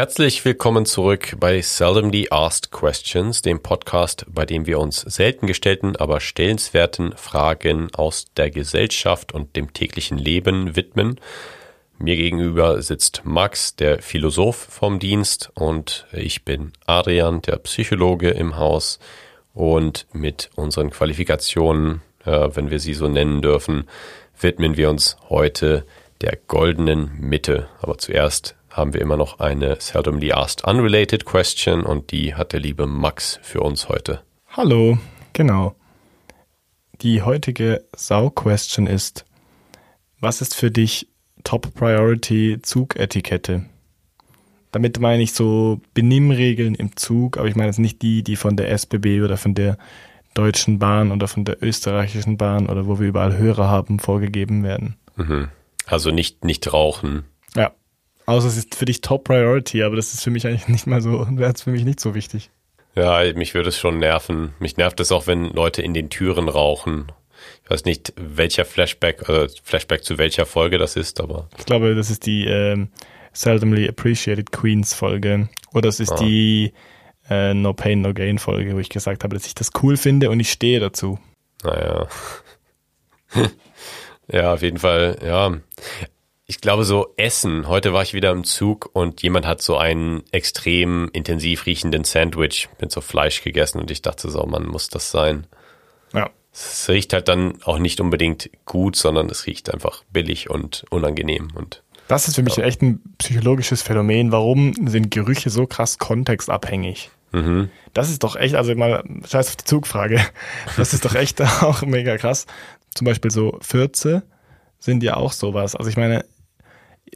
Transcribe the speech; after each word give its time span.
Herzlich 0.00 0.42
willkommen 0.46 0.86
zurück 0.86 1.36
bei 1.38 1.60
Seldomly 1.60 2.28
Asked 2.30 2.70
Questions, 2.70 3.42
dem 3.42 3.60
Podcast, 3.60 4.24
bei 4.30 4.46
dem 4.46 4.64
wir 4.64 4.78
uns 4.78 5.02
selten 5.02 5.46
gestellten, 5.46 5.94
aber 5.94 6.20
stellenswerten 6.20 7.12
Fragen 7.18 7.90
aus 7.92 8.24
der 8.34 8.50
Gesellschaft 8.50 9.32
und 9.32 9.56
dem 9.56 9.74
täglichen 9.74 10.16
Leben 10.16 10.74
widmen. 10.74 11.20
Mir 11.98 12.16
gegenüber 12.16 12.80
sitzt 12.80 13.26
Max, 13.26 13.76
der 13.76 14.00
Philosoph 14.00 14.56
vom 14.70 15.00
Dienst, 15.00 15.50
und 15.52 16.06
ich 16.12 16.46
bin 16.46 16.72
Adrian, 16.86 17.42
der 17.42 17.56
Psychologe 17.56 18.30
im 18.30 18.56
Haus. 18.56 19.00
Und 19.52 20.06
mit 20.14 20.48
unseren 20.56 20.88
Qualifikationen, 20.88 22.00
äh, 22.24 22.48
wenn 22.54 22.70
wir 22.70 22.80
sie 22.80 22.94
so 22.94 23.06
nennen 23.06 23.42
dürfen, 23.42 23.86
widmen 24.40 24.78
wir 24.78 24.88
uns 24.88 25.18
heute 25.28 25.84
der 26.22 26.38
goldenen 26.48 27.20
Mitte. 27.20 27.68
Aber 27.82 27.98
zuerst 27.98 28.56
haben 28.70 28.94
wir 28.94 29.00
immer 29.00 29.16
noch 29.16 29.40
eine 29.40 29.76
seldomly 29.80 30.32
asked 30.32 30.64
unrelated 30.64 31.24
question 31.24 31.82
und 31.82 32.12
die 32.12 32.34
hat 32.34 32.52
der 32.52 32.60
liebe 32.60 32.86
Max 32.86 33.38
für 33.42 33.60
uns 33.60 33.88
heute. 33.88 34.22
Hallo, 34.48 34.98
genau. 35.32 35.74
Die 37.02 37.22
heutige 37.22 37.84
Sau-Question 37.96 38.86
ist, 38.86 39.24
was 40.20 40.40
ist 40.40 40.54
für 40.54 40.70
dich 40.70 41.08
Top 41.44 41.74
Priority 41.74 42.58
Zugetikette? 42.62 43.64
Damit 44.70 45.00
meine 45.00 45.22
ich 45.22 45.32
so 45.32 45.80
Benimmregeln 45.94 46.74
im 46.74 46.96
Zug, 46.96 47.38
aber 47.38 47.48
ich 47.48 47.56
meine 47.56 47.68
jetzt 47.68 47.78
nicht 47.78 48.02
die, 48.02 48.22
die 48.22 48.36
von 48.36 48.56
der 48.56 48.70
SBB 48.70 49.22
oder 49.22 49.36
von 49.36 49.54
der 49.54 49.78
Deutschen 50.34 50.78
Bahn 50.78 51.10
oder 51.10 51.26
von 51.26 51.44
der 51.44 51.62
österreichischen 51.62 52.36
Bahn 52.36 52.68
oder 52.68 52.86
wo 52.86 53.00
wir 53.00 53.08
überall 53.08 53.36
Hörer 53.36 53.68
haben, 53.68 53.98
vorgegeben 53.98 54.62
werden. 54.62 54.96
Mhm. 55.16 55.48
Also 55.86 56.10
nicht, 56.10 56.44
nicht 56.44 56.72
rauchen. 56.72 57.24
Außer 58.30 58.46
es 58.46 58.56
ist 58.56 58.76
für 58.76 58.84
dich 58.84 59.00
Top 59.00 59.24
Priority, 59.24 59.82
aber 59.82 59.96
das 59.96 60.14
ist 60.14 60.22
für 60.22 60.30
mich 60.30 60.46
eigentlich 60.46 60.68
nicht 60.68 60.86
mal 60.86 61.00
so, 61.00 61.26
wäre 61.30 61.52
es 61.52 61.62
für 61.62 61.70
mich 61.70 61.84
nicht 61.84 61.98
so 61.98 62.14
wichtig. 62.14 62.50
Ja, 62.94 63.20
mich 63.34 63.54
würde 63.54 63.70
es 63.70 63.78
schon 63.78 63.98
nerven. 63.98 64.54
Mich 64.60 64.76
nervt 64.76 65.00
es 65.00 65.10
auch, 65.10 65.26
wenn 65.26 65.46
Leute 65.46 65.82
in 65.82 65.94
den 65.94 66.10
Türen 66.10 66.48
rauchen. 66.48 67.10
Ich 67.64 67.70
weiß 67.70 67.84
nicht, 67.86 68.12
welcher 68.16 68.64
Flashback, 68.64 69.28
äh, 69.28 69.48
Flashback 69.64 70.04
zu 70.04 70.16
welcher 70.18 70.46
Folge 70.46 70.78
das 70.78 70.94
ist, 70.94 71.20
aber. 71.20 71.48
Ich 71.58 71.66
glaube, 71.66 71.96
das 71.96 72.08
ist 72.08 72.24
die 72.24 72.44
ähm, 72.44 72.90
Seldomly 73.32 73.88
Appreciated 73.88 74.52
Queens 74.52 74.94
Folge. 74.94 75.48
Oder 75.74 75.88
es 75.88 75.98
ist 75.98 76.12
ah. 76.12 76.16
die 76.16 76.72
äh, 77.28 77.52
No 77.52 77.72
Pain, 77.72 78.00
No 78.00 78.14
Gain 78.14 78.38
Folge, 78.38 78.76
wo 78.76 78.78
ich 78.78 78.90
gesagt 78.90 79.24
habe, 79.24 79.34
dass 79.34 79.44
ich 79.46 79.56
das 79.56 79.70
cool 79.82 79.96
finde 79.96 80.30
und 80.30 80.38
ich 80.38 80.52
stehe 80.52 80.78
dazu. 80.78 81.18
Naja. 81.64 82.06
ja, 84.30 84.54
auf 84.54 84.62
jeden 84.62 84.78
Fall, 84.78 85.18
ja 85.20 85.56
ich 86.50 86.60
glaube 86.60 86.82
so 86.82 87.14
Essen. 87.16 87.68
Heute 87.68 87.92
war 87.92 88.02
ich 88.02 88.12
wieder 88.12 88.32
im 88.32 88.42
Zug 88.42 88.90
und 88.92 89.22
jemand 89.22 89.46
hat 89.46 89.62
so 89.62 89.76
einen 89.76 90.24
extrem 90.32 91.08
intensiv 91.12 91.64
riechenden 91.64 92.02
Sandwich 92.02 92.68
mit 92.80 92.90
so 92.90 93.00
Fleisch 93.00 93.44
gegessen 93.44 93.78
und 93.78 93.88
ich 93.92 94.02
dachte 94.02 94.28
so, 94.28 94.44
man 94.46 94.66
muss 94.66 94.88
das 94.88 95.12
sein. 95.12 95.46
Ja. 96.12 96.28
Es 96.52 96.88
riecht 96.88 97.12
halt 97.12 97.28
dann 97.28 97.62
auch 97.62 97.78
nicht 97.78 98.00
unbedingt 98.00 98.50
gut, 98.64 98.96
sondern 98.96 99.30
es 99.30 99.46
riecht 99.46 99.72
einfach 99.72 100.02
billig 100.10 100.50
und 100.50 100.84
unangenehm 100.90 101.50
und 101.54 101.84
das 102.08 102.26
ist 102.26 102.34
für 102.34 102.42
mich 102.42 102.56
ja. 102.56 102.64
echt 102.64 102.82
ein 102.82 103.00
psychologisches 103.18 103.82
Phänomen. 103.82 104.32
Warum 104.32 104.74
sind 104.88 105.12
Gerüche 105.12 105.50
so 105.50 105.68
krass 105.68 105.98
kontextabhängig? 105.98 107.12
Mhm. 107.30 107.70
Das 107.94 108.10
ist 108.10 108.24
doch 108.24 108.34
echt, 108.34 108.56
also 108.56 108.74
mal 108.74 109.04
scheiß 109.24 109.50
auf 109.50 109.54
die 109.54 109.64
Zugfrage. 109.64 110.20
Das 110.76 110.92
ist 110.92 111.04
doch 111.04 111.14
echt 111.14 111.40
auch 111.62 111.82
mega 111.82 112.16
krass. 112.16 112.46
Zum 112.92 113.04
Beispiel 113.04 113.30
so 113.30 113.56
Fürze 113.60 114.24
sind 114.80 115.04
ja 115.04 115.14
auch 115.14 115.30
sowas. 115.30 115.76
Also 115.76 115.88
ich 115.88 115.96
meine, 115.96 116.24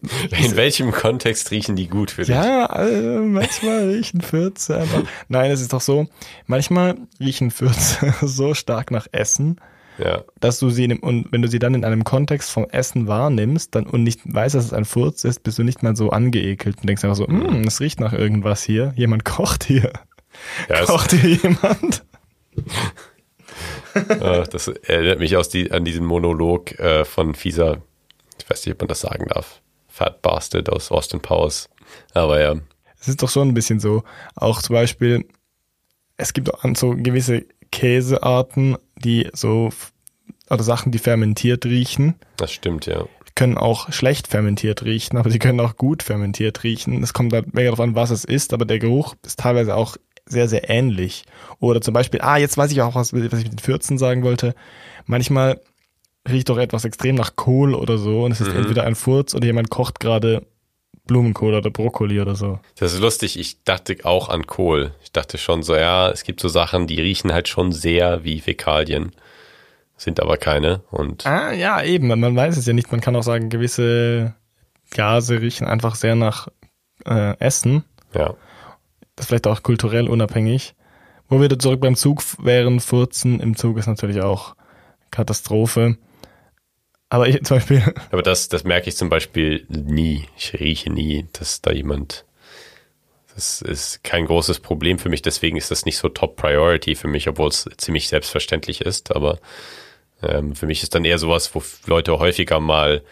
in 0.00 0.56
welchem 0.56 0.92
Kontext 0.92 1.50
riechen 1.50 1.76
die 1.76 1.88
gut 1.88 2.10
für 2.10 2.22
dich? 2.22 2.34
Ja, 2.34 2.66
also 2.66 3.22
manchmal 3.22 3.88
riechen 3.88 4.20
Fürze 4.20 4.78
einfach. 4.78 5.02
Nein, 5.28 5.50
es 5.50 5.60
ist 5.60 5.72
doch 5.72 5.80
so, 5.80 6.06
manchmal 6.46 6.96
riechen 7.20 7.50
Fürze 7.50 8.14
so 8.22 8.54
stark 8.54 8.90
nach 8.90 9.06
Essen, 9.12 9.60
ja. 9.98 10.24
dass 10.40 10.58
du 10.58 10.70
sie, 10.70 10.84
in, 10.84 10.98
und 10.98 11.32
wenn 11.32 11.42
du 11.42 11.48
sie 11.48 11.58
dann 11.58 11.74
in 11.74 11.84
einem 11.84 12.04
Kontext 12.04 12.50
vom 12.50 12.66
Essen 12.70 13.06
wahrnimmst 13.06 13.74
dann, 13.74 13.86
und 13.86 14.02
nicht 14.02 14.20
weißt, 14.24 14.54
dass 14.54 14.64
es 14.64 14.72
ein 14.72 14.84
Furz 14.84 15.24
ist, 15.24 15.42
bist 15.42 15.58
du 15.58 15.62
nicht 15.62 15.82
mal 15.82 15.96
so 15.96 16.10
angeekelt 16.10 16.78
und 16.80 16.88
denkst 16.88 17.04
einfach 17.04 17.16
so, 17.16 17.26
mm, 17.26 17.64
es 17.66 17.80
riecht 17.80 18.00
nach 18.00 18.12
irgendwas 18.12 18.62
hier. 18.62 18.92
Jemand 18.96 19.24
kocht 19.24 19.64
hier. 19.64 19.92
Ja, 20.68 20.84
kocht 20.84 21.12
hier 21.12 21.36
jemand? 21.36 22.04
Das 24.50 24.66
erinnert 24.66 25.20
mich 25.20 25.36
aus 25.36 25.48
die, 25.48 25.70
an 25.70 25.84
diesen 25.84 26.04
Monolog 26.04 26.76
äh, 26.80 27.04
von 27.04 27.36
Fieser. 27.36 27.82
Ich 28.40 28.50
weiß 28.50 28.66
nicht, 28.66 28.74
ob 28.74 28.80
man 28.80 28.88
das 28.88 29.00
sagen 29.00 29.26
darf. 29.28 29.60
Fat 29.94 30.22
Bastard 30.22 30.70
aus 30.70 30.90
Austin 30.90 31.20
Powers. 31.20 31.68
Aber 32.14 32.40
ja. 32.40 32.56
Es 33.00 33.06
ist 33.06 33.22
doch 33.22 33.30
schon 33.30 33.46
ein 33.46 33.54
bisschen 33.54 33.78
so. 33.78 34.02
Auch 34.34 34.60
zum 34.60 34.74
Beispiel, 34.74 35.24
es 36.16 36.32
gibt 36.32 36.52
auch 36.52 36.64
so 36.74 36.96
gewisse 36.96 37.44
Käsearten, 37.70 38.76
die 38.96 39.30
so, 39.32 39.70
oder 40.50 40.64
Sachen, 40.64 40.90
die 40.90 40.98
fermentiert 40.98 41.64
riechen. 41.64 42.16
Das 42.38 42.50
stimmt, 42.50 42.86
ja. 42.86 43.04
Können 43.36 43.56
auch 43.56 43.92
schlecht 43.92 44.26
fermentiert 44.26 44.84
riechen, 44.84 45.16
aber 45.16 45.30
sie 45.30 45.38
können 45.38 45.60
auch 45.60 45.76
gut 45.76 46.02
fermentiert 46.02 46.64
riechen. 46.64 47.00
Es 47.04 47.12
kommt 47.12 47.32
halt 47.32 47.54
mega 47.54 47.66
darauf 47.66 47.80
an, 47.80 47.94
was 47.94 48.10
es 48.10 48.24
ist, 48.24 48.52
aber 48.52 48.64
der 48.64 48.80
Geruch 48.80 49.14
ist 49.24 49.38
teilweise 49.38 49.76
auch 49.76 49.96
sehr, 50.26 50.48
sehr 50.48 50.68
ähnlich. 50.68 51.24
Oder 51.60 51.80
zum 51.80 51.94
Beispiel, 51.94 52.20
ah, 52.20 52.36
jetzt 52.38 52.56
weiß 52.56 52.72
ich 52.72 52.82
auch, 52.82 52.96
was, 52.96 53.12
was 53.12 53.22
ich 53.22 53.30
mit 53.44 53.52
den 53.52 53.58
14 53.58 53.98
sagen 53.98 54.24
wollte. 54.24 54.56
Manchmal 55.06 55.60
riecht 56.28 56.48
doch 56.48 56.58
etwas 56.58 56.84
extrem 56.84 57.14
nach 57.14 57.36
Kohl 57.36 57.74
oder 57.74 57.98
so 57.98 58.24
und 58.24 58.32
es 58.32 58.40
ist 58.40 58.50
mhm. 58.50 58.58
entweder 58.58 58.84
ein 58.84 58.94
Furz 58.94 59.34
oder 59.34 59.46
jemand 59.46 59.70
kocht 59.70 60.00
gerade 60.00 60.46
Blumenkohl 61.06 61.54
oder 61.54 61.70
Brokkoli 61.70 62.20
oder 62.20 62.34
so. 62.34 62.60
Das 62.78 62.94
ist 62.94 63.00
lustig. 63.00 63.38
Ich 63.38 63.62
dachte 63.64 63.96
auch 64.04 64.28
an 64.30 64.46
Kohl. 64.46 64.94
Ich 65.02 65.12
dachte 65.12 65.36
schon 65.36 65.62
so, 65.62 65.76
ja, 65.76 66.08
es 66.10 66.24
gibt 66.24 66.40
so 66.40 66.48
Sachen, 66.48 66.86
die 66.86 67.00
riechen 67.00 67.32
halt 67.32 67.48
schon 67.48 67.72
sehr 67.72 68.24
wie 68.24 68.40
Fäkalien, 68.40 69.12
sind 69.96 70.20
aber 70.20 70.38
keine. 70.38 70.80
Und 70.90 71.26
ah, 71.26 71.52
ja, 71.52 71.82
eben. 71.82 72.08
Man 72.08 72.34
weiß 72.34 72.56
es 72.56 72.66
ja 72.66 72.72
nicht. 72.72 72.90
Man 72.90 73.02
kann 73.02 73.16
auch 73.16 73.22
sagen, 73.22 73.50
gewisse 73.50 74.34
Gase 74.90 75.40
riechen 75.40 75.66
einfach 75.66 75.94
sehr 75.94 76.14
nach 76.14 76.48
äh, 77.04 77.38
Essen. 77.38 77.84
Ja. 78.14 78.34
Das 79.14 79.24
ist 79.24 79.28
vielleicht 79.28 79.46
auch 79.46 79.62
kulturell 79.62 80.08
unabhängig. 80.08 80.74
Wo 81.28 81.40
wir 81.40 81.58
zurück 81.58 81.80
beim 81.80 81.96
Zug 81.96 82.22
wären, 82.38 82.80
Furzen 82.80 83.40
im 83.40 83.56
Zug 83.56 83.78
ist 83.78 83.86
natürlich 83.86 84.22
auch 84.22 84.54
Katastrophe. 85.10 85.96
Aber 87.08 87.28
ich, 87.28 87.42
zum 87.44 87.58
Beispiel. 87.58 87.82
Aber 88.10 88.22
das, 88.22 88.48
das 88.48 88.64
merke 88.64 88.88
ich 88.88 88.96
zum 88.96 89.08
Beispiel 89.08 89.66
nie. 89.68 90.26
Ich 90.36 90.52
rieche 90.54 90.90
nie, 90.90 91.26
dass 91.32 91.60
da 91.62 91.72
jemand. 91.72 92.24
Das 93.34 93.62
ist 93.62 94.04
kein 94.04 94.26
großes 94.26 94.60
Problem 94.60 94.98
für 95.00 95.08
mich, 95.08 95.20
deswegen 95.20 95.56
ist 95.56 95.72
das 95.72 95.84
nicht 95.84 95.98
so 95.98 96.08
Top 96.08 96.36
Priority 96.36 96.94
für 96.94 97.08
mich, 97.08 97.28
obwohl 97.28 97.48
es 97.48 97.68
ziemlich 97.78 98.06
selbstverständlich 98.06 98.80
ist. 98.80 99.14
Aber 99.14 99.40
ähm, 100.22 100.54
für 100.54 100.66
mich 100.66 100.84
ist 100.84 100.94
dann 100.94 101.04
eher 101.04 101.18
sowas, 101.18 101.52
wo 101.54 101.62
Leute 101.86 102.16
häufiger 102.18 102.60
mal 102.60 103.02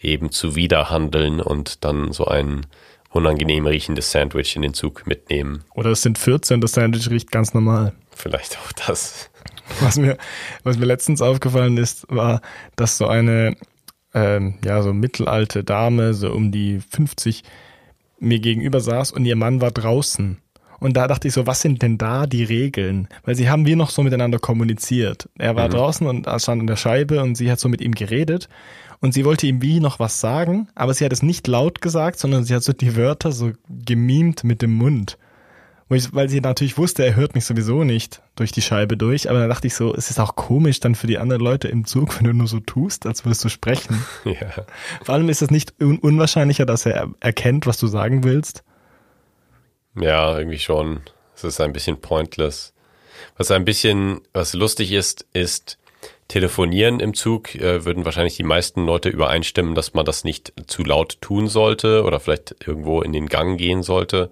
eben 0.00 0.30
zuwiderhandeln 0.30 1.40
und 1.40 1.84
dann 1.84 2.12
so 2.12 2.26
ein 2.26 2.66
unangenehm 3.10 3.66
riechendes 3.66 4.10
Sandwich 4.10 4.56
in 4.56 4.62
den 4.62 4.74
Zug 4.74 5.06
mitnehmen. 5.06 5.64
Oder 5.74 5.90
es 5.90 6.02
sind 6.02 6.18
14, 6.18 6.60
das 6.60 6.72
Sandwich 6.72 7.08
riecht 7.10 7.30
ganz 7.30 7.54
normal. 7.54 7.94
Vielleicht 8.14 8.58
auch 8.58 8.72
das. 8.72 9.30
Was 9.80 9.96
mir, 9.98 10.16
was 10.64 10.78
mir 10.78 10.86
letztens 10.86 11.22
aufgefallen 11.22 11.76
ist, 11.76 12.06
war, 12.08 12.40
dass 12.76 12.98
so 12.98 13.06
eine, 13.06 13.56
ähm, 14.14 14.54
ja, 14.64 14.82
so 14.82 14.92
mittelalte 14.92 15.64
Dame, 15.64 16.14
so 16.14 16.32
um 16.32 16.52
die 16.52 16.80
50, 16.80 17.44
mir 18.20 18.40
gegenüber 18.40 18.80
saß 18.80 19.12
und 19.12 19.24
ihr 19.24 19.36
Mann 19.36 19.60
war 19.60 19.70
draußen. 19.70 20.38
Und 20.80 20.96
da 20.96 21.08
dachte 21.08 21.26
ich 21.26 21.34
so, 21.34 21.46
was 21.46 21.60
sind 21.60 21.82
denn 21.82 21.98
da 21.98 22.26
die 22.26 22.44
Regeln? 22.44 23.08
Weil 23.24 23.34
sie 23.34 23.50
haben 23.50 23.66
wir 23.66 23.74
noch 23.74 23.90
so 23.90 24.02
miteinander 24.02 24.38
kommuniziert. 24.38 25.28
Er 25.36 25.56
war 25.56 25.66
mhm. 25.66 25.72
draußen 25.72 26.06
und 26.06 26.26
stand 26.40 26.60
an 26.60 26.66
der 26.66 26.76
Scheibe 26.76 27.20
und 27.22 27.36
sie 27.36 27.50
hat 27.50 27.58
so 27.58 27.68
mit 27.68 27.80
ihm 27.80 27.94
geredet 27.94 28.48
und 29.00 29.14
sie 29.14 29.24
wollte 29.24 29.46
ihm 29.46 29.62
wie 29.62 29.80
noch 29.80 29.98
was 29.98 30.20
sagen, 30.20 30.68
aber 30.74 30.94
sie 30.94 31.04
hat 31.04 31.12
es 31.12 31.22
nicht 31.22 31.46
laut 31.46 31.80
gesagt, 31.80 32.18
sondern 32.18 32.44
sie 32.44 32.54
hat 32.54 32.62
so 32.62 32.72
die 32.72 32.96
Wörter 32.96 33.32
so 33.32 33.52
gemimt 33.68 34.44
mit 34.44 34.62
dem 34.62 34.74
Mund. 34.74 35.18
Ich, 35.90 36.14
weil 36.14 36.28
sie 36.28 36.40
natürlich 36.40 36.76
wusste, 36.76 37.04
er 37.04 37.16
hört 37.16 37.34
mich 37.34 37.46
sowieso 37.46 37.82
nicht 37.82 38.20
durch 38.36 38.52
die 38.52 38.60
Scheibe 38.60 38.98
durch, 38.98 39.30
aber 39.30 39.40
dann 39.40 39.48
dachte 39.48 39.66
ich 39.66 39.74
so, 39.74 39.94
es 39.94 40.10
ist 40.10 40.20
auch 40.20 40.36
komisch 40.36 40.80
dann 40.80 40.94
für 40.94 41.06
die 41.06 41.16
anderen 41.18 41.40
Leute 41.40 41.68
im 41.68 41.86
Zug, 41.86 42.16
wenn 42.18 42.26
du 42.26 42.34
nur 42.34 42.46
so 42.46 42.60
tust, 42.60 43.06
als 43.06 43.24
würdest 43.24 43.44
du 43.44 43.48
sprechen. 43.48 44.04
Ja. 44.24 44.66
Vor 45.02 45.14
allem 45.14 45.28
ist 45.28 45.40
es 45.40 45.50
nicht 45.50 45.74
un 45.80 45.98
unwahrscheinlicher, 45.98 46.66
dass 46.66 46.84
er 46.84 47.08
erkennt, 47.20 47.66
was 47.66 47.78
du 47.78 47.86
sagen 47.86 48.24
willst. 48.24 48.62
Ja, 49.98 50.36
irgendwie 50.36 50.58
schon. 50.58 51.00
Es 51.34 51.44
ist 51.44 51.60
ein 51.60 51.72
bisschen 51.72 52.00
pointless. 52.00 52.74
Was 53.36 53.50
ein 53.50 53.64
bisschen, 53.64 54.20
was 54.32 54.52
lustig 54.52 54.92
ist, 54.92 55.26
ist, 55.32 55.78
Telefonieren 56.28 57.00
im 57.00 57.14
Zug 57.14 57.54
äh, 57.54 57.86
würden 57.86 58.04
wahrscheinlich 58.04 58.36
die 58.36 58.42
meisten 58.42 58.84
Leute 58.84 59.08
übereinstimmen, 59.08 59.74
dass 59.74 59.94
man 59.94 60.04
das 60.04 60.24
nicht 60.24 60.52
zu 60.66 60.84
laut 60.84 61.22
tun 61.22 61.48
sollte 61.48 62.04
oder 62.04 62.20
vielleicht 62.20 62.54
irgendwo 62.66 63.00
in 63.00 63.14
den 63.14 63.28
Gang 63.28 63.56
gehen 63.56 63.82
sollte. 63.82 64.30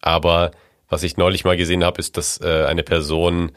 Aber 0.00 0.52
was 0.88 1.02
ich 1.02 1.16
neulich 1.16 1.44
mal 1.44 1.56
gesehen 1.56 1.84
habe, 1.84 1.98
ist, 1.98 2.16
dass 2.16 2.40
äh, 2.40 2.64
eine 2.66 2.82
Person 2.82 3.52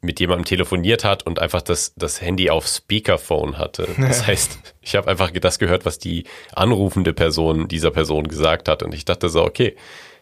mit 0.00 0.20
jemandem 0.20 0.44
telefoniert 0.44 1.04
hat 1.04 1.24
und 1.24 1.40
einfach 1.40 1.60
das, 1.60 1.92
das 1.96 2.20
Handy 2.20 2.50
auf 2.50 2.66
Speakerphone 2.66 3.58
hatte. 3.58 3.88
Das 3.98 4.26
heißt, 4.26 4.74
ich 4.80 4.94
habe 4.94 5.10
einfach 5.10 5.30
das 5.32 5.58
gehört, 5.58 5.84
was 5.84 5.98
die 5.98 6.24
anrufende 6.54 7.12
Person 7.12 7.66
dieser 7.66 7.90
Person 7.90 8.28
gesagt 8.28 8.68
hat. 8.68 8.82
Und 8.82 8.94
ich 8.94 9.04
dachte 9.04 9.28
so, 9.28 9.42
okay, 9.42 9.74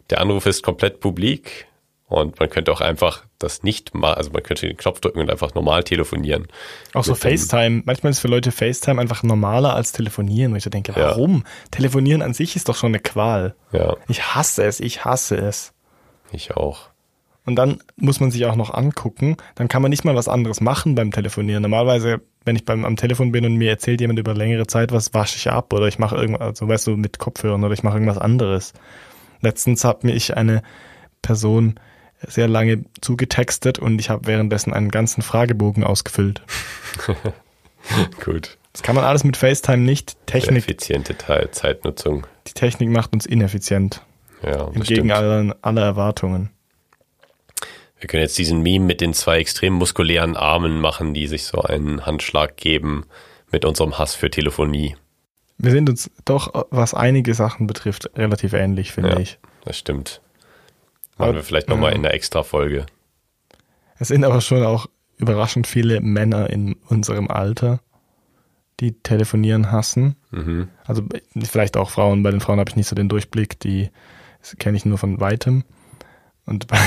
der 0.08 0.20
Anruf 0.20 0.46
ist 0.46 0.62
komplett 0.62 1.00
publik 1.00 1.66
und 2.08 2.38
man 2.38 2.48
könnte 2.48 2.72
auch 2.72 2.80
einfach 2.80 3.24
das 3.38 3.64
nicht 3.64 3.94
mal, 3.94 4.14
also 4.14 4.30
man 4.30 4.42
könnte 4.42 4.66
den 4.66 4.76
Knopf 4.76 5.00
drücken 5.00 5.20
und 5.20 5.30
einfach 5.30 5.54
normal 5.54 5.82
telefonieren. 5.82 6.46
Auch 6.94 7.04
so 7.04 7.14
FaceTime. 7.14 7.82
Manchmal 7.84 8.12
ist 8.12 8.20
für 8.20 8.28
Leute 8.28 8.52
FaceTime 8.52 9.00
einfach 9.00 9.24
normaler 9.24 9.74
als 9.74 9.92
telefonieren. 9.92 10.52
Und 10.52 10.58
ich 10.58 10.70
denke, 10.70 10.94
warum? 10.94 11.38
Ja. 11.38 11.70
Telefonieren 11.72 12.22
an 12.22 12.32
sich 12.32 12.56
ist 12.56 12.68
doch 12.68 12.76
schon 12.76 12.90
eine 12.90 13.00
Qual. 13.00 13.56
Ja. 13.72 13.96
Ich 14.08 14.34
hasse 14.34 14.64
es, 14.64 14.80
ich 14.80 15.04
hasse 15.04 15.36
es. 15.36 15.74
Ich 16.32 16.56
auch. 16.56 16.90
Und 17.46 17.54
dann 17.54 17.78
muss 17.96 18.18
man 18.18 18.32
sich 18.32 18.44
auch 18.46 18.56
noch 18.56 18.74
angucken. 18.74 19.36
Dann 19.54 19.68
kann 19.68 19.80
man 19.80 19.90
nicht 19.90 20.04
mal 20.04 20.16
was 20.16 20.28
anderes 20.28 20.60
machen 20.60 20.96
beim 20.96 21.12
Telefonieren. 21.12 21.62
Normalerweise, 21.62 22.20
wenn 22.44 22.56
ich 22.56 22.64
beim, 22.64 22.84
am 22.84 22.96
Telefon 22.96 23.30
bin 23.30 23.46
und 23.46 23.54
mir 23.54 23.70
erzählt 23.70 24.00
jemand 24.00 24.18
über 24.18 24.34
längere 24.34 24.66
Zeit 24.66 24.90
was, 24.90 25.14
wasche 25.14 25.36
ich 25.36 25.48
ab 25.48 25.72
oder 25.72 25.86
ich 25.86 26.00
mache 26.00 26.16
irgendwas, 26.16 26.42
also 26.42 26.68
weißt 26.68 26.88
du, 26.88 26.96
mit 26.96 27.20
Kopfhörern 27.20 27.62
oder 27.62 27.72
ich 27.72 27.84
mache 27.84 27.94
irgendwas 27.94 28.18
anderes. 28.18 28.72
Letztens 29.40 29.84
hat 29.84 30.02
mir 30.02 30.12
ich 30.12 30.36
eine 30.36 30.62
Person 31.22 31.78
sehr 32.26 32.48
lange 32.48 32.84
zugetextet 33.00 33.78
und 33.78 34.00
ich 34.00 34.10
habe 34.10 34.26
währenddessen 34.26 34.72
einen 34.72 34.90
ganzen 34.90 35.22
Fragebogen 35.22 35.84
ausgefüllt. 35.84 36.42
Gut. 38.24 38.58
Das 38.72 38.82
kann 38.82 38.96
man 38.96 39.04
alles 39.04 39.22
mit 39.22 39.36
FaceTime 39.36 39.78
nicht. 39.78 40.16
Technik. 40.26 40.64
Effiziente 40.64 41.16
Teil, 41.16 41.50
Zeitnutzung. 41.52 42.26
Die 42.48 42.52
Technik 42.52 42.90
macht 42.90 43.12
uns 43.12 43.24
ineffizient. 43.24 44.02
Ja, 44.42 44.68
Entgegen 44.68 45.10
aller, 45.10 45.56
aller 45.62 45.82
Erwartungen. 45.82 46.50
Wir 47.98 48.08
können 48.08 48.22
jetzt 48.22 48.38
diesen 48.38 48.62
Meme 48.62 48.84
mit 48.84 49.00
den 49.00 49.14
zwei 49.14 49.38
extrem 49.38 49.72
muskulären 49.72 50.36
Armen 50.36 50.80
machen, 50.80 51.14
die 51.14 51.26
sich 51.26 51.44
so 51.44 51.62
einen 51.62 52.04
Handschlag 52.04 52.56
geben 52.56 53.06
mit 53.50 53.64
unserem 53.64 53.98
Hass 53.98 54.14
für 54.14 54.30
Telefonie. 54.30 54.96
Wir 55.58 55.70
sind 55.70 55.88
uns 55.88 56.10
doch, 56.26 56.66
was 56.70 56.92
einige 56.92 57.32
Sachen 57.32 57.66
betrifft, 57.66 58.10
relativ 58.16 58.52
ähnlich, 58.52 58.92
finde 58.92 59.10
ja, 59.10 59.18
ich. 59.18 59.38
Das 59.64 59.78
stimmt. 59.78 60.20
Machen 61.16 61.34
wir 61.34 61.42
vielleicht 61.42 61.68
nochmal 61.68 61.92
in 61.92 62.04
einer 62.04 62.12
extra 62.12 62.42
Folge. 62.42 62.84
Es 63.98 64.08
sind 64.08 64.24
aber 64.24 64.42
schon 64.42 64.62
auch 64.62 64.86
überraschend 65.16 65.66
viele 65.66 66.02
Männer 66.02 66.50
in 66.50 66.74
unserem 66.88 67.30
Alter, 67.30 67.80
die 68.80 68.92
telefonieren 68.92 69.72
hassen. 69.72 70.16
Mhm. 70.30 70.68
Also 70.84 71.02
vielleicht 71.42 71.78
auch 71.78 71.88
Frauen. 71.88 72.22
Bei 72.22 72.30
den 72.30 72.40
Frauen 72.40 72.60
habe 72.60 72.68
ich 72.68 72.76
nicht 72.76 72.88
so 72.88 72.94
den 72.94 73.08
Durchblick, 73.08 73.58
die 73.60 73.88
kenne 74.58 74.76
ich 74.76 74.84
nur 74.84 74.98
von 74.98 75.20
weitem. 75.20 75.64
Und 76.44 76.68
bei 76.68 76.78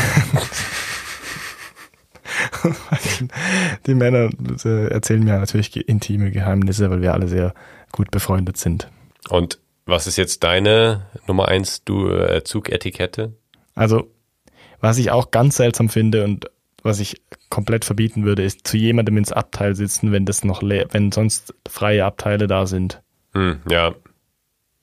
die 3.86 3.96
Männer 3.96 4.30
erzählen 4.64 5.24
mir 5.24 5.40
natürlich 5.40 5.76
intime 5.88 6.32
Geheimnisse, 6.32 6.90
weil 6.90 7.02
wir 7.02 7.14
alle 7.14 7.28
sehr 7.28 7.54
gut 7.92 8.12
befreundet 8.12 8.58
sind. 8.58 8.90
Und 9.30 9.60
was 9.86 10.08
ist 10.08 10.18
jetzt 10.18 10.44
deine 10.44 11.08
Nummer 11.28 11.48
eins 11.48 11.84
du, 11.84 12.10
äh, 12.10 12.44
Zugetikette? 12.44 13.34
Also, 13.76 14.12
was 14.80 14.98
ich 14.98 15.12
auch 15.12 15.32
ganz 15.32 15.58
seltsam 15.58 15.90
finde 15.90 16.24
und 16.24 16.50
was 16.84 17.00
ich 17.00 17.22
komplett 17.50 17.86
verbieten 17.86 18.24
würde, 18.24 18.44
ist 18.44 18.68
zu 18.68 18.78
jemandem 18.78 19.18
ins 19.18 19.32
Abteil 19.32 19.76
sitzen, 19.76 20.12
wenn 20.12 20.26
das 20.26 20.44
noch 20.44 20.62
wenn 20.62 21.12
sonst 21.12 21.54
freie 21.68 22.06
Abteile 22.06 22.48
da 22.48 22.66
sind. 22.66 23.02
Hm, 23.34 23.60
ja. 23.70 23.94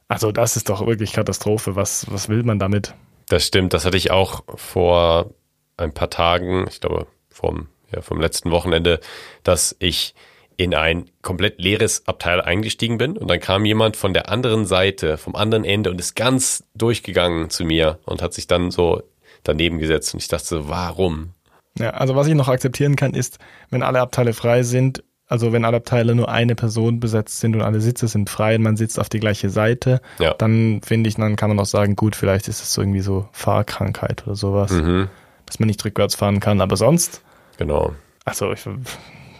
Also 0.08 0.32
das 0.32 0.56
ist 0.56 0.68
doch 0.68 0.86
wirklich 0.86 1.12
Katastrophe. 1.12 1.76
Was, 1.76 2.10
was 2.10 2.28
will 2.28 2.42
man 2.42 2.58
damit? 2.58 2.94
Das 3.28 3.46
stimmt, 3.46 3.74
das 3.74 3.84
hatte 3.84 3.96
ich 3.96 4.10
auch 4.10 4.44
vor 4.54 5.30
ein 5.76 5.92
paar 5.92 6.10
Tagen, 6.10 6.66
ich 6.68 6.80
glaube 6.80 7.06
vom, 7.28 7.68
ja, 7.92 8.00
vom 8.00 8.20
letzten 8.20 8.50
Wochenende, 8.50 9.00
dass 9.42 9.74
ich 9.78 10.14
in 10.56 10.74
ein 10.74 11.10
komplett 11.22 11.60
leeres 11.60 12.06
Abteil 12.08 12.40
eingestiegen 12.40 12.98
bin 12.98 13.18
und 13.18 13.28
dann 13.28 13.40
kam 13.40 13.64
jemand 13.64 13.96
von 13.96 14.14
der 14.14 14.30
anderen 14.30 14.64
Seite, 14.64 15.18
vom 15.18 15.34
anderen 15.36 15.64
Ende 15.64 15.90
und 15.90 16.00
ist 16.00 16.14
ganz 16.14 16.64
durchgegangen 16.74 17.50
zu 17.50 17.64
mir 17.64 17.98
und 18.04 18.22
hat 18.22 18.32
sich 18.32 18.46
dann 18.46 18.70
so 18.70 19.02
daneben 19.42 19.78
gesetzt 19.78 20.14
und 20.14 20.22
ich 20.22 20.28
dachte 20.28 20.46
so, 20.46 20.68
warum? 20.68 21.34
Ja, 21.78 21.90
also 21.90 22.16
was 22.16 22.26
ich 22.26 22.34
noch 22.34 22.48
akzeptieren 22.48 22.96
kann, 22.96 23.12
ist, 23.12 23.38
wenn 23.68 23.82
alle 23.82 24.00
Abteile 24.00 24.32
frei 24.32 24.62
sind, 24.62 25.02
also 25.28 25.52
wenn 25.52 25.64
alle 25.64 25.78
Abteile 25.78 26.14
nur 26.14 26.28
eine 26.28 26.54
Person 26.54 27.00
besetzt 27.00 27.40
sind 27.40 27.56
und 27.56 27.62
alle 27.62 27.80
Sitze 27.80 28.08
sind 28.08 28.30
frei 28.30 28.56
und 28.56 28.62
man 28.62 28.76
sitzt 28.76 29.00
auf 29.00 29.08
die 29.08 29.20
gleiche 29.20 29.50
Seite, 29.50 30.00
ja. 30.18 30.34
dann 30.34 30.80
finde 30.84 31.08
ich, 31.08 31.16
dann 31.16 31.36
kann 31.36 31.48
man 31.50 31.58
auch 31.58 31.66
sagen, 31.66 31.96
gut, 31.96 32.16
vielleicht 32.16 32.48
ist 32.48 32.62
es 32.62 32.72
so 32.72 32.82
irgendwie 32.82 33.00
so 33.00 33.28
Fahrkrankheit 33.32 34.24
oder 34.26 34.36
sowas, 34.36 34.70
mhm. 34.70 35.08
dass 35.44 35.58
man 35.58 35.66
nicht 35.66 35.84
rückwärts 35.84 36.14
fahren 36.14 36.40
kann, 36.40 36.60
aber 36.60 36.76
sonst 36.76 37.22
Genau. 37.58 37.94
Also 38.24 38.52
ich 38.52 38.60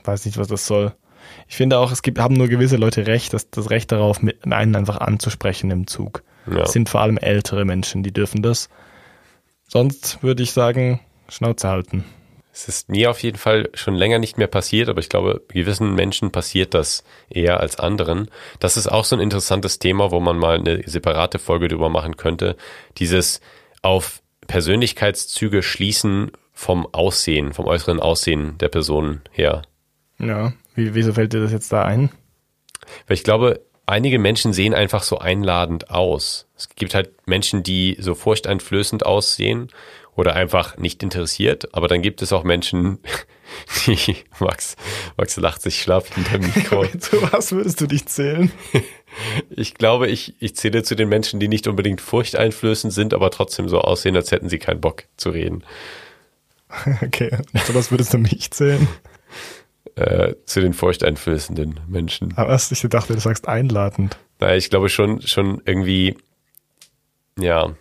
weiß 0.05 0.25
nicht, 0.27 0.39
was 0.39 0.49
das 0.49 0.67
soll. 0.67 0.95
Ich 1.49 1.57
finde 1.57 1.79
auch, 1.79 1.93
es 1.93 2.03
gibt, 2.03 2.19
haben 2.19 2.35
nur 2.35 2.49
gewisse 2.49 2.77
Leute 2.77 3.07
Recht, 3.07 3.33
das, 3.33 3.51
das 3.51 3.71
Recht 3.71 3.93
darauf, 3.93 4.23
mit 4.23 4.45
einen 4.51 4.77
einfach 4.77 4.99
anzusprechen 4.99 5.71
im 5.71 5.87
Zug. 5.87 6.23
Ja. 6.47 6.59
Das 6.59 6.73
sind 6.73 6.89
vor 6.89 7.01
allem 7.01 7.19
ältere 7.19 7.65
Menschen, 7.65 8.03
die 8.03 8.13
dürfen 8.13 8.43
das. 8.43 8.69
Sonst 9.69 10.23
würde 10.23 10.43
ich 10.43 10.53
sagen, 10.53 11.01
Schnauze 11.29 11.69
halten. 11.69 12.05
Es 12.59 12.69
ist 12.69 12.89
mir 12.89 13.11
auf 13.11 13.23
jeden 13.23 13.37
Fall 13.37 13.69
schon 13.75 13.95
länger 13.95 14.19
nicht 14.19 14.39
mehr 14.39 14.47
passiert, 14.47 14.89
aber 14.89 15.01
ich 15.01 15.11
glaube, 15.11 15.43
gewissen 15.49 15.95
Menschen 15.95 16.33
passiert 16.33 16.73
das 16.73 17.05
eher 17.29 17.61
als 17.61 17.79
anderen. 17.79 18.31
Das 18.61 18.79
ist 18.79 18.87
auch 18.87 19.05
so 19.05 19.15
ein 19.15 19.21
interessantes 19.21 19.79
Thema, 19.79 20.11
wo 20.11 20.21
man 20.21 20.39
mal 20.39 20.59
eine 20.59 20.83
separate 20.87 21.39
Folge 21.39 21.69
drüber 21.69 21.91
machen 21.91 22.17
könnte. 22.17 22.57
Dieses 22.97 23.43
auf 23.83 24.23
Persönlichkeitszüge 24.47 25.63
schließen 25.63 26.31
vom 26.55 26.89
Aussehen, 26.95 27.53
vom 27.53 27.67
äußeren 27.67 28.01
Aussehen 28.01 28.57
der 28.57 28.69
Person 28.69 29.21
her. 29.33 29.61
Ja, 30.19 30.55
Wie, 30.75 30.95
wieso 30.95 31.13
fällt 31.13 31.35
dir 31.35 31.43
das 31.43 31.53
jetzt 31.53 31.71
da 31.75 31.85
ein? 31.85 32.09
Weil 33.07 33.17
ich 33.17 33.23
glaube, 33.23 33.61
einige 33.85 34.19
Menschen 34.19 34.55
sehen 34.55 34.73
einfach 34.73 35.03
so 35.03 35.19
einladend 35.19 35.91
aus. 35.91 36.47
Es 36.57 36.71
gibt 36.71 36.95
halt 36.95 37.11
Menschen, 37.27 37.63
die 37.63 37.99
so 38.01 38.15
furchteinflößend 38.15 39.05
aussehen 39.05 39.69
oder 40.17 40.35
einfach 40.35 40.79
nicht 40.79 41.03
interessiert, 41.03 41.75
aber 41.75 41.89
dann 41.89 42.03
gibt 42.03 42.23
es 42.23 42.33
auch 42.33 42.43
Menschen, 42.43 42.99
die 43.87 44.17
Max, 44.41 44.77
Max 45.17 45.37
lacht 45.37 45.63
sich 45.63 45.81
schlapp 45.81 46.13
hinter 46.13 46.39
Mikro. 46.39 46.87
Zu 46.99 47.23
was 47.31 47.53
würdest 47.53 47.81
du 47.81 47.87
dich 47.87 48.07
zählen? 48.07 48.51
Ich 49.49 49.77
glaube, 49.77 50.09
ich, 50.09 50.35
ich 50.41 50.57
zähle 50.57 50.83
zu 50.83 50.95
den 50.95 51.09
Menschen, 51.09 51.41
die 51.41 51.49
nicht 51.49 51.67
unbedingt 51.69 52.03
furchteinflößend 52.03 52.93
sind, 52.93 53.15
aber 53.15 53.31
trotzdem 53.31 53.67
so 53.67 53.81
aussehen, 53.81 54.15
als 54.15 54.31
hätten 54.31 54.51
sie 54.51 54.59
keinen 54.59 54.83
Bock 54.83 55.05
zu 55.17 55.31
reden. 55.31 55.65
Okay, 57.01 57.31
zu 57.65 57.75
was 57.75 57.91
würdest 57.91 58.13
du 58.13 58.19
mich 58.19 58.51
zählen? 58.51 58.87
Äh, 59.95 60.35
zu 60.45 60.61
den 60.61 60.75
furchteinflößenden 60.75 61.81
Menschen. 61.89 62.37
Aber 62.37 62.51
was 62.51 62.71
ich 62.71 62.83
dachte, 62.83 63.15
du 63.15 63.21
sagst 63.21 63.49
einladend. 63.49 64.19
Naja, 64.39 64.57
ich 64.57 64.69
glaube 64.69 64.91
schon, 64.91 65.23
schon 65.23 65.63
irgendwie, 65.65 66.19
ja, 67.39 67.75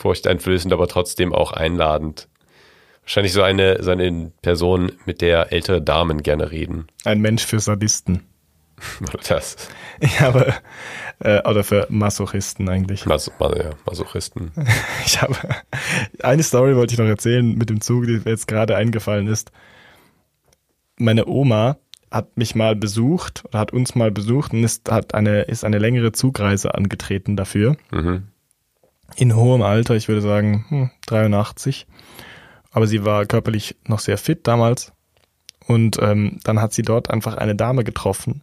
furchteinflößend, 0.00 0.72
aber 0.72 0.88
trotzdem 0.88 1.32
auch 1.32 1.52
einladend. 1.52 2.28
Wahrscheinlich 3.02 3.32
so 3.32 3.42
eine, 3.42 3.82
so 3.82 3.90
eine 3.90 4.32
Person, 4.42 4.92
mit 5.04 5.20
der 5.20 5.52
ältere 5.52 5.82
Damen 5.82 6.22
gerne 6.22 6.50
reden. 6.50 6.86
Ein 7.04 7.20
Mensch 7.20 7.44
für 7.44 7.60
Sadisten. 7.60 8.22
Oder 9.00 9.20
das. 9.28 9.68
Ja, 10.00 10.28
aber, 10.28 10.54
äh, 11.18 11.46
oder 11.48 11.64
für 11.64 11.86
Masochisten 11.90 12.68
eigentlich. 12.68 13.06
Mas 13.06 13.30
ja, 13.38 13.70
Masochisten. 13.86 14.52
Ich 15.06 15.20
habe, 15.20 15.36
eine 16.22 16.42
Story 16.42 16.76
wollte 16.76 16.94
ich 16.94 16.98
noch 16.98 17.06
erzählen 17.06 17.54
mit 17.54 17.68
dem 17.68 17.80
Zug, 17.80 18.06
die 18.06 18.12
mir 18.12 18.30
jetzt 18.30 18.48
gerade 18.48 18.76
eingefallen 18.76 19.26
ist. 19.26 19.50
Meine 20.96 21.26
Oma 21.26 21.78
hat 22.10 22.36
mich 22.36 22.54
mal 22.54 22.74
besucht 22.74 23.44
oder 23.44 23.58
hat 23.58 23.72
uns 23.72 23.94
mal 23.94 24.10
besucht 24.10 24.52
und 24.52 24.64
ist, 24.64 24.90
hat 24.90 25.14
eine, 25.14 25.42
ist 25.42 25.64
eine 25.64 25.78
längere 25.78 26.12
Zugreise 26.12 26.74
angetreten 26.74 27.36
dafür. 27.36 27.76
Mhm. 27.90 28.28
In 29.16 29.34
hohem 29.36 29.62
Alter, 29.62 29.96
ich 29.96 30.08
würde 30.08 30.22
sagen 30.22 30.64
hm, 30.68 30.90
83. 31.06 31.86
Aber 32.72 32.86
sie 32.86 33.04
war 33.04 33.26
körperlich 33.26 33.76
noch 33.86 33.98
sehr 33.98 34.18
fit 34.18 34.46
damals. 34.46 34.92
Und 35.66 35.98
ähm, 36.00 36.40
dann 36.44 36.60
hat 36.60 36.72
sie 36.72 36.82
dort 36.82 37.10
einfach 37.10 37.36
eine 37.36 37.54
Dame 37.54 37.84
getroffen 37.84 38.42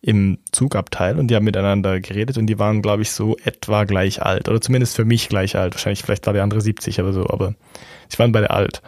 im 0.00 0.38
Zugabteil 0.52 1.18
und 1.18 1.28
die 1.28 1.34
haben 1.34 1.44
miteinander 1.44 2.00
geredet 2.00 2.38
und 2.38 2.46
die 2.46 2.58
waren, 2.58 2.82
glaube 2.82 3.02
ich, 3.02 3.10
so 3.10 3.36
etwa 3.38 3.84
gleich 3.84 4.22
alt. 4.22 4.48
Oder 4.48 4.60
zumindest 4.60 4.94
für 4.94 5.04
mich 5.04 5.28
gleich 5.28 5.56
alt. 5.56 5.74
Wahrscheinlich, 5.74 6.02
vielleicht 6.02 6.26
war 6.26 6.32
der 6.32 6.42
andere 6.42 6.60
70 6.60 7.00
oder 7.00 7.12
so, 7.12 7.28
aber 7.28 7.54
sie 8.08 8.18
waren 8.18 8.32
beide 8.32 8.50
alt. 8.50 8.82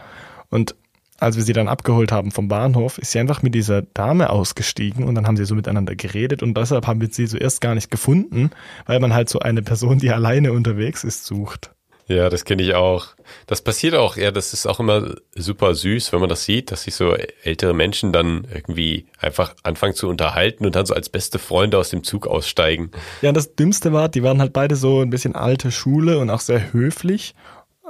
Und 0.50 0.76
als 1.18 1.36
wir 1.36 1.42
sie 1.42 1.52
dann 1.52 1.68
abgeholt 1.68 2.12
haben 2.12 2.30
vom 2.30 2.48
Bahnhof, 2.48 2.98
ist 2.98 3.12
sie 3.12 3.18
einfach 3.18 3.42
mit 3.42 3.54
dieser 3.54 3.82
Dame 3.82 4.30
ausgestiegen 4.30 5.04
und 5.04 5.14
dann 5.14 5.26
haben 5.26 5.36
sie 5.36 5.44
so 5.44 5.54
miteinander 5.54 5.96
geredet 5.96 6.42
und 6.42 6.56
deshalb 6.56 6.86
haben 6.86 7.00
wir 7.00 7.08
sie 7.10 7.26
zuerst 7.26 7.60
gar 7.60 7.74
nicht 7.74 7.90
gefunden, 7.90 8.50
weil 8.86 9.00
man 9.00 9.12
halt 9.12 9.28
so 9.28 9.40
eine 9.40 9.62
Person, 9.62 9.98
die 9.98 10.10
alleine 10.10 10.52
unterwegs 10.52 11.04
ist, 11.04 11.24
sucht. 11.24 11.72
Ja, 12.08 12.30
das 12.30 12.46
kenne 12.46 12.62
ich 12.62 12.74
auch. 12.74 13.08
Das 13.46 13.60
passiert 13.60 13.94
auch, 13.94 14.16
ja, 14.16 14.30
das 14.30 14.54
ist 14.54 14.66
auch 14.66 14.80
immer 14.80 15.14
super 15.34 15.74
süß, 15.74 16.10
wenn 16.12 16.20
man 16.20 16.30
das 16.30 16.46
sieht, 16.46 16.72
dass 16.72 16.84
sich 16.84 16.94
so 16.94 17.14
ältere 17.42 17.74
Menschen 17.74 18.14
dann 18.14 18.46
irgendwie 18.52 19.06
einfach 19.18 19.54
anfangen 19.62 19.92
zu 19.92 20.08
unterhalten 20.08 20.64
und 20.64 20.74
dann 20.74 20.86
so 20.86 20.94
als 20.94 21.10
beste 21.10 21.38
Freunde 21.38 21.76
aus 21.76 21.90
dem 21.90 22.04
Zug 22.04 22.26
aussteigen. 22.26 22.92
Ja, 23.20 23.32
das 23.32 23.54
Dümmste 23.56 23.92
war, 23.92 24.08
die 24.08 24.22
waren 24.22 24.40
halt 24.40 24.54
beide 24.54 24.74
so 24.74 25.00
ein 25.02 25.10
bisschen 25.10 25.34
alte 25.34 25.70
Schule 25.70 26.18
und 26.18 26.30
auch 26.30 26.40
sehr 26.40 26.72
höflich. 26.72 27.34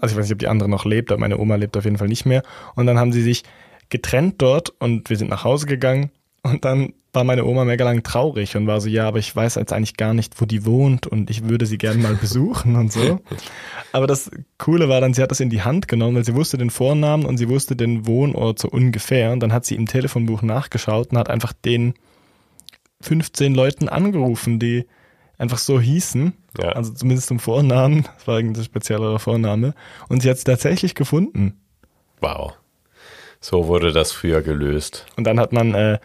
Also 0.00 0.14
ich 0.14 0.18
weiß 0.18 0.26
nicht, 0.26 0.32
ob 0.32 0.38
die 0.38 0.48
andere 0.48 0.68
noch 0.68 0.84
lebt, 0.84 1.10
aber 1.10 1.20
meine 1.20 1.38
Oma 1.38 1.56
lebt 1.56 1.76
auf 1.76 1.84
jeden 1.84 1.98
Fall 1.98 2.08
nicht 2.08 2.26
mehr. 2.26 2.42
Und 2.74 2.86
dann 2.86 2.98
haben 2.98 3.12
sie 3.12 3.22
sich 3.22 3.44
getrennt 3.90 4.36
dort 4.38 4.70
und 4.78 5.10
wir 5.10 5.16
sind 5.16 5.30
nach 5.30 5.44
Hause 5.44 5.66
gegangen 5.66 6.10
und 6.42 6.64
dann 6.64 6.92
war 7.12 7.24
meine 7.24 7.44
Oma 7.46 7.64
mega 7.64 7.84
lang 7.84 8.02
traurig 8.02 8.54
und 8.54 8.66
war 8.66 8.80
so, 8.80 8.88
ja, 8.88 9.08
aber 9.08 9.18
ich 9.18 9.34
weiß 9.34 9.54
jetzt 9.54 9.72
eigentlich 9.72 9.96
gar 9.96 10.12
nicht, 10.12 10.40
wo 10.40 10.44
die 10.44 10.66
wohnt 10.66 11.06
und 11.06 11.30
ich 11.30 11.48
würde 11.48 11.64
sie 11.64 11.78
gerne 11.78 12.02
mal 12.02 12.14
besuchen 12.14 12.76
und 12.76 12.92
so. 12.92 13.20
Aber 13.92 14.06
das 14.06 14.30
Coole 14.58 14.90
war 14.90 15.00
dann, 15.00 15.14
sie 15.14 15.22
hat 15.22 15.30
das 15.30 15.40
in 15.40 15.48
die 15.48 15.62
Hand 15.62 15.88
genommen, 15.88 16.16
weil 16.16 16.24
sie 16.24 16.34
wusste 16.34 16.58
den 16.58 16.68
Vornamen 16.68 17.24
und 17.24 17.38
sie 17.38 17.48
wusste 17.48 17.74
den 17.74 18.06
Wohnort 18.06 18.58
so 18.58 18.68
ungefähr 18.68 19.32
und 19.32 19.40
dann 19.40 19.54
hat 19.54 19.64
sie 19.64 19.74
im 19.74 19.86
Telefonbuch 19.86 20.42
nachgeschaut 20.42 21.10
und 21.10 21.18
hat 21.18 21.30
einfach 21.30 21.54
den 21.54 21.94
15 23.00 23.54
Leuten 23.54 23.88
angerufen, 23.88 24.58
die 24.58 24.84
einfach 25.38 25.58
so 25.58 25.80
hießen. 25.80 26.32
Ja. 26.60 26.70
Also 26.70 26.92
zumindest 26.92 27.28
zum 27.28 27.38
Vornamen. 27.38 28.06
Das 28.16 28.26
war 28.26 28.36
irgendein 28.36 28.64
speziellerer 28.64 29.18
Vorname. 29.18 29.74
Und 30.08 30.22
sie 30.22 30.30
hat 30.30 30.36
es 30.36 30.44
tatsächlich 30.44 30.94
gefunden. 30.94 31.60
Wow. 32.20 32.54
So 33.40 33.68
wurde 33.68 33.92
das 33.92 34.12
früher 34.12 34.42
gelöst. 34.42 35.06
Und 35.16 35.24
dann 35.24 35.38
hat 35.38 35.52
man, 35.52 35.74
äh, 35.74 35.98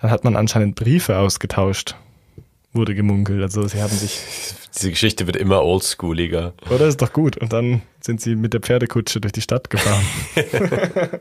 dann 0.00 0.10
hat 0.10 0.24
man 0.24 0.36
anscheinend 0.36 0.76
Briefe 0.76 1.18
ausgetauscht. 1.18 1.96
Wurde 2.72 2.94
gemunkelt. 2.94 3.42
Also 3.42 3.66
sie 3.66 3.80
haben 3.82 3.96
sich. 3.96 4.20
Diese 4.76 4.90
Geschichte 4.90 5.26
wird 5.26 5.36
immer 5.36 5.62
oldschooliger. 5.64 6.52
Oder 6.68 6.86
ist 6.86 7.00
doch 7.00 7.14
gut. 7.14 7.38
Und 7.38 7.54
dann 7.54 7.80
sind 8.02 8.20
sie 8.20 8.36
mit 8.36 8.52
der 8.52 8.60
Pferdekutsche 8.60 9.22
durch 9.22 9.32
die 9.32 9.40
Stadt 9.40 9.70
gefahren. 9.70 10.04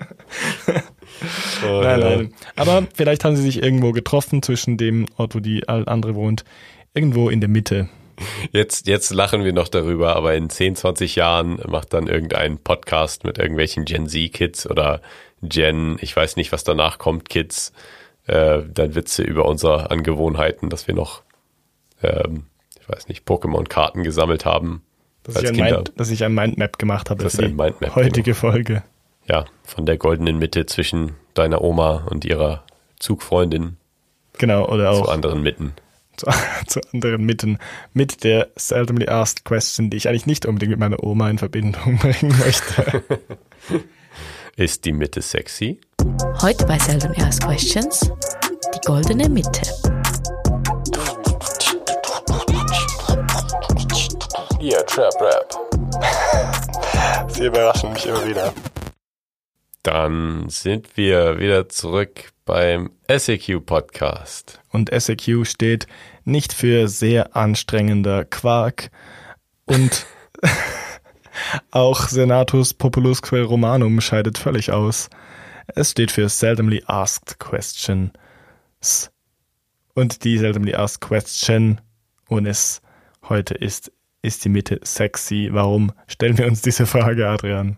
Oh, 1.65 1.81
nein, 1.81 1.99
nein. 1.99 2.33
Aber 2.55 2.87
vielleicht 2.93 3.23
haben 3.23 3.35
sie 3.35 3.43
sich 3.43 3.61
irgendwo 3.61 3.91
getroffen 3.91 4.41
zwischen 4.41 4.77
dem 4.77 5.05
Ort, 5.17 5.35
wo 5.35 5.39
die 5.39 5.67
andere 5.67 6.15
wohnt. 6.15 6.43
Irgendwo 6.95 7.29
in 7.29 7.41
der 7.41 7.49
Mitte. 7.49 7.89
Jetzt, 8.53 8.87
jetzt 8.87 9.13
lachen 9.13 9.43
wir 9.43 9.51
noch 9.51 9.67
darüber, 9.67 10.15
aber 10.15 10.33
in 10.35 10.49
10, 10.49 10.77
20 10.77 11.17
Jahren 11.17 11.59
macht 11.67 11.93
dann 11.93 12.07
irgendein 12.07 12.57
Podcast 12.57 13.25
mit 13.25 13.37
irgendwelchen 13.37 13.83
Gen 13.83 14.07
Z-Kids 14.07 14.69
oder 14.69 15.01
Gen, 15.41 15.97
ich 15.99 16.15
weiß 16.15 16.37
nicht, 16.37 16.53
was 16.53 16.63
danach 16.63 16.97
kommt, 16.97 17.27
Kids, 17.27 17.73
äh, 18.27 18.61
dann 18.73 18.95
Witze 18.95 19.23
über 19.23 19.45
unsere 19.45 19.91
Angewohnheiten, 19.91 20.69
dass 20.69 20.87
wir 20.87 20.95
noch, 20.95 21.23
ähm, 22.01 22.45
ich 22.79 22.87
weiß 22.87 23.09
nicht, 23.09 23.27
Pokémon-Karten 23.27 24.03
gesammelt 24.03 24.45
haben. 24.45 24.81
Dass, 25.23 25.35
als 25.35 25.51
ich. 25.51 25.57
Mind, 25.59 25.91
dass 25.97 26.09
ich 26.09 26.23
ein 26.23 26.33
Mindmap 26.33 26.79
gemacht 26.79 27.09
habe 27.09 27.23
Das 27.23 27.33
ist 27.33 27.41
ein 27.41 27.49
die 27.49 27.55
Mindmap, 27.55 27.95
heutige 27.95 28.35
Folge. 28.35 28.83
Ja, 29.27 29.43
von 29.63 29.85
der 29.85 29.97
goldenen 29.97 30.39
Mitte 30.39 30.65
zwischen 30.65 31.13
deiner 31.33 31.61
Oma 31.61 32.07
und 32.09 32.23
ihrer 32.23 32.63
Zugfreundin 32.99 33.75
Genau, 34.37 34.67
oder 34.67 34.93
zu 34.93 35.03
auch 35.03 35.09
anderen 35.09 35.41
Mitten. 35.41 35.73
zu, 36.17 36.27
zu 36.67 36.81
anderen 36.93 37.25
Mitten 37.25 37.57
mit 37.93 38.23
der 38.23 38.49
seldomly 38.55 39.07
asked 39.07 39.45
question, 39.45 39.89
die 39.89 39.97
ich 39.97 40.07
eigentlich 40.07 40.25
nicht 40.25 40.45
unbedingt 40.45 40.71
mit 40.71 40.79
meiner 40.79 41.03
Oma 41.03 41.29
in 41.29 41.37
Verbindung 41.37 41.97
bringen 42.01 42.37
möchte. 42.39 43.03
Ist 44.55 44.85
die 44.85 44.93
Mitte 44.93 45.21
sexy? 45.21 45.81
Heute 46.41 46.65
bei 46.65 46.79
Seldom 46.79 47.11
Asked 47.17 47.43
Questions 47.43 48.09
die 48.73 48.79
goldene 48.85 49.27
Mitte. 49.27 49.61
Ja, 54.61 54.81
Trap 54.83 55.13
Rap. 55.21 55.55
Sie 57.27 57.45
überraschen 57.45 57.93
mich 57.93 58.05
immer 58.05 58.25
wieder. 58.25 58.53
Dann 59.85 60.49
sind 60.49 60.97
wir 60.97 61.37
wieder 61.37 61.69
zurück 61.69 62.31
beim 62.43 62.89
SAQ 63.07 63.63
Podcast. 63.63 64.59
Und 64.71 64.89
SAQ 64.89 65.45
steht 65.45 65.85
nicht 66.23 66.53
für 66.53 66.87
sehr 66.87 67.35
anstrengender 67.35 68.25
Quark 68.25 68.89
und 69.65 70.07
auch 71.69 72.07
Senatus 72.07 72.73
Populusque 72.73 73.33
Romanum 73.43 74.01
scheidet 74.01 74.39
völlig 74.39 74.71
aus. 74.71 75.11
Es 75.67 75.91
steht 75.91 76.09
für 76.09 76.29
Seldomly 76.29 76.83
Asked 76.87 77.37
Questions. 77.37 78.09
Und 79.93 80.23
die 80.23 80.39
Seldomly 80.39 80.73
Asked 80.73 81.01
Question 81.01 81.79
und 82.27 82.47
es 82.47 82.81
heute 83.29 83.53
ist, 83.53 83.91
ist 84.23 84.45
die 84.45 84.49
Mitte 84.49 84.79
sexy? 84.83 85.49
Warum 85.51 85.91
stellen 86.07 86.39
wir 86.39 86.47
uns 86.47 86.63
diese 86.63 86.87
Frage, 86.87 87.29
Adrian? 87.29 87.77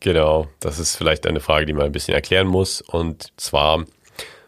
Genau, 0.00 0.48
das 0.60 0.78
ist 0.78 0.96
vielleicht 0.96 1.26
eine 1.26 1.40
Frage, 1.40 1.66
die 1.66 1.74
man 1.74 1.84
ein 1.84 1.92
bisschen 1.92 2.14
erklären 2.14 2.46
muss. 2.46 2.80
Und 2.80 3.32
zwar 3.36 3.84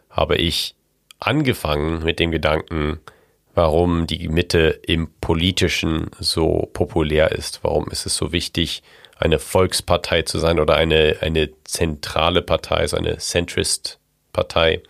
habe 0.09 0.37
ich 0.37 0.75
angefangen 1.21 2.03
mit 2.03 2.19
dem 2.19 2.31
Gedanken, 2.31 3.01
warum 3.55 4.07
die 4.07 4.29
Mitte 4.29 4.81
im 4.87 5.11
Politischen 5.21 6.11
so 6.19 6.71
populär 6.73 7.33
ist. 7.33 7.63
Warum 7.63 7.89
ist 7.91 8.07
es 8.07 8.17
so 8.17 8.33
wichtig, 8.33 8.83
eine 9.19 9.39
Volkspartei 9.39 10.23
zu 10.23 10.39
sein 10.39 10.59
oder 10.59 10.75
eine, 10.77 11.19
eine 11.21 11.51
zentrale 11.65 12.41
Partei, 12.41 12.87
so 12.87 12.97
eine 12.97 13.19
Centrist-Partei? 13.19 14.83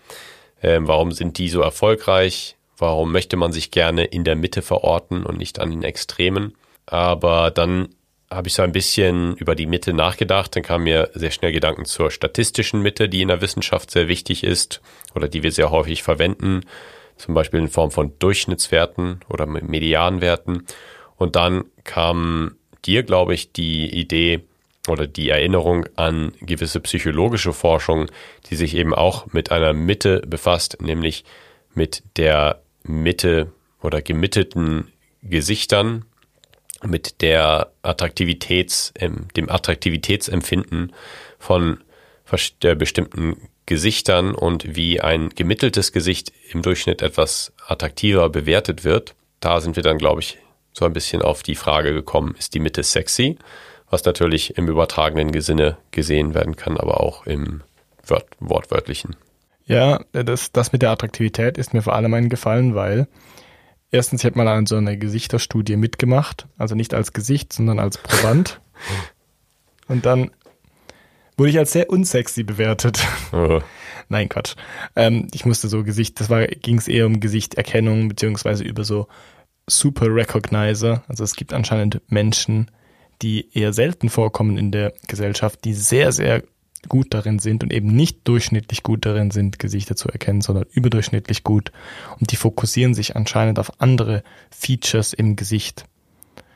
Ähm, 0.62 0.86
warum 0.86 1.10
sind 1.10 1.38
die 1.38 1.48
so 1.48 1.60
erfolgreich? 1.60 2.56
Warum 2.78 3.10
möchte 3.10 3.36
man 3.36 3.52
sich 3.52 3.72
gerne 3.72 4.04
in 4.04 4.22
der 4.22 4.36
Mitte 4.36 4.62
verorten 4.62 5.26
und 5.26 5.38
nicht 5.38 5.58
an 5.58 5.70
den 5.70 5.82
Extremen? 5.82 6.54
Aber 6.86 7.50
dann 7.50 7.88
habe 8.34 8.48
ich 8.48 8.54
so 8.54 8.62
ein 8.62 8.72
bisschen 8.72 9.36
über 9.36 9.54
die 9.54 9.66
Mitte 9.66 9.92
nachgedacht. 9.92 10.56
Dann 10.56 10.62
kamen 10.62 10.84
mir 10.84 11.10
sehr 11.14 11.30
schnell 11.30 11.52
Gedanken 11.52 11.84
zur 11.84 12.10
statistischen 12.10 12.82
Mitte, 12.82 13.08
die 13.08 13.22
in 13.22 13.28
der 13.28 13.40
Wissenschaft 13.40 13.90
sehr 13.90 14.08
wichtig 14.08 14.44
ist 14.44 14.80
oder 15.14 15.28
die 15.28 15.42
wir 15.42 15.52
sehr 15.52 15.70
häufig 15.70 16.02
verwenden, 16.02 16.62
zum 17.16 17.34
Beispiel 17.34 17.60
in 17.60 17.68
Form 17.68 17.90
von 17.90 18.18
Durchschnittswerten 18.18 19.20
oder 19.28 19.46
Medianwerten. 19.46 20.66
Und 21.16 21.36
dann 21.36 21.64
kam 21.84 22.56
dir, 22.84 23.02
glaube 23.02 23.34
ich, 23.34 23.52
die 23.52 23.88
Idee 23.88 24.42
oder 24.88 25.06
die 25.06 25.28
Erinnerung 25.28 25.86
an 25.96 26.32
gewisse 26.40 26.80
psychologische 26.80 27.52
Forschung, 27.52 28.10
die 28.50 28.56
sich 28.56 28.74
eben 28.74 28.94
auch 28.94 29.26
mit 29.32 29.52
einer 29.52 29.72
Mitte 29.72 30.20
befasst, 30.26 30.78
nämlich 30.80 31.24
mit 31.74 32.02
der 32.16 32.62
Mitte 32.82 33.52
oder 33.80 34.02
gemitteten 34.02 34.92
Gesichtern, 35.22 36.04
mit 36.84 37.20
der 37.22 37.70
Attraktivitäts, 37.82 38.92
ähm, 38.98 39.28
dem 39.36 39.50
Attraktivitätsempfinden 39.50 40.92
von 41.38 41.78
bestimmten 42.60 43.36
Gesichtern 43.66 44.34
und 44.34 44.74
wie 44.74 45.00
ein 45.00 45.30
gemitteltes 45.30 45.92
Gesicht 45.92 46.32
im 46.50 46.62
Durchschnitt 46.62 47.02
etwas 47.02 47.52
attraktiver 47.66 48.28
bewertet 48.28 48.84
wird. 48.84 49.14
Da 49.40 49.60
sind 49.60 49.76
wir 49.76 49.82
dann, 49.82 49.98
glaube 49.98 50.20
ich, 50.20 50.38
so 50.72 50.84
ein 50.84 50.92
bisschen 50.92 51.22
auf 51.22 51.42
die 51.42 51.54
Frage 51.54 51.92
gekommen, 51.92 52.34
ist 52.38 52.54
die 52.54 52.60
Mitte 52.60 52.82
sexy? 52.82 53.38
Was 53.90 54.04
natürlich 54.04 54.56
im 54.56 54.68
übertragenen 54.68 55.38
Sinne 55.42 55.76
gesehen 55.90 56.32
werden 56.32 56.56
kann, 56.56 56.78
aber 56.78 57.00
auch 57.00 57.26
im 57.26 57.62
Wort 58.06 58.26
wortwörtlichen. 58.40 59.16
Ja, 59.66 60.00
das, 60.12 60.50
das 60.50 60.72
mit 60.72 60.82
der 60.82 60.90
Attraktivität 60.90 61.58
ist 61.58 61.74
mir 61.74 61.82
vor 61.82 61.94
allem 61.94 62.14
eingefallen, 62.14 62.74
weil 62.74 63.06
erstens, 63.92 64.22
ich 64.22 64.26
habe 64.26 64.38
mal 64.38 64.48
an 64.48 64.66
so 64.66 64.76
einer 64.76 64.96
Gesichterstudie 64.96 65.76
mitgemacht, 65.76 66.48
also 66.58 66.74
nicht 66.74 66.94
als 66.94 67.12
Gesicht, 67.12 67.52
sondern 67.52 67.78
als 67.78 67.98
Proband. 67.98 68.60
Und 69.88 70.06
dann 70.06 70.30
wurde 71.36 71.50
ich 71.50 71.58
als 71.58 71.72
sehr 71.72 71.90
unsexy 71.90 72.42
bewertet. 72.42 73.06
Äh, 73.32 73.60
Nein, 74.08 74.28
Quatsch. 74.28 74.56
Ähm, 74.96 75.28
ich 75.32 75.46
musste 75.46 75.68
so 75.68 75.84
Gesicht, 75.84 76.20
das 76.20 76.28
war, 76.28 76.46
ging 76.46 76.78
es 76.78 76.88
eher 76.88 77.06
um 77.06 77.20
Gesichterkennung, 77.20 78.08
beziehungsweise 78.08 78.64
über 78.64 78.84
so 78.84 79.08
Super 79.66 80.14
Recognizer. 80.14 81.02
Also 81.08 81.24
es 81.24 81.34
gibt 81.36 81.52
anscheinend 81.54 82.02
Menschen, 82.08 82.70
die 83.22 83.48
eher 83.56 83.72
selten 83.72 84.08
vorkommen 84.08 84.58
in 84.58 84.70
der 84.72 84.92
Gesellschaft, 85.06 85.64
die 85.64 85.72
sehr, 85.72 86.12
sehr 86.12 86.42
gut 86.88 87.08
darin 87.14 87.38
sind 87.38 87.62
und 87.62 87.72
eben 87.72 87.88
nicht 87.94 88.26
durchschnittlich 88.28 88.82
gut 88.82 89.06
darin 89.06 89.30
sind, 89.30 89.58
Gesichter 89.58 89.96
zu 89.96 90.08
erkennen, 90.08 90.40
sondern 90.40 90.64
überdurchschnittlich 90.72 91.44
gut. 91.44 91.72
Und 92.20 92.32
die 92.32 92.36
fokussieren 92.36 92.94
sich 92.94 93.16
anscheinend 93.16 93.58
auf 93.58 93.80
andere 93.80 94.22
Features 94.50 95.12
im 95.12 95.36
Gesicht. 95.36 95.84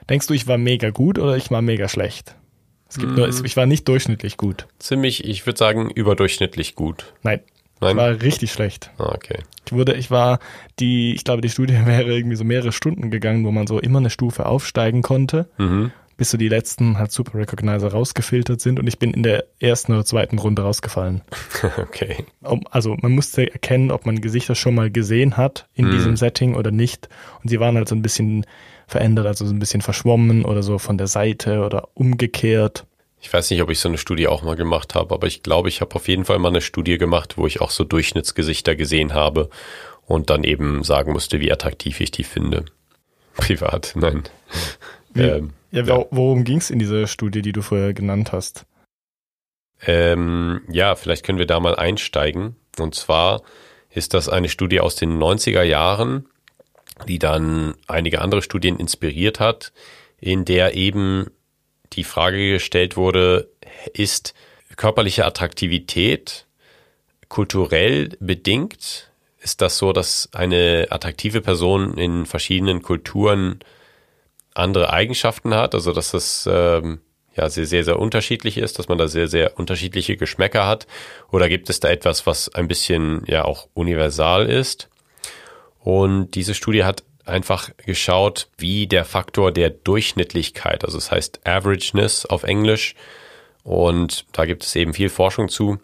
Denkst 0.09 0.27
du, 0.27 0.35
ich 0.35 0.47
war 0.47 0.59
mega 0.59 0.91
gut 0.91 1.19
oder 1.19 1.37
ich 1.37 1.51
war 1.51 1.63
mega 1.63 1.89
schlecht? 1.89 2.35
Es 2.89 2.99
gibt 2.99 3.17
nur, 3.17 3.29
ich 3.29 3.57
war 3.57 3.67
nicht 3.67 3.89
durchschnittlich 3.89 4.37
gut. 4.37 4.69
ziemlich, 4.79 5.25
ich 5.25 5.45
würde 5.47 5.59
sagen, 5.59 5.91
überdurchschnittlich 5.91 6.77
gut. 6.77 7.13
Nein, 7.25 7.41
Nein? 7.81 7.91
ich 7.91 7.97
war 7.97 8.23
richtig 8.23 8.53
schlecht. 8.53 8.91
Ah, 8.99 9.13
okay. 9.13 9.39
Ich 9.67 9.73
wurde, 9.73 9.95
ich 9.95 10.13
war, 10.13 10.39
die, 10.79 11.13
ich 11.15 11.25
glaube, 11.25 11.43
die 11.43 11.49
Studie 11.51 11.75
wäre 11.85 12.13
irgendwie 12.15 12.37
so 12.37 12.45
mehrere 12.45 12.71
Stunden 12.73 13.11
gegangen, 13.11 13.45
wo 13.45 13.51
man 13.51 13.67
so 13.67 13.81
immer 13.81 13.99
eine 13.99 14.11
Stufe 14.11 14.47
aufsteigen 14.47 15.03
konnte, 15.03 15.49
Mhm. 15.59 15.91
Bis 16.17 16.31
so 16.31 16.39
die 16.39 16.49
letzten 16.49 16.99
halt 16.99 17.13
Super 17.13 17.39
Recognizer 17.39 17.89
rausgefiltert 17.93 18.61
sind 18.61 18.79
und 18.79 18.87
ich 18.87 18.99
bin 18.99 19.13
in 19.13 19.23
der 19.23 19.45
ersten 19.61 19.93
oder 19.93 20.05
zweiten 20.05 20.39
Runde 20.39 20.63
rausgefallen. 20.63 21.23
Okay. 21.79 22.25
Also 22.71 22.97
man 23.01 23.13
musste 23.13 23.53
erkennen, 23.53 23.91
ob 23.91 24.07
man 24.07 24.21
Gesichter 24.21 24.55
schon 24.55 24.75
mal 24.75 24.91
gesehen 24.91 25.37
hat 25.37 25.67
in 25.75 25.87
Mhm. 25.87 25.91
diesem 25.91 26.17
Setting 26.17 26.55
oder 26.55 26.71
nicht. 26.71 27.09
Und 27.43 27.49
sie 27.51 27.61
waren 27.61 27.77
halt 27.77 27.89
so 27.89 27.95
ein 27.95 28.03
bisschen 28.03 28.47
verändert, 28.87 29.27
also 29.27 29.45
so 29.47 29.53
ein 29.53 29.59
bisschen 29.59 29.83
verschwommen 29.83 30.45
oder 30.45 30.63
so 30.63 30.79
von 30.79 30.97
der 30.97 31.07
Seite 31.09 31.61
oder 31.65 31.89
umgekehrt. 31.95 32.87
Ich 33.21 33.33
weiß 33.33 33.51
nicht, 33.51 33.61
ob 33.63 33.71
ich 33.71 33.81
so 33.81 33.89
eine 33.89 33.99
Studie 33.99 34.29
auch 34.29 34.43
mal 34.43 34.55
gemacht 34.57 34.95
habe, 34.95 35.13
aber 35.15 35.27
ich 35.27 35.43
glaube, 35.43 35.69
ich 35.69 35.81
habe 35.81 35.95
auf 35.97 36.07
jeden 36.07 36.25
Fall 36.25 36.39
mal 36.39 36.49
eine 36.49 36.61
Studie 36.61 36.97
gemacht, 36.99 37.37
wo 37.37 37.47
ich 37.47 37.61
auch 37.61 37.71
so 37.71 37.83
Durchschnittsgesichter 37.83 38.77
gesehen 38.77 39.15
habe 39.15 39.51
und 40.07 40.31
dann 40.31 40.45
eben 40.45 40.85
sagen 40.85 41.13
musste, 41.13 41.41
wie 41.41 41.51
attraktiv 41.51 42.01
ich 42.01 42.11
die 42.13 42.25
finde. 42.25 42.65
Privat, 43.37 43.93
nein. 43.97 44.23
Ähm, 45.17 45.51
Ja, 45.77 45.83
Ja. 45.85 45.97
wo- 45.97 46.09
worum 46.11 46.45
ging 46.45 46.59
es 46.59 46.71
in 46.71 46.79
dieser 46.79 47.07
Studie, 47.07 47.43
die 47.43 47.53
du 47.53 47.63
vorher 47.63 47.93
genannt 47.95 48.33
hast? 48.33 48.65
Ähm, 49.87 50.63
ja, 50.71 50.95
vielleicht 50.95 51.25
können 51.25 51.39
wir 51.39 51.47
da 51.47 51.61
mal 51.61 51.77
einsteigen. 51.77 52.57
Und 52.79 52.95
zwar 52.95 53.43
ist 53.91 54.15
das 54.15 54.29
eine 54.29 54.49
Studie 54.49 54.81
aus 54.81 54.97
den 54.97 55.19
90er 55.19 55.63
Jahren, 55.63 56.27
die 57.07 57.19
dann 57.19 57.75
einige 57.87 58.23
andere 58.23 58.43
Studien 58.43 58.79
inspiriert 58.79 59.39
hat, 59.39 59.73
in 60.19 60.45
der 60.47 60.75
eben 60.75 61.27
die 61.93 62.05
Frage 62.05 62.53
gestellt 62.53 62.97
wurde, 62.97 63.51
ist 63.93 64.35
körperliche 64.77 65.25
Attraktivität 65.27 66.47
kulturell 67.29 68.11
bedingt? 68.21 69.11
Ist 69.41 69.61
das 69.61 69.79
so, 69.79 69.93
dass 69.93 70.29
eine 70.33 70.87
attraktive 70.91 71.41
Person 71.43 71.97
in 71.99 72.27
verschiedenen 72.27 72.83
Kulturen 72.83 73.61
andere 74.59 74.93
Eigenschaften 74.93 75.55
hat? 75.55 75.75
Also 75.75 75.93
dass 75.93 76.13
das 76.13 76.49
ähm, 76.51 77.01
ja 77.37 77.49
sehr, 77.49 77.67
sehr, 77.67 77.85
sehr 77.85 77.99
unterschiedlich 77.99 78.59
ist, 78.59 78.79
dass 78.79 78.89
man 78.89 78.99
da 78.99 79.09
sehr, 79.09 79.29
sehr 79.29 79.59
unterschiedliche 79.59 80.17
Geschmäcker 80.17 80.67
hat? 80.67 80.87
Oder 81.31 81.49
gibt 81.49 81.71
es 81.71 81.81
da 81.81 81.89
etwas, 81.89 82.27
was 82.27 82.55
ein 82.55 82.69
bisschen 82.69 83.23
ja 83.27 83.45
auch 83.45 83.69
universal 83.75 84.47
ist? 84.47 84.89
Und 85.81 86.35
diese 86.35 86.55
Studie 86.55 86.85
hat 86.85 87.05
einfach 87.25 87.71
geschaut, 87.85 88.49
wie 88.57 88.87
der 88.87 89.05
Faktor 89.05 89.53
der 89.53 89.71
Durchschnittlichkeit, 89.71 90.85
also 90.85 90.99
es 90.99 91.07
das 91.07 91.13
heißt 91.13 91.47
Averageness 91.47 92.27
auf 92.27 92.45
Englisch, 92.45 92.95
und 93.67 94.27
da 94.31 94.47
gibt 94.47 94.63
es 94.63 94.77
eben 94.77 94.95
viel 94.95 95.09
Forschung 95.09 95.49
zu. 95.49 95.79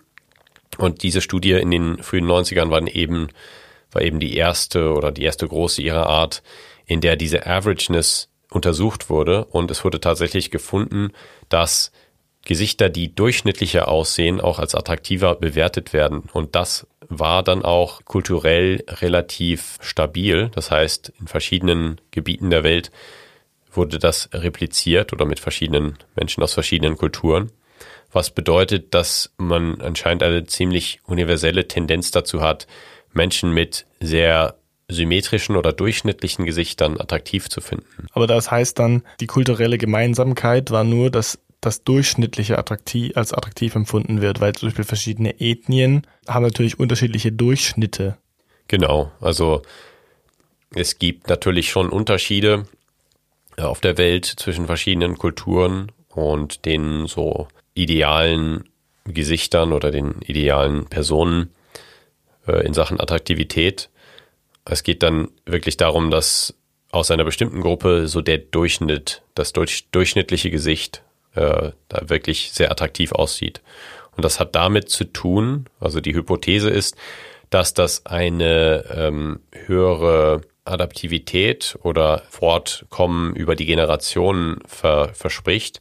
Und 0.78 1.02
diese 1.02 1.20
Studie 1.20 1.52
in 1.52 1.72
den 1.72 2.00
frühen 2.00 2.26
90ern 2.26 2.70
war 2.70 2.80
eben, 2.86 3.28
war 3.90 4.02
eben 4.02 4.20
die 4.20 4.36
erste 4.36 4.92
oder 4.92 5.10
die 5.10 5.24
erste 5.24 5.48
große 5.48 5.82
ihrer 5.82 6.06
Art, 6.06 6.44
in 6.86 7.00
der 7.00 7.16
diese 7.16 7.44
Averageness 7.44 8.28
untersucht 8.52 9.10
wurde. 9.10 9.44
Und 9.46 9.70
es 9.70 9.84
wurde 9.84 10.00
tatsächlich 10.00 10.50
gefunden, 10.50 11.12
dass 11.48 11.92
Gesichter, 12.44 12.88
die 12.88 13.14
durchschnittlicher 13.14 13.88
aussehen, 13.88 14.40
auch 14.40 14.58
als 14.58 14.74
attraktiver 14.74 15.36
bewertet 15.36 15.92
werden. 15.92 16.24
Und 16.32 16.56
das 16.56 16.86
war 17.08 17.42
dann 17.42 17.64
auch 17.64 18.04
kulturell 18.04 18.84
relativ 18.88 19.78
stabil. 19.80 20.50
Das 20.54 20.70
heißt, 20.70 21.12
in 21.20 21.28
verschiedenen 21.28 22.00
Gebieten 22.10 22.50
der 22.50 22.64
Welt 22.64 22.90
wurde 23.70 23.98
das 23.98 24.28
repliziert 24.32 25.12
oder 25.12 25.24
mit 25.24 25.40
verschiedenen 25.40 25.98
Menschen 26.16 26.42
aus 26.42 26.52
verschiedenen 26.54 26.96
Kulturen. 26.96 27.52
Was 28.12 28.30
bedeutet, 28.30 28.92
dass 28.92 29.32
man 29.38 29.80
anscheinend 29.80 30.22
eine 30.22 30.44
ziemlich 30.44 31.00
universelle 31.04 31.68
Tendenz 31.68 32.10
dazu 32.10 32.42
hat, 32.42 32.66
Menschen 33.12 33.52
mit 33.52 33.86
sehr 34.00 34.56
symmetrischen 34.88 35.56
oder 35.56 35.72
durchschnittlichen 35.72 36.44
Gesichtern 36.44 37.00
attraktiv 37.00 37.48
zu 37.48 37.60
finden. 37.60 38.06
Aber 38.12 38.26
das 38.26 38.50
heißt 38.50 38.78
dann, 38.78 39.02
die 39.20 39.26
kulturelle 39.26 39.78
Gemeinsamkeit 39.78 40.70
war 40.70 40.84
nur, 40.84 41.10
dass 41.10 41.38
das 41.60 41.84
Durchschnittliche 41.84 42.58
attraktiv, 42.58 43.16
als 43.16 43.32
attraktiv 43.32 43.74
empfunden 43.74 44.20
wird, 44.20 44.40
weil 44.40 44.52
zum 44.52 44.68
Beispiel 44.68 44.84
verschiedene 44.84 45.40
Ethnien 45.40 46.06
haben 46.28 46.42
natürlich 46.42 46.78
unterschiedliche 46.78 47.32
Durchschnitte. 47.32 48.18
Genau, 48.68 49.12
also 49.20 49.62
es 50.74 50.98
gibt 50.98 51.28
natürlich 51.28 51.70
schon 51.70 51.88
Unterschiede 51.88 52.66
äh, 53.56 53.62
auf 53.62 53.80
der 53.80 53.96
Welt 53.98 54.26
zwischen 54.26 54.66
verschiedenen 54.66 55.18
Kulturen 55.18 55.92
und 56.08 56.64
den 56.64 57.06
so 57.06 57.48
idealen 57.74 58.64
Gesichtern 59.04 59.72
oder 59.72 59.90
den 59.90 60.20
idealen 60.22 60.86
Personen 60.86 61.50
äh, 62.46 62.64
in 62.66 62.74
Sachen 62.74 63.00
Attraktivität. 63.00 63.88
Es 64.64 64.82
geht 64.82 65.02
dann 65.02 65.28
wirklich 65.44 65.76
darum, 65.76 66.10
dass 66.10 66.54
aus 66.90 67.10
einer 67.10 67.24
bestimmten 67.24 67.60
Gruppe 67.60 68.06
so 68.06 68.20
der 68.20 68.38
Durchschnitt, 68.38 69.22
das 69.34 69.52
durch, 69.52 69.88
durchschnittliche 69.90 70.50
Gesicht 70.50 71.02
äh, 71.34 71.72
da 71.88 72.08
wirklich 72.08 72.52
sehr 72.52 72.70
attraktiv 72.70 73.12
aussieht. 73.12 73.62
Und 74.14 74.24
das 74.24 74.38
hat 74.38 74.54
damit 74.54 74.90
zu 74.90 75.04
tun, 75.04 75.66
also 75.80 76.00
die 76.00 76.14
Hypothese 76.14 76.68
ist, 76.68 76.96
dass 77.48 77.74
das 77.74 78.06
eine 78.06 78.84
ähm, 78.94 79.40
höhere 79.66 80.42
Adaptivität 80.64 81.78
oder 81.82 82.22
Fortkommen 82.28 83.34
über 83.34 83.56
die 83.56 83.66
Generationen 83.66 84.58
ver 84.66 85.12
verspricht, 85.14 85.80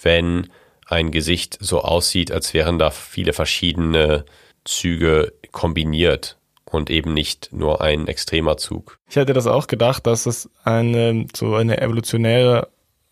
wenn 0.00 0.48
ein 0.86 1.10
Gesicht 1.10 1.58
so 1.60 1.82
aussieht, 1.82 2.32
als 2.32 2.54
wären 2.54 2.78
da 2.78 2.90
viele 2.90 3.32
verschiedene 3.32 4.24
Züge 4.64 5.32
kombiniert 5.50 6.38
und 6.72 6.90
eben 6.90 7.14
nicht 7.14 7.50
nur 7.52 7.80
ein 7.80 8.08
extremer 8.08 8.56
Zug. 8.56 8.98
Ich 9.08 9.16
hätte 9.16 9.32
das 9.32 9.46
auch 9.46 9.66
gedacht, 9.66 10.06
dass 10.06 10.26
es 10.26 10.50
eine 10.64 11.26
so 11.34 11.54
eine 11.54 11.80
evolutionäre 11.80 12.68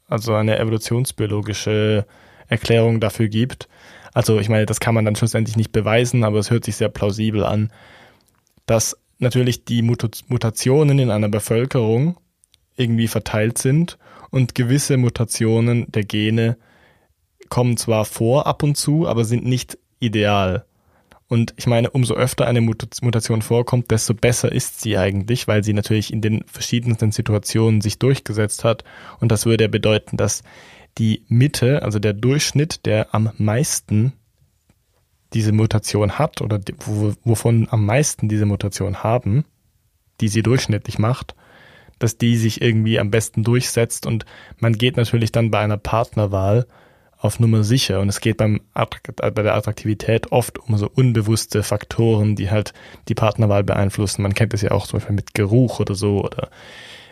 also 0.09 0.35
eine 0.35 0.59
evolutionsbiologische 0.59 2.05
Erklärung 2.49 3.01
dafür 3.01 3.29
gibt. 3.29 3.69
Also 4.13 4.41
ich 4.41 4.49
meine, 4.49 4.67
das 4.67 4.81
kann 4.81 4.95
man 4.95 5.05
dann 5.05 5.15
schlussendlich 5.15 5.57
nicht 5.57 5.71
beweisen, 5.71 6.25
aber 6.25 6.39
es 6.39 6.51
hört 6.51 6.65
sich 6.65 6.77
sehr 6.77 6.89
plausibel 6.89 7.45
an, 7.45 7.73
dass 8.67 8.97
natürlich 9.19 9.65
die 9.65 9.83
Mutationen 9.83 10.99
in 10.99 11.11
einer 11.11 11.29
Bevölkerung 11.29 12.17
irgendwie 12.77 13.07
verteilt 13.07 13.59
sind 13.59 13.99
und 14.31 14.55
gewisse 14.55 14.97
Mutationen 14.97 15.91
der 15.93 16.05
Gene 16.05 16.57
kommen 17.49 17.77
zwar 17.77 18.05
vor 18.05 18.47
ab 18.47 18.63
und 18.63 18.77
zu, 18.77 19.07
aber 19.07 19.25
sind 19.25 19.45
nicht 19.45 19.79
ideal. 20.01 20.65
Und 21.31 21.55
ich 21.57 21.69
meine, 21.69 21.91
umso 21.91 22.15
öfter 22.15 22.49
eine 22.49 22.61
Mutation 22.61 23.41
vorkommt, 23.41 23.93
desto 23.93 24.15
besser 24.15 24.51
ist 24.51 24.81
sie 24.81 24.99
eigentlich, 24.99 25.47
weil 25.47 25.63
sie 25.63 25.73
natürlich 25.73 26.13
in 26.13 26.21
den 26.21 26.43
verschiedensten 26.49 27.13
Situationen 27.13 27.81
sich 27.81 28.01
durchgesetzt 28.01 28.65
hat. 28.65 28.83
Und 29.21 29.31
das 29.31 29.47
würde 29.47 29.63
ja 29.63 29.69
bedeuten, 29.69 30.17
dass 30.17 30.43
die 30.99 31.23
Mitte, 31.29 31.85
also 31.85 32.01
der 32.01 32.15
Durchschnitt, 32.15 32.85
der 32.85 33.15
am 33.15 33.31
meisten 33.39 34.13
diese 35.33 35.53
Mutation 35.53 36.19
hat 36.19 36.41
oder 36.41 36.59
wovon 37.23 37.69
am 37.71 37.87
meisten 37.87 38.29
diese 38.29 38.45
Mutation 38.45 39.05
haben, 39.05 39.45
die 40.21 40.27
sie 40.27 40.43
durchschnittlich 40.43 40.99
macht, 40.99 41.37
dass 42.01 42.19
die 42.19 42.37
sich 42.39 42.61
irgendwie 42.61 42.99
am 42.99 43.13
besten 43.13 43.45
durchsetzt 43.45 44.05
und 44.05 44.25
man 44.59 44.73
geht 44.73 44.97
natürlich 44.97 45.31
dann 45.31 45.53
bei 45.53 45.61
einer 45.61 45.77
Partnerwahl 45.77 46.67
auf 47.21 47.39
Nummer 47.39 47.63
sicher. 47.65 48.01
Und 48.01 48.09
es 48.09 48.21
geht 48.21 48.39
beim 48.39 48.61
bei 48.73 49.31
der 49.31 49.55
Attraktivität 49.55 50.33
oft 50.33 50.59
um 50.59 50.77
so 50.77 50.91
unbewusste 50.93 51.63
Faktoren, 51.63 52.35
die 52.35 52.51
halt 52.51 52.73
die 53.09 53.15
Partnerwahl 53.15 53.63
beeinflussen. 53.63 54.23
Man 54.23 54.35
kennt 54.35 54.55
es 54.55 54.63
ja 54.63 54.71
auch 54.71 54.87
zum 54.87 54.99
Beispiel 54.99 55.17
mit 55.17 55.35
Geruch 55.35 55.81
oder 55.81 55.95
so 55.95 56.25
oder 56.25 56.49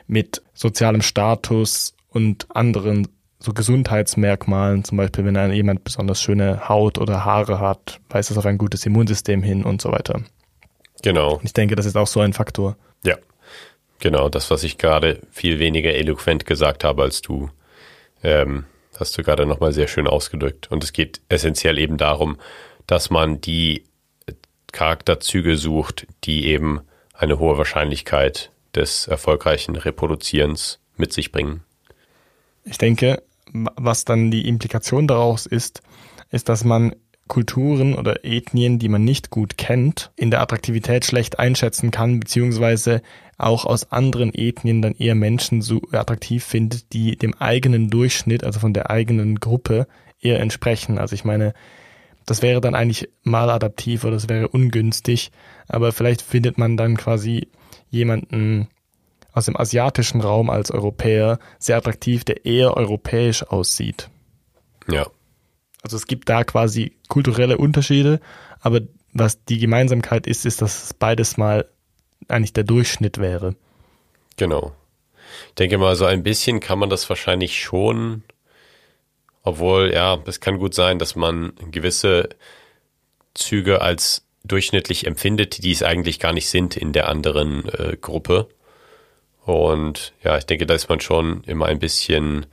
mit 0.06 0.42
sozialem 0.54 1.02
Status 1.02 1.94
und 2.08 2.46
anderen 2.54 3.08
so 3.38 3.52
Gesundheitsmerkmalen, 3.52 4.82
zum 4.82 4.98
Beispiel 4.98 5.24
wenn 5.24 5.52
jemand 5.52 5.84
besonders 5.84 6.20
schöne 6.20 6.68
Haut 6.68 6.98
oder 6.98 7.24
Haare 7.24 7.60
hat, 7.60 8.00
weist 8.08 8.30
das 8.30 8.38
auf 8.38 8.46
ein 8.46 8.58
gutes 8.58 8.84
Immunsystem 8.84 9.42
hin 9.42 9.62
und 9.62 9.80
so 9.80 9.92
weiter. 9.92 10.22
Genau. 11.02 11.34
Und 11.34 11.44
ich 11.44 11.52
denke, 11.52 11.76
das 11.76 11.86
ist 11.86 11.96
auch 11.96 12.08
so 12.08 12.18
ein 12.20 12.32
Faktor. 12.32 12.76
Ja, 13.04 13.16
genau. 14.00 14.28
Das, 14.28 14.50
was 14.50 14.64
ich 14.64 14.78
gerade 14.78 15.20
viel 15.30 15.60
weniger 15.60 15.94
eloquent 15.94 16.46
gesagt 16.46 16.82
habe 16.82 17.02
als 17.02 17.22
du. 17.22 17.50
Ähm, 18.24 18.64
hast 18.98 19.16
du 19.16 19.22
gerade 19.22 19.46
nochmal 19.46 19.72
sehr 19.72 19.88
schön 19.88 20.06
ausgedrückt. 20.06 20.70
Und 20.70 20.82
es 20.84 20.92
geht 20.92 21.20
essentiell 21.28 21.78
eben 21.78 21.96
darum, 21.96 22.38
dass 22.86 23.10
man 23.10 23.40
die 23.40 23.84
Charakterzüge 24.72 25.56
sucht, 25.56 26.06
die 26.24 26.46
eben 26.46 26.80
eine 27.14 27.38
hohe 27.38 27.58
Wahrscheinlichkeit 27.58 28.50
des 28.74 29.06
erfolgreichen 29.06 29.76
Reproduzierens 29.76 30.78
mit 30.96 31.12
sich 31.12 31.32
bringen. 31.32 31.62
Ich 32.64 32.78
denke, 32.78 33.22
was 33.52 34.04
dann 34.04 34.30
die 34.30 34.46
Implikation 34.46 35.06
daraus 35.06 35.46
ist, 35.46 35.82
ist, 36.30 36.48
dass 36.48 36.64
man 36.64 36.94
Kulturen 37.28 37.94
oder 37.94 38.24
Ethnien, 38.24 38.78
die 38.78 38.88
man 38.88 39.04
nicht 39.04 39.30
gut 39.30 39.58
kennt, 39.58 40.10
in 40.16 40.30
der 40.30 40.40
Attraktivität 40.40 41.04
schlecht 41.04 41.38
einschätzen 41.38 41.90
kann, 41.90 42.20
beziehungsweise 42.20 43.02
auch 43.38 43.64
aus 43.64 43.92
anderen 43.92 44.34
Ethnien 44.34 44.82
dann 44.82 44.94
eher 44.94 45.14
Menschen 45.14 45.62
so 45.62 45.80
attraktiv 45.92 46.44
findet, 46.44 46.92
die 46.92 47.16
dem 47.16 47.34
eigenen 47.34 47.88
Durchschnitt, 47.88 48.44
also 48.44 48.60
von 48.60 48.74
der 48.74 48.90
eigenen 48.90 49.38
Gruppe, 49.40 49.86
eher 50.20 50.40
entsprechen. 50.40 50.98
Also 50.98 51.14
ich 51.14 51.24
meine, 51.24 51.54
das 52.26 52.42
wäre 52.42 52.60
dann 52.60 52.74
eigentlich 52.74 53.08
mal 53.22 53.48
adaptiv 53.48 54.04
oder 54.04 54.14
das 54.14 54.28
wäre 54.28 54.48
ungünstig, 54.48 55.30
aber 55.68 55.92
vielleicht 55.92 56.20
findet 56.20 56.58
man 56.58 56.76
dann 56.76 56.96
quasi 56.96 57.48
jemanden 57.90 58.68
aus 59.32 59.46
dem 59.46 59.56
asiatischen 59.56 60.20
Raum 60.20 60.50
als 60.50 60.70
Europäer 60.72 61.38
sehr 61.58 61.76
attraktiv, 61.76 62.24
der 62.24 62.44
eher 62.44 62.76
europäisch 62.76 63.44
aussieht. 63.44 64.10
Ja, 64.90 65.06
also 65.82 65.96
es 65.96 66.06
gibt 66.06 66.28
da 66.28 66.44
quasi 66.44 66.96
kulturelle 67.08 67.56
Unterschiede, 67.56 68.20
aber 68.60 68.80
was 69.12 69.44
die 69.44 69.58
Gemeinsamkeit 69.58 70.26
ist, 70.26 70.44
ist, 70.44 70.60
dass 70.60 70.84
es 70.84 70.94
beides 70.94 71.36
mal 71.36 71.66
eigentlich 72.28 72.52
der 72.52 72.64
Durchschnitt 72.64 73.18
wäre. 73.18 73.54
Genau. 74.36 74.72
Ich 75.48 75.54
denke 75.54 75.78
mal, 75.78 75.96
so 75.96 76.04
ein 76.04 76.22
bisschen 76.22 76.60
kann 76.60 76.78
man 76.78 76.90
das 76.90 77.08
wahrscheinlich 77.08 77.60
schon, 77.60 78.22
obwohl, 79.42 79.92
ja, 79.92 80.18
es 80.26 80.40
kann 80.40 80.58
gut 80.58 80.74
sein, 80.74 80.98
dass 80.98 81.16
man 81.16 81.52
gewisse 81.70 82.28
Züge 83.34 83.80
als 83.82 84.24
durchschnittlich 84.44 85.06
empfindet, 85.06 85.62
die 85.62 85.72
es 85.72 85.82
eigentlich 85.82 86.18
gar 86.18 86.32
nicht 86.32 86.48
sind 86.48 86.76
in 86.76 86.92
der 86.92 87.08
anderen 87.08 87.68
äh, 87.68 87.96
Gruppe. 88.00 88.48
Und 89.44 90.12
ja, 90.22 90.36
ich 90.38 90.44
denke, 90.44 90.66
da 90.66 90.74
ist 90.74 90.88
man 90.88 91.00
schon 91.00 91.42
immer 91.44 91.66
ein 91.66 91.78
bisschen 91.78 92.46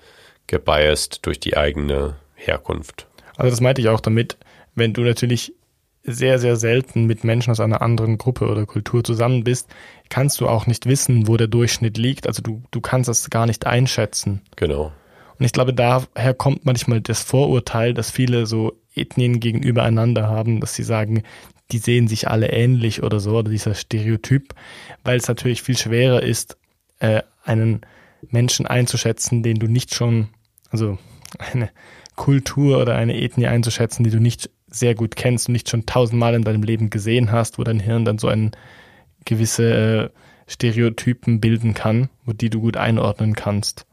gebiased 0.48 1.26
durch 1.26 1.40
die 1.40 1.58
eigene 1.58 2.18
Herkunft. 2.36 3.08
Also 3.36 3.50
das 3.50 3.62
meinte 3.62 3.82
ich 3.82 3.90
auch 3.90 4.00
damit, 4.00 4.38
wenn 4.76 4.94
du 4.94 5.02
natürlich 5.02 5.54
sehr, 6.06 6.40
sehr 6.40 6.56
selten 6.56 7.06
mit 7.06 7.24
Menschen 7.24 7.52
aus 7.52 7.60
einer 7.60 7.82
anderen 7.82 8.18
Gruppe 8.18 8.48
oder 8.48 8.66
Kultur 8.66 9.04
zusammen 9.04 9.44
bist, 9.44 9.68
kannst 10.10 10.40
du 10.40 10.48
auch 10.48 10.68
nicht 10.68 10.86
wissen, 10.86 11.28
wo 11.28 11.38
der 11.38 11.48
Durchschnitt 11.48 11.98
liegt. 11.98 12.28
Also 12.28 12.42
du, 12.42 12.62
du 12.72 12.82
kannst 12.82 13.10
das 13.10 13.30
gar 13.30 13.46
nicht 13.46 13.66
einschätzen. 13.66 14.42
Genau. 14.56 14.92
Und 15.38 15.46
ich 15.46 15.52
glaube, 15.52 15.74
daher 15.74 16.34
kommt 16.34 16.66
manchmal 16.66 17.02
das 17.02 17.22
Vorurteil, 17.22 17.94
dass 17.94 18.12
viele 18.12 18.46
so 18.46 18.74
Ethnien 18.94 19.40
gegenüber 19.40 19.84
einander 19.84 20.30
haben, 20.30 20.62
dass 20.62 20.76
sie 20.76 20.84
sagen, 20.84 21.24
die 21.72 21.80
sehen 21.80 22.08
sich 22.08 22.30
alle 22.30 22.52
ähnlich 22.52 23.04
oder 23.04 23.20
so, 23.20 23.38
oder 23.38 23.50
dieser 23.50 23.74
Stereotyp, 23.74 24.54
weil 25.04 25.18
es 25.18 25.28
natürlich 25.28 25.64
viel 25.64 25.78
schwerer 25.78 26.22
ist, 26.22 26.58
äh, 27.00 27.24
einen 27.44 27.82
Menschen 28.30 28.68
einzuschätzen, 28.68 29.44
den 29.44 29.58
du 29.60 29.68
nicht 29.68 29.94
schon, 29.94 30.30
also 30.70 30.98
eine 31.38 31.70
Kultur 32.16 32.82
oder 32.82 32.96
eine 32.96 33.20
Ethnie 33.20 33.48
einzuschätzen, 33.48 34.04
die 34.04 34.10
du 34.10 34.20
nicht 34.20 34.50
sehr 34.76 34.96
gut 34.96 35.16
kennst 35.16 35.48
und 35.48 35.54
nicht 35.54 35.70
schon 35.70 35.86
tausendmal 35.86 36.34
in 36.36 36.44
deinem 36.44 36.64
Leben 36.64 36.90
gesehen 36.90 37.32
hast, 37.32 37.58
wo 37.58 37.64
dein 37.64 37.80
Hirn 37.80 38.06
dann 38.06 38.18
so 38.18 38.28
ein 38.28 38.52
gewisse 39.26 40.12
äh, 40.14 40.20
Stereotypen 40.48 41.40
bilden 41.40 41.74
kann, 41.74 42.10
wo 42.26 42.34
die 42.34 42.50
du 42.50 42.62
gut 42.62 42.78
einordnen 42.78 43.36
kannst. 43.36 43.86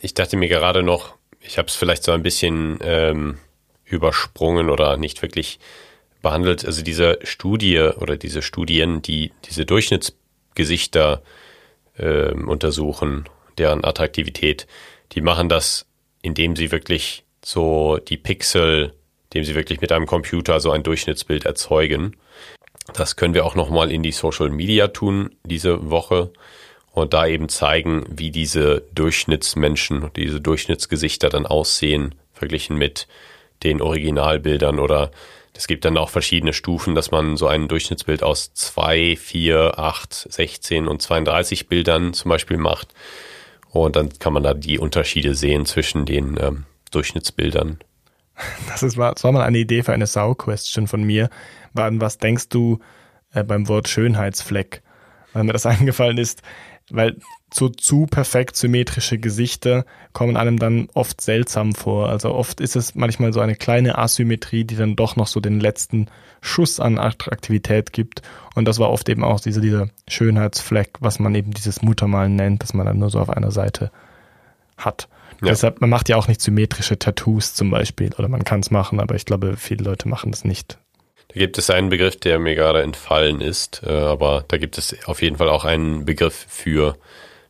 Ich 0.00 0.14
dachte 0.14 0.36
mir 0.36 0.48
gerade 0.48 0.82
noch, 0.82 1.14
ich 1.40 1.58
habe 1.58 1.68
es 1.68 1.76
vielleicht 1.76 2.02
so 2.02 2.12
ein 2.12 2.22
bisschen 2.22 2.78
ähm, 2.82 3.38
übersprungen 3.84 4.70
oder 4.70 4.96
nicht 4.96 5.22
wirklich 5.22 5.60
behandelt. 6.22 6.64
Also 6.64 6.82
diese 6.82 7.18
Studie 7.22 7.78
oder 7.78 8.16
diese 8.16 8.42
Studien, 8.42 9.02
die 9.02 9.32
diese 9.44 9.66
Durchschnittsgesichter 9.66 11.22
äh, 11.98 12.32
untersuchen, 12.32 13.28
deren 13.58 13.84
Attraktivität, 13.84 14.66
die 15.12 15.20
machen 15.20 15.48
das, 15.48 15.86
indem 16.22 16.56
sie 16.56 16.72
wirklich 16.72 17.24
so 17.44 17.98
die 17.98 18.16
Pixel, 18.16 18.94
indem 19.32 19.44
sie 19.44 19.54
wirklich 19.54 19.80
mit 19.80 19.90
einem 19.92 20.06
Computer 20.06 20.60
so 20.60 20.70
ein 20.70 20.82
Durchschnittsbild 20.82 21.46
erzeugen. 21.46 22.16
Das 22.92 23.16
können 23.16 23.32
wir 23.32 23.46
auch 23.46 23.54
nochmal 23.54 23.90
in 23.90 24.02
die 24.02 24.12
Social 24.12 24.50
Media 24.50 24.88
tun 24.88 25.30
diese 25.44 25.90
Woche 25.90 26.32
und 26.92 27.14
da 27.14 27.26
eben 27.26 27.48
zeigen, 27.48 28.04
wie 28.10 28.30
diese 28.30 28.82
Durchschnittsmenschen, 28.94 30.10
diese 30.16 30.42
Durchschnittsgesichter 30.42 31.30
dann 31.30 31.46
aussehen, 31.46 32.14
verglichen 32.34 32.76
mit 32.76 33.08
den 33.62 33.80
Originalbildern 33.80 34.78
oder 34.78 35.10
es 35.54 35.66
gibt 35.66 35.86
dann 35.86 35.96
auch 35.96 36.10
verschiedene 36.10 36.52
Stufen, 36.52 36.94
dass 36.94 37.10
man 37.10 37.38
so 37.38 37.46
ein 37.46 37.68
Durchschnittsbild 37.68 38.22
aus 38.22 38.52
2, 38.52 39.16
4, 39.16 39.78
8, 39.78 40.12
16 40.30 40.88
und 40.88 41.00
32 41.00 41.68
Bildern 41.68 42.12
zum 42.12 42.30
Beispiel 42.30 42.56
macht. 42.56 42.88
Und 43.70 43.96
dann 43.96 44.10
kann 44.18 44.32
man 44.32 44.42
da 44.42 44.54
die 44.54 44.78
Unterschiede 44.78 45.34
sehen 45.34 45.64
zwischen 45.64 46.04
den 46.04 46.36
ähm, 46.40 46.64
Durchschnittsbildern. 46.90 47.78
Das, 48.68 48.82
ist, 48.82 48.98
das 48.98 49.24
war 49.24 49.32
mal 49.32 49.42
eine 49.42 49.58
Idee 49.58 49.82
für 49.82 49.92
eine 49.92 50.06
Sau-Question 50.06 50.86
von 50.86 51.02
mir. 51.02 51.30
Was 51.74 52.18
denkst 52.18 52.48
du 52.48 52.78
äh, 53.32 53.44
beim 53.44 53.68
Wort 53.68 53.88
Schönheitsfleck? 53.88 54.82
Weil 55.32 55.44
mir 55.44 55.52
das 55.52 55.66
eingefallen 55.66 56.18
ist, 56.18 56.42
weil 56.90 57.16
so 57.52 57.68
zu 57.68 58.06
perfekt 58.06 58.56
symmetrische 58.56 59.18
Gesichter 59.18 59.84
kommen 60.12 60.36
einem 60.36 60.58
dann 60.58 60.88
oft 60.94 61.20
seltsam 61.20 61.74
vor. 61.74 62.08
Also 62.08 62.34
oft 62.34 62.60
ist 62.60 62.76
es 62.76 62.94
manchmal 62.94 63.32
so 63.32 63.40
eine 63.40 63.54
kleine 63.54 63.98
Asymmetrie, 63.98 64.64
die 64.64 64.76
dann 64.76 64.96
doch 64.96 65.16
noch 65.16 65.26
so 65.26 65.40
den 65.40 65.60
letzten 65.60 66.06
Schuss 66.40 66.80
an 66.80 66.98
Attraktivität 66.98 67.92
gibt. 67.92 68.22
Und 68.54 68.66
das 68.66 68.78
war 68.78 68.90
oft 68.90 69.08
eben 69.08 69.24
auch 69.24 69.40
dieser, 69.40 69.60
dieser 69.60 69.88
Schönheitsfleck, 70.08 70.98
was 71.00 71.18
man 71.18 71.34
eben 71.34 71.52
dieses 71.52 71.82
Muttermalen 71.82 72.36
nennt, 72.36 72.62
dass 72.62 72.74
man 72.74 72.86
dann 72.86 72.98
nur 72.98 73.10
so 73.10 73.20
auf 73.20 73.30
einer 73.30 73.50
Seite 73.50 73.90
hat. 74.76 75.08
Ja. 75.42 75.48
Deshalb, 75.48 75.80
man 75.80 75.90
macht 75.90 76.08
ja 76.08 76.16
auch 76.16 76.28
nicht 76.28 76.40
symmetrische 76.40 76.98
Tattoos 76.98 77.54
zum 77.54 77.70
Beispiel. 77.70 78.10
Oder 78.16 78.28
man 78.28 78.44
kann 78.44 78.60
es 78.60 78.70
machen, 78.70 79.00
aber 79.00 79.16
ich 79.16 79.24
glaube, 79.24 79.56
viele 79.56 79.84
Leute 79.84 80.08
machen 80.08 80.30
das 80.30 80.44
nicht. 80.44 80.78
Da 81.28 81.34
gibt 81.34 81.58
es 81.58 81.68
einen 81.68 81.88
Begriff, 81.88 82.16
der 82.16 82.38
mir 82.38 82.54
gerade 82.54 82.82
entfallen 82.82 83.40
ist, 83.40 83.82
äh, 83.84 83.90
aber 83.90 84.44
da 84.48 84.58
gibt 84.58 84.78
es 84.78 84.94
auf 85.06 85.20
jeden 85.22 85.36
Fall 85.36 85.48
auch 85.48 85.64
einen 85.64 86.04
Begriff 86.04 86.46
für, 86.48 86.96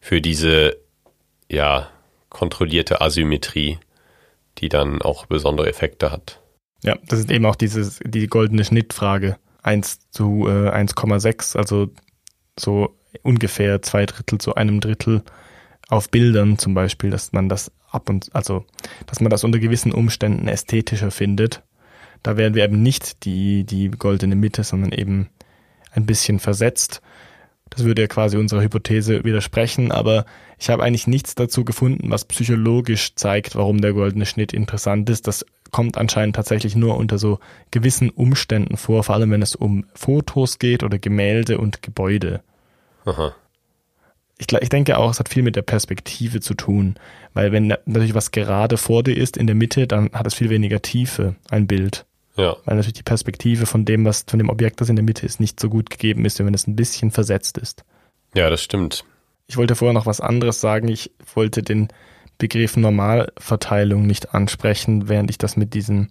für 0.00 0.20
diese, 0.20 0.76
ja, 1.50 1.88
kontrollierte 2.30 3.02
Asymmetrie, 3.02 3.78
die 4.58 4.68
dann 4.70 5.02
auch 5.02 5.26
besondere 5.26 5.68
Effekte 5.68 6.10
hat. 6.10 6.40
Ja, 6.82 6.96
das 7.06 7.20
ist 7.20 7.30
eben 7.30 7.44
auch 7.44 7.56
dieses, 7.56 8.00
die 8.04 8.26
goldene 8.26 8.64
Schnittfrage. 8.64 9.36
1 9.62 10.10
zu 10.10 10.46
äh, 10.48 10.70
1,6, 10.70 11.56
also 11.56 11.90
so 12.58 12.96
ungefähr 13.22 13.82
zwei 13.82 14.06
Drittel 14.06 14.38
zu 14.38 14.54
einem 14.54 14.80
Drittel 14.80 15.22
auf 15.92 16.10
Bildern 16.10 16.58
zum 16.58 16.74
Beispiel, 16.74 17.10
dass 17.10 17.32
man 17.32 17.48
das 17.48 17.70
ab 17.90 18.08
und, 18.08 18.34
also, 18.34 18.64
dass 19.06 19.20
man 19.20 19.30
das 19.30 19.44
unter 19.44 19.58
gewissen 19.58 19.92
Umständen 19.92 20.48
ästhetischer 20.48 21.10
findet 21.10 21.62
da 22.22 22.36
wären 22.36 22.54
wir 22.54 22.64
eben 22.64 22.82
nicht 22.82 23.24
die, 23.24 23.64
die 23.64 23.90
goldene 23.90 24.36
Mitte, 24.36 24.64
sondern 24.64 24.92
eben 24.92 25.28
ein 25.90 26.06
bisschen 26.06 26.38
versetzt. 26.38 27.02
Das 27.70 27.84
würde 27.84 28.02
ja 28.02 28.08
quasi 28.08 28.36
unserer 28.36 28.62
Hypothese 28.62 29.24
widersprechen, 29.24 29.92
aber 29.92 30.26
ich 30.58 30.68
habe 30.70 30.82
eigentlich 30.82 31.06
nichts 31.06 31.34
dazu 31.34 31.64
gefunden, 31.64 32.10
was 32.10 32.26
psychologisch 32.26 33.14
zeigt, 33.14 33.56
warum 33.56 33.80
der 33.80 33.94
goldene 33.94 34.26
Schnitt 34.26 34.52
interessant 34.52 35.08
ist. 35.10 35.26
Das 35.26 35.44
kommt 35.70 35.96
anscheinend 35.96 36.36
tatsächlich 36.36 36.76
nur 36.76 36.96
unter 36.96 37.18
so 37.18 37.38
gewissen 37.70 38.10
Umständen 38.10 38.76
vor, 38.76 39.02
vor 39.04 39.14
allem 39.14 39.30
wenn 39.30 39.42
es 39.42 39.54
um 39.54 39.86
Fotos 39.94 40.58
geht 40.58 40.82
oder 40.82 40.98
Gemälde 40.98 41.58
und 41.58 41.82
Gebäude. 41.82 42.42
Aha. 43.06 43.34
Ich, 44.42 44.52
ich 44.52 44.68
denke 44.70 44.98
auch, 44.98 45.10
es 45.10 45.20
hat 45.20 45.28
viel 45.28 45.44
mit 45.44 45.54
der 45.54 45.62
Perspektive 45.62 46.40
zu 46.40 46.54
tun, 46.54 46.96
weil 47.32 47.52
wenn 47.52 47.68
natürlich 47.68 48.14
was 48.14 48.32
gerade 48.32 48.76
vor 48.76 49.04
dir 49.04 49.16
ist 49.16 49.36
in 49.36 49.46
der 49.46 49.54
Mitte, 49.54 49.86
dann 49.86 50.10
hat 50.12 50.26
es 50.26 50.34
viel 50.34 50.50
weniger 50.50 50.82
Tiefe, 50.82 51.36
ein 51.48 51.68
Bild. 51.68 52.04
Ja. 52.36 52.56
Weil 52.64 52.76
natürlich 52.76 52.94
die 52.94 53.04
Perspektive 53.04 53.66
von 53.66 53.84
dem, 53.84 54.04
was 54.04 54.24
von 54.26 54.40
dem 54.40 54.48
Objekt, 54.48 54.80
das 54.80 54.88
in 54.88 54.96
der 54.96 55.04
Mitte 55.04 55.24
ist, 55.24 55.38
nicht 55.38 55.60
so 55.60 55.68
gut 55.68 55.90
gegeben 55.90 56.24
ist, 56.24 56.40
wenn 56.40 56.54
es 56.54 56.66
ein 56.66 56.74
bisschen 56.74 57.12
versetzt 57.12 57.56
ist. 57.56 57.84
Ja, 58.34 58.50
das 58.50 58.62
stimmt. 58.62 59.04
Ich 59.46 59.56
wollte 59.56 59.76
vorher 59.76 59.92
noch 59.94 60.06
was 60.06 60.20
anderes 60.20 60.60
sagen. 60.60 60.88
Ich 60.88 61.12
wollte 61.34 61.62
den 61.62 61.88
Begriff 62.38 62.76
Normalverteilung 62.76 64.06
nicht 64.06 64.34
ansprechen, 64.34 65.08
während 65.08 65.30
ich 65.30 65.38
das 65.38 65.56
mit 65.56 65.72
diesen 65.74 66.08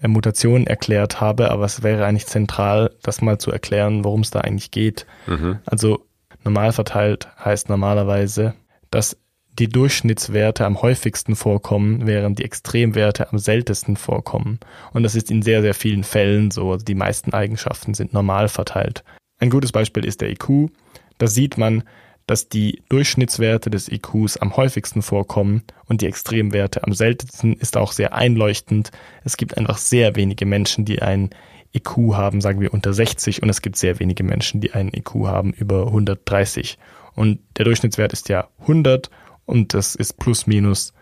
äh, 0.00 0.08
Mutationen 0.08 0.66
erklärt 0.66 1.20
habe, 1.20 1.50
aber 1.50 1.66
es 1.66 1.82
wäre 1.82 2.06
eigentlich 2.06 2.26
zentral, 2.26 2.94
das 3.02 3.20
mal 3.20 3.36
zu 3.36 3.50
erklären, 3.50 4.04
worum 4.04 4.20
es 4.22 4.30
da 4.30 4.40
eigentlich 4.40 4.70
geht. 4.70 5.04
Mhm. 5.26 5.58
Also 5.66 6.07
normal 6.44 6.72
verteilt 6.72 7.28
heißt 7.44 7.68
normalerweise, 7.68 8.54
dass 8.90 9.16
die 9.58 9.68
Durchschnittswerte 9.68 10.64
am 10.64 10.80
häufigsten 10.82 11.34
vorkommen, 11.34 12.06
während 12.06 12.38
die 12.38 12.44
Extremwerte 12.44 13.32
am 13.32 13.38
seltensten 13.38 13.96
vorkommen. 13.96 14.60
Und 14.92 15.02
das 15.02 15.14
ist 15.14 15.30
in 15.30 15.42
sehr, 15.42 15.62
sehr 15.62 15.74
vielen 15.74 16.04
Fällen 16.04 16.50
so. 16.50 16.72
Also 16.72 16.84
die 16.84 16.94
meisten 16.94 17.32
Eigenschaften 17.32 17.94
sind 17.94 18.12
normal 18.12 18.48
verteilt. 18.48 19.02
Ein 19.38 19.50
gutes 19.50 19.72
Beispiel 19.72 20.04
ist 20.04 20.20
der 20.20 20.30
IQ. 20.30 20.70
Da 21.18 21.26
sieht 21.26 21.58
man, 21.58 21.82
dass 22.28 22.48
die 22.48 22.82
Durchschnittswerte 22.88 23.70
des 23.70 23.88
IQs 23.88 24.36
am 24.36 24.56
häufigsten 24.56 25.02
vorkommen 25.02 25.62
und 25.86 26.02
die 26.02 26.06
Extremwerte 26.06 26.84
am 26.84 26.92
seltensten 26.92 27.54
ist 27.54 27.76
auch 27.76 27.92
sehr 27.92 28.14
einleuchtend. 28.14 28.90
Es 29.24 29.36
gibt 29.36 29.56
einfach 29.56 29.78
sehr 29.78 30.14
wenige 30.14 30.44
Menschen, 30.44 30.84
die 30.84 31.00
ein 31.00 31.30
IQ 31.78 32.14
haben, 32.14 32.40
sagen 32.40 32.60
wir 32.60 32.74
unter 32.74 32.92
60 32.92 33.42
und 33.42 33.48
es 33.48 33.62
gibt 33.62 33.76
sehr 33.76 33.98
wenige 33.98 34.22
Menschen, 34.22 34.60
die 34.60 34.72
einen 34.72 34.92
IQ 34.92 35.26
haben 35.26 35.52
über 35.52 35.86
130. 35.86 36.78
Und 37.14 37.40
der 37.56 37.64
Durchschnittswert 37.64 38.12
ist 38.12 38.28
ja 38.28 38.48
100 38.60 39.10
und 39.46 39.74
das 39.74 39.94
ist 39.94 40.18
plus 40.18 40.46
minus 40.46 40.92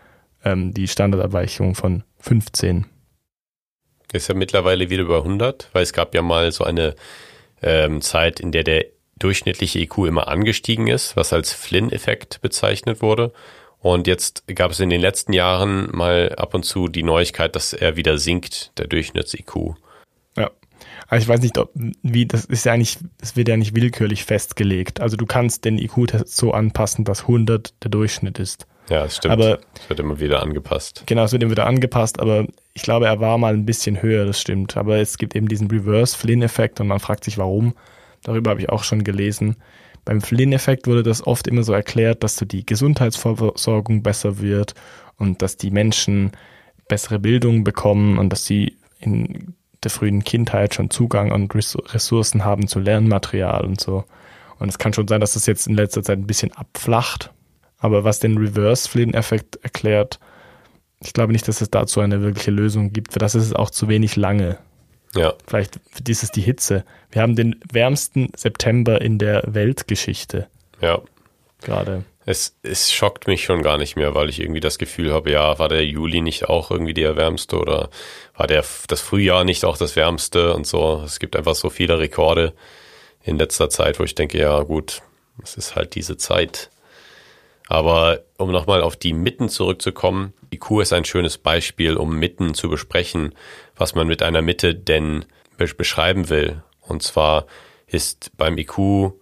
ähm, 0.43 0.73
die 0.73 0.87
Standardabweichung 0.87 1.75
von 1.75 2.03
15. 2.19 2.85
Ist 4.13 4.29
ja 4.29 4.35
mittlerweile 4.35 4.89
wieder 4.89 5.03
über 5.03 5.17
100, 5.17 5.69
weil 5.73 5.83
es 5.83 5.93
gab 5.93 6.15
ja 6.15 6.21
mal 6.21 6.51
so 6.51 6.63
eine 6.63 6.95
ähm, 7.61 8.01
Zeit, 8.01 8.39
in 8.39 8.51
der 8.51 8.63
der 8.63 8.85
durchschnittliche 9.19 9.79
IQ 9.79 10.05
immer 10.07 10.27
angestiegen 10.27 10.87
ist, 10.87 11.15
was 11.15 11.33
als 11.33 11.51
Flynn-Effekt 11.53 12.39
bezeichnet 12.41 13.01
wurde. 13.01 13.33
Und 13.79 14.07
jetzt 14.07 14.47
gab 14.47 14.71
es 14.71 14.79
in 14.79 14.89
den 14.89 15.01
letzten 15.01 15.33
Jahren 15.33 15.89
mal 15.91 16.33
ab 16.35 16.53
und 16.53 16.63
zu 16.63 16.87
die 16.87 17.03
Neuigkeit, 17.03 17.55
dass 17.55 17.73
er 17.73 17.95
wieder 17.95 18.17
sinkt, 18.17 18.77
der 18.77 18.87
Durchschnitts-IQ. 18.87 19.75
Ja. 20.35 20.51
Also 21.07 21.23
ich 21.23 21.29
weiß 21.29 21.41
nicht, 21.41 21.57
ob, 21.57 21.71
wie, 21.73 22.25
das 22.25 22.45
ist 22.45 22.65
ja 22.65 22.73
eigentlich, 22.73 22.97
das 23.17 23.35
wird 23.35 23.47
ja 23.47 23.57
nicht 23.57 23.75
willkürlich 23.75 24.25
festgelegt. 24.25 24.99
Also 24.99 25.15
du 25.15 25.25
kannst 25.25 25.63
den 25.65 25.77
IQ-Test 25.77 26.35
so 26.35 26.51
anpassen, 26.51 27.05
dass 27.05 27.21
100 27.21 27.83
der 27.83 27.91
Durchschnitt 27.91 28.39
ist. 28.39 28.67
Ja, 28.89 29.03
das 29.03 29.17
stimmt. 29.17 29.33
Aber 29.33 29.59
es 29.79 29.89
wird 29.89 29.99
immer 29.99 30.19
wieder 30.19 30.41
angepasst. 30.43 31.03
Genau, 31.05 31.23
es 31.23 31.31
wird 31.31 31.43
immer 31.43 31.51
wieder 31.51 31.67
angepasst, 31.67 32.19
aber 32.19 32.45
ich 32.73 32.83
glaube, 32.83 33.07
er 33.07 33.19
war 33.19 33.37
mal 33.37 33.53
ein 33.53 33.65
bisschen 33.65 34.01
höher, 34.01 34.25
das 34.25 34.39
stimmt. 34.39 34.77
Aber 34.77 34.97
es 34.97 35.17
gibt 35.17 35.35
eben 35.35 35.47
diesen 35.47 35.69
Reverse-Flynn-Effekt 35.69 36.79
und 36.79 36.87
man 36.87 36.99
fragt 36.99 37.23
sich, 37.23 37.37
warum. 37.37 37.73
Darüber 38.23 38.51
habe 38.51 38.61
ich 38.61 38.69
auch 38.69 38.83
schon 38.83 39.03
gelesen. 39.03 39.57
Beim 40.05 40.21
Flynn-Effekt 40.21 40.87
wurde 40.87 41.03
das 41.03 41.25
oft 41.25 41.47
immer 41.47 41.63
so 41.63 41.73
erklärt, 41.73 42.23
dass 42.23 42.37
so 42.37 42.45
die 42.45 42.65
Gesundheitsversorgung 42.65 44.03
besser 44.03 44.39
wird 44.39 44.73
und 45.17 45.41
dass 45.41 45.57
die 45.57 45.71
Menschen 45.71 46.31
bessere 46.87 47.19
Bildung 47.19 47.63
bekommen 47.63 48.17
und 48.17 48.29
dass 48.29 48.45
sie 48.45 48.77
in 48.99 49.53
der 49.83 49.91
frühen 49.91 50.23
Kindheit 50.23 50.73
schon 50.73 50.89
Zugang 50.89 51.31
und 51.31 51.53
Ressourcen 51.53 52.43
haben 52.43 52.67
zu 52.67 52.79
Lernmaterial 52.79 53.65
und 53.65 53.79
so. 53.79 54.03
Und 54.59 54.69
es 54.69 54.77
kann 54.77 54.93
schon 54.93 55.07
sein, 55.07 55.21
dass 55.21 55.33
das 55.33 55.45
jetzt 55.45 55.67
in 55.67 55.75
letzter 55.75 56.03
Zeit 56.03 56.17
ein 56.17 56.27
bisschen 56.27 56.51
abflacht. 56.53 57.31
Aber 57.77 58.03
was 58.03 58.19
den 58.19 58.37
Reverse-Flynn-Effekt 58.37 59.57
erklärt, 59.57 60.19
ich 60.99 61.13
glaube 61.13 61.31
nicht, 61.31 61.47
dass 61.47 61.61
es 61.61 61.69
dazu 61.69 61.99
eine 61.99 62.21
wirkliche 62.21 62.49
Lösung 62.49 62.91
gibt. 62.91 63.13
Für 63.13 63.19
das 63.19 63.35
ist 63.35 63.45
es 63.45 63.53
auch 63.53 63.69
zu 63.69 63.87
wenig 63.87 64.15
lange. 64.15 64.57
Ja, 65.15 65.33
Vielleicht 65.47 65.79
ist 66.07 66.23
es 66.23 66.31
die 66.31 66.41
Hitze. 66.41 66.83
Wir 67.11 67.21
haben 67.21 67.35
den 67.35 67.55
wärmsten 67.71 68.29
September 68.35 69.01
in 69.01 69.19
der 69.19 69.43
Weltgeschichte 69.45 70.47
ja. 70.81 70.99
gerade. 71.61 72.03
Es, 72.29 72.57
es 72.61 72.91
schockt 72.91 73.25
mich 73.27 73.45
schon 73.45 73.61
gar 73.61 73.77
nicht 73.77 73.95
mehr, 73.95 74.13
weil 74.13 74.29
ich 74.29 74.41
irgendwie 74.41 74.59
das 74.59 74.77
Gefühl 74.77 75.13
habe, 75.13 75.31
ja, 75.31 75.57
war 75.59 75.69
der 75.69 75.85
Juli 75.85 76.19
nicht 76.19 76.49
auch 76.49 76.71
irgendwie 76.71 76.93
der 76.93 77.15
wärmste 77.15 77.57
oder 77.57 77.89
war 78.35 78.47
der 78.47 78.65
das 78.89 78.99
Frühjahr 78.99 79.45
nicht 79.45 79.63
auch 79.63 79.77
das 79.77 79.95
wärmste 79.95 80.53
und 80.53 80.67
so. 80.67 81.01
Es 81.05 81.19
gibt 81.19 81.37
einfach 81.37 81.55
so 81.55 81.69
viele 81.69 81.99
Rekorde 81.99 82.53
in 83.23 83.37
letzter 83.37 83.69
Zeit, 83.69 83.97
wo 83.97 84.03
ich 84.03 84.13
denke, 84.13 84.37
ja 84.39 84.61
gut, 84.63 85.01
es 85.41 85.55
ist 85.55 85.77
halt 85.77 85.95
diese 85.95 86.17
Zeit. 86.17 86.69
Aber 87.69 88.19
um 88.37 88.51
nochmal 88.51 88.81
auf 88.81 88.97
die 88.97 89.13
Mitten 89.13 89.47
zurückzukommen, 89.47 90.33
IQ 90.53 90.81
ist 90.81 90.91
ein 90.91 91.05
schönes 91.05 91.37
Beispiel, 91.37 91.95
um 91.95 92.19
Mitten 92.19 92.53
zu 92.53 92.67
besprechen, 92.69 93.35
was 93.77 93.95
man 93.95 94.05
mit 94.05 94.21
einer 94.21 94.41
Mitte 94.41 94.75
denn 94.75 95.23
be- 95.55 95.73
beschreiben 95.73 96.27
will. 96.27 96.61
Und 96.81 97.03
zwar 97.03 97.45
ist 97.85 98.31
beim 98.35 98.57
IQ, 98.57 99.13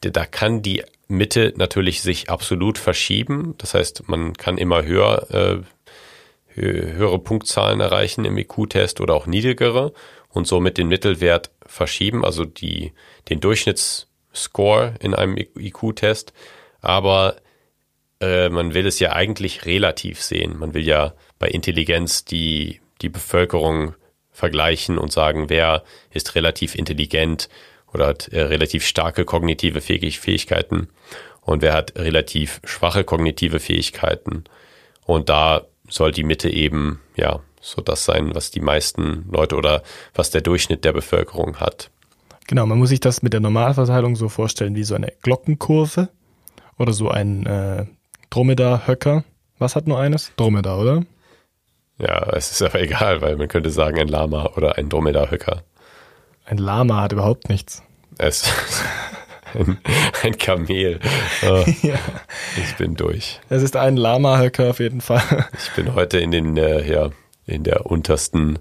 da 0.00 0.24
kann 0.24 0.62
die 0.62 0.84
Mitte 1.10 1.52
natürlich 1.56 2.02
sich 2.02 2.30
absolut 2.30 2.78
verschieben. 2.78 3.54
Das 3.58 3.74
heißt, 3.74 4.08
man 4.08 4.34
kann 4.34 4.58
immer 4.58 4.84
höher, 4.84 5.26
äh, 5.30 6.58
hö- 6.58 6.92
höhere 6.92 7.18
Punktzahlen 7.18 7.80
erreichen 7.80 8.24
im 8.24 8.36
IQ-Test 8.38 9.00
oder 9.00 9.14
auch 9.14 9.26
niedrigere 9.26 9.92
und 10.28 10.46
somit 10.46 10.78
den 10.78 10.88
Mittelwert 10.88 11.50
verschieben, 11.66 12.24
also 12.24 12.44
die, 12.44 12.92
den 13.28 13.40
Durchschnittsscore 13.40 14.94
in 15.00 15.14
einem 15.14 15.36
IQ-Test. 15.36 16.32
Aber 16.80 17.36
äh, 18.20 18.48
man 18.48 18.74
will 18.74 18.86
es 18.86 18.98
ja 19.00 19.12
eigentlich 19.12 19.66
relativ 19.66 20.22
sehen. 20.22 20.58
Man 20.58 20.74
will 20.74 20.86
ja 20.86 21.14
bei 21.38 21.48
Intelligenz 21.48 22.24
die, 22.24 22.80
die 23.02 23.08
Bevölkerung 23.08 23.94
vergleichen 24.30 24.98
und 24.98 25.12
sagen, 25.12 25.50
wer 25.50 25.84
ist 26.10 26.34
relativ 26.34 26.74
intelligent 26.74 27.48
oder 27.92 28.06
hat 28.08 28.28
äh, 28.28 28.42
relativ 28.42 28.84
starke 28.84 29.24
kognitive 29.24 29.80
Fähig 29.80 30.20
Fähigkeiten 30.20 30.88
und 31.42 31.62
wer 31.62 31.72
hat 31.72 31.96
relativ 31.96 32.60
schwache 32.64 33.04
kognitive 33.04 33.60
Fähigkeiten. 33.60 34.44
Und 35.04 35.28
da 35.28 35.62
soll 35.88 36.12
die 36.12 36.22
Mitte 36.22 36.48
eben, 36.48 37.00
ja, 37.16 37.40
so 37.60 37.82
das 37.82 38.04
sein, 38.04 38.34
was 38.34 38.50
die 38.50 38.60
meisten 38.60 39.26
Leute 39.30 39.56
oder 39.56 39.82
was 40.14 40.30
der 40.30 40.40
Durchschnitt 40.40 40.84
der 40.84 40.92
Bevölkerung 40.92 41.56
hat. 41.56 41.90
Genau, 42.46 42.66
man 42.66 42.78
muss 42.78 42.88
sich 42.88 43.00
das 43.00 43.22
mit 43.22 43.32
der 43.32 43.40
Normalverteilung 43.40 44.16
so 44.16 44.28
vorstellen 44.28 44.74
wie 44.74 44.84
so 44.84 44.94
eine 44.94 45.12
Glockenkurve 45.22 46.08
oder 46.78 46.92
so 46.92 47.08
ein 47.10 47.46
äh, 47.46 47.86
Dromedar-Höcker. 48.30 49.24
Was 49.58 49.76
hat 49.76 49.86
nur 49.86 49.98
eines? 49.98 50.32
Dromedar, 50.36 50.78
oder? 50.78 51.04
Ja, 51.98 52.30
es 52.32 52.50
ist 52.50 52.62
aber 52.62 52.80
egal, 52.80 53.20
weil 53.20 53.36
man 53.36 53.48
könnte 53.48 53.70
sagen 53.70 53.98
ein 53.98 54.08
Lama 54.08 54.52
oder 54.56 54.78
ein 54.78 54.88
Dromedar-Höcker. 54.88 55.64
Ein 56.50 56.58
Lama 56.58 57.00
hat 57.02 57.12
überhaupt 57.12 57.48
nichts. 57.48 57.82
Es 58.18 58.52
ein, 59.54 59.78
ein 60.24 60.36
Kamel. 60.36 60.98
Oh, 61.46 61.64
Ja. 61.82 61.94
ich 62.60 62.74
bin 62.76 62.96
durch. 62.96 63.40
Es 63.48 63.62
ist 63.62 63.76
ein 63.76 63.96
Lama-Höcker 63.96 64.70
auf 64.70 64.80
jeden 64.80 65.00
Fall. 65.00 65.22
Ich 65.56 65.70
bin 65.76 65.94
heute 65.94 66.18
in 66.18 66.32
den, 66.32 66.56
äh, 66.56 66.90
ja, 66.90 67.10
in 67.46 67.62
der 67.62 67.86
untersten, 67.86 68.58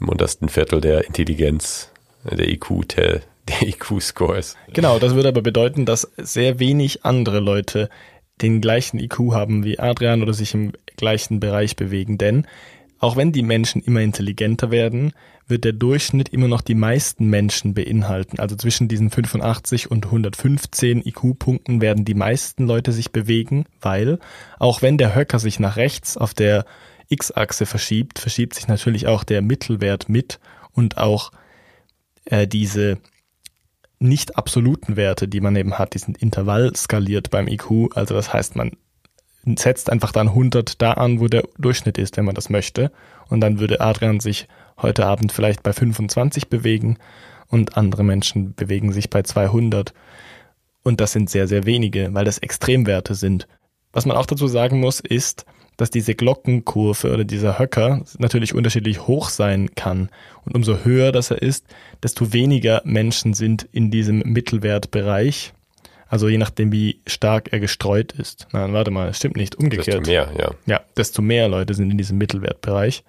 im 0.00 0.08
untersten 0.08 0.48
Viertel 0.48 0.80
der 0.80 1.04
Intelligenz, 1.06 1.90
der 2.24 2.48
IQ, 2.48 2.88
der, 2.96 3.20
der 3.48 3.62
IQ-Scores. 3.62 4.56
Genau, 4.72 4.98
das 4.98 5.14
würde 5.14 5.28
aber 5.28 5.42
bedeuten, 5.42 5.86
dass 5.86 6.10
sehr 6.16 6.58
wenig 6.58 7.04
andere 7.04 7.38
Leute 7.38 7.88
den 8.42 8.60
gleichen 8.60 8.98
IQ 8.98 9.32
haben 9.32 9.62
wie 9.62 9.78
Adrian 9.78 10.22
oder 10.22 10.34
sich 10.34 10.52
im 10.54 10.72
gleichen 10.96 11.38
Bereich 11.38 11.76
bewegen. 11.76 12.18
Denn 12.18 12.46
auch 13.00 13.16
wenn 13.16 13.32
die 13.32 13.42
Menschen 13.42 13.82
immer 13.82 14.00
intelligenter 14.00 14.70
werden, 14.70 15.12
wird 15.46 15.64
der 15.64 15.72
Durchschnitt 15.72 16.28
immer 16.28 16.48
noch 16.48 16.60
die 16.60 16.74
meisten 16.74 17.28
Menschen 17.28 17.74
beinhalten. 17.74 18.38
Also 18.38 18.56
zwischen 18.56 18.88
diesen 18.88 19.10
85 19.10 19.90
und 19.90 20.04
115 20.04 21.04
IQ-Punkten 21.06 21.80
werden 21.80 22.04
die 22.04 22.14
meisten 22.14 22.66
Leute 22.66 22.92
sich 22.92 23.10
bewegen, 23.10 23.64
weil 23.80 24.18
auch 24.58 24.82
wenn 24.82 24.98
der 24.98 25.14
Höcker 25.14 25.38
sich 25.38 25.58
nach 25.58 25.76
rechts 25.76 26.18
auf 26.18 26.34
der 26.34 26.66
X-Achse 27.08 27.66
verschiebt, 27.66 28.18
verschiebt 28.18 28.54
sich 28.54 28.68
natürlich 28.68 29.06
auch 29.06 29.24
der 29.24 29.40
Mittelwert 29.42 30.08
mit 30.08 30.38
und 30.72 30.98
auch 30.98 31.32
äh, 32.26 32.46
diese 32.46 32.98
nicht 33.98 34.36
absoluten 34.36 34.96
Werte, 34.96 35.26
die 35.26 35.40
man 35.40 35.56
eben 35.56 35.78
hat, 35.78 35.94
die 35.94 35.98
sind 35.98 36.18
Intervall 36.18 36.76
skaliert 36.76 37.30
beim 37.30 37.48
IQ. 37.48 37.94
Also 37.94 38.14
das 38.14 38.32
heißt, 38.32 38.56
man 38.56 38.72
setzt 39.44 39.90
einfach 39.90 40.12
dann 40.12 40.28
100 40.28 40.80
da 40.80 40.92
an, 40.92 41.20
wo 41.20 41.26
der 41.26 41.44
Durchschnitt 41.58 41.98
ist, 41.98 42.16
wenn 42.16 42.24
man 42.24 42.34
das 42.34 42.50
möchte. 42.50 42.90
Und 43.28 43.40
dann 43.40 43.58
würde 43.58 43.80
Adrian 43.80 44.20
sich 44.20 44.48
heute 44.78 45.06
Abend 45.06 45.32
vielleicht 45.32 45.62
bei 45.62 45.72
25 45.72 46.48
bewegen 46.48 46.98
und 47.48 47.76
andere 47.76 48.04
Menschen 48.04 48.54
bewegen 48.54 48.92
sich 48.92 49.10
bei 49.10 49.22
200. 49.22 49.92
Und 50.82 51.00
das 51.00 51.12
sind 51.12 51.30
sehr, 51.30 51.46
sehr 51.46 51.66
wenige, 51.66 52.12
weil 52.14 52.24
das 52.24 52.38
Extremwerte 52.38 53.14
sind. 53.14 53.46
Was 53.92 54.06
man 54.06 54.16
auch 54.16 54.26
dazu 54.26 54.46
sagen 54.46 54.80
muss, 54.80 55.00
ist, 55.00 55.44
dass 55.76 55.90
diese 55.90 56.14
Glockenkurve 56.14 57.12
oder 57.12 57.24
dieser 57.24 57.58
Höcker 57.58 58.02
natürlich 58.18 58.54
unterschiedlich 58.54 59.06
hoch 59.06 59.30
sein 59.30 59.74
kann. 59.74 60.10
Und 60.44 60.54
umso 60.54 60.84
höher 60.84 61.10
das 61.10 61.30
er 61.30 61.40
ist, 61.40 61.64
desto 62.02 62.32
weniger 62.32 62.82
Menschen 62.84 63.32
sind 63.34 63.66
in 63.72 63.90
diesem 63.90 64.18
Mittelwertbereich. 64.18 65.54
Also 66.10 66.28
je 66.28 66.38
nachdem, 66.38 66.72
wie 66.72 67.00
stark 67.06 67.52
er 67.52 67.60
gestreut 67.60 68.10
ist. 68.10 68.48
Nein, 68.50 68.72
warte 68.72 68.90
mal, 68.90 69.08
es 69.08 69.18
stimmt 69.18 69.36
nicht. 69.36 69.54
Desto 69.54 69.62
Umgekehrt. 69.62 70.06
mehr, 70.08 70.28
ja. 70.36 70.50
Ja, 70.66 70.80
desto 70.96 71.22
mehr 71.22 71.48
Leute 71.48 71.72
sind 71.72 71.88
in 71.88 71.96
diesem 71.96 72.18
Mittelwertbereich. 72.18 73.04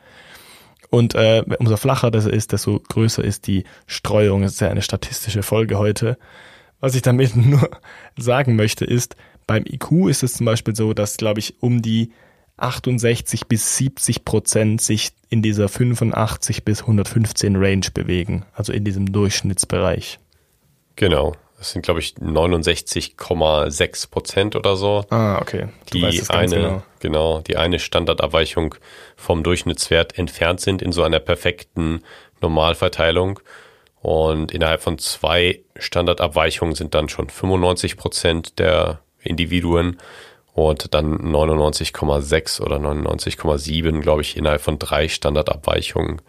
Und 0.92 1.16
äh, 1.16 1.44
umso 1.58 1.78
flacher 1.78 2.12
das 2.12 2.28
ist, 2.28 2.52
desto 2.52 2.80
größer 2.80 3.24
ist 3.24 3.48
die 3.48 3.64
Streuung. 3.88 4.44
Das 4.44 4.54
ist 4.54 4.62
ja 4.62 4.70
eine 4.70 4.84
statistische 4.84 5.42
Folge 5.42 5.80
heute. 5.80 6.20
Was 6.80 6.94
ich 6.94 7.02
damit 7.02 7.36
nur 7.36 7.72
sagen 8.18 8.56
möchte, 8.56 8.86
ist, 8.86 9.16
beim 9.48 9.66
IQ 9.66 10.08
ist 10.08 10.22
es 10.22 10.34
zum 10.34 10.46
Beispiel 10.46 10.76
so, 10.76 10.94
dass, 10.94 11.18
glaube 11.18 11.40
ich, 11.40 11.56
um 11.60 11.82
die 11.82 12.12
68 12.58 13.48
bis 13.48 13.78
70 13.78 14.26
Prozent 14.26 14.80
sich 14.80 15.14
in 15.30 15.42
dieser 15.42 15.70
85 15.70 16.64
bis 16.64 16.82
115 16.82 17.56
Range 17.56 17.88
bewegen, 17.92 18.46
also 18.54 18.72
in 18.72 18.84
diesem 18.84 19.12
Durchschnittsbereich. 19.12 20.20
Genau. 20.98 21.34
Das 21.62 21.74
sind, 21.74 21.84
glaube 21.84 22.00
ich, 22.00 22.16
69,6 22.16 24.10
Prozent 24.10 24.56
oder 24.56 24.76
so. 24.76 25.06
Ah, 25.12 25.38
okay. 25.40 25.68
Du 25.92 26.00
die 26.00 26.24
eine, 26.28 26.56
genau. 26.56 26.84
genau, 27.00 27.42
die 27.42 27.56
eine 27.56 27.78
Standardabweichung 27.78 28.74
vom 29.16 29.44
Durchschnittswert 29.44 30.18
entfernt 30.18 30.60
sind 30.60 30.82
in 30.82 30.92
so 30.92 31.04
einer 31.04 31.20
perfekten 31.20 32.02
Normalverteilung. 32.42 33.40
Und 34.02 34.52
innerhalb 34.52 34.82
von 34.82 34.98
zwei 34.98 35.62
Standardabweichungen 35.76 36.74
sind 36.74 36.96
dann 36.96 37.10
schon 37.10 37.30
95 37.30 37.96
Prozent 37.96 38.58
der 38.58 39.02
Individuen 39.20 39.98
und 40.54 40.96
dann 40.96 41.20
99,6 41.20 42.60
oder 42.60 42.78
99,7, 42.78 44.02
glaube 44.02 44.24
ich, 44.24 44.36
innerhalb 44.36 44.62
von 44.62 44.80
drei 44.80 45.08
Standardabweichungen. 45.10 46.24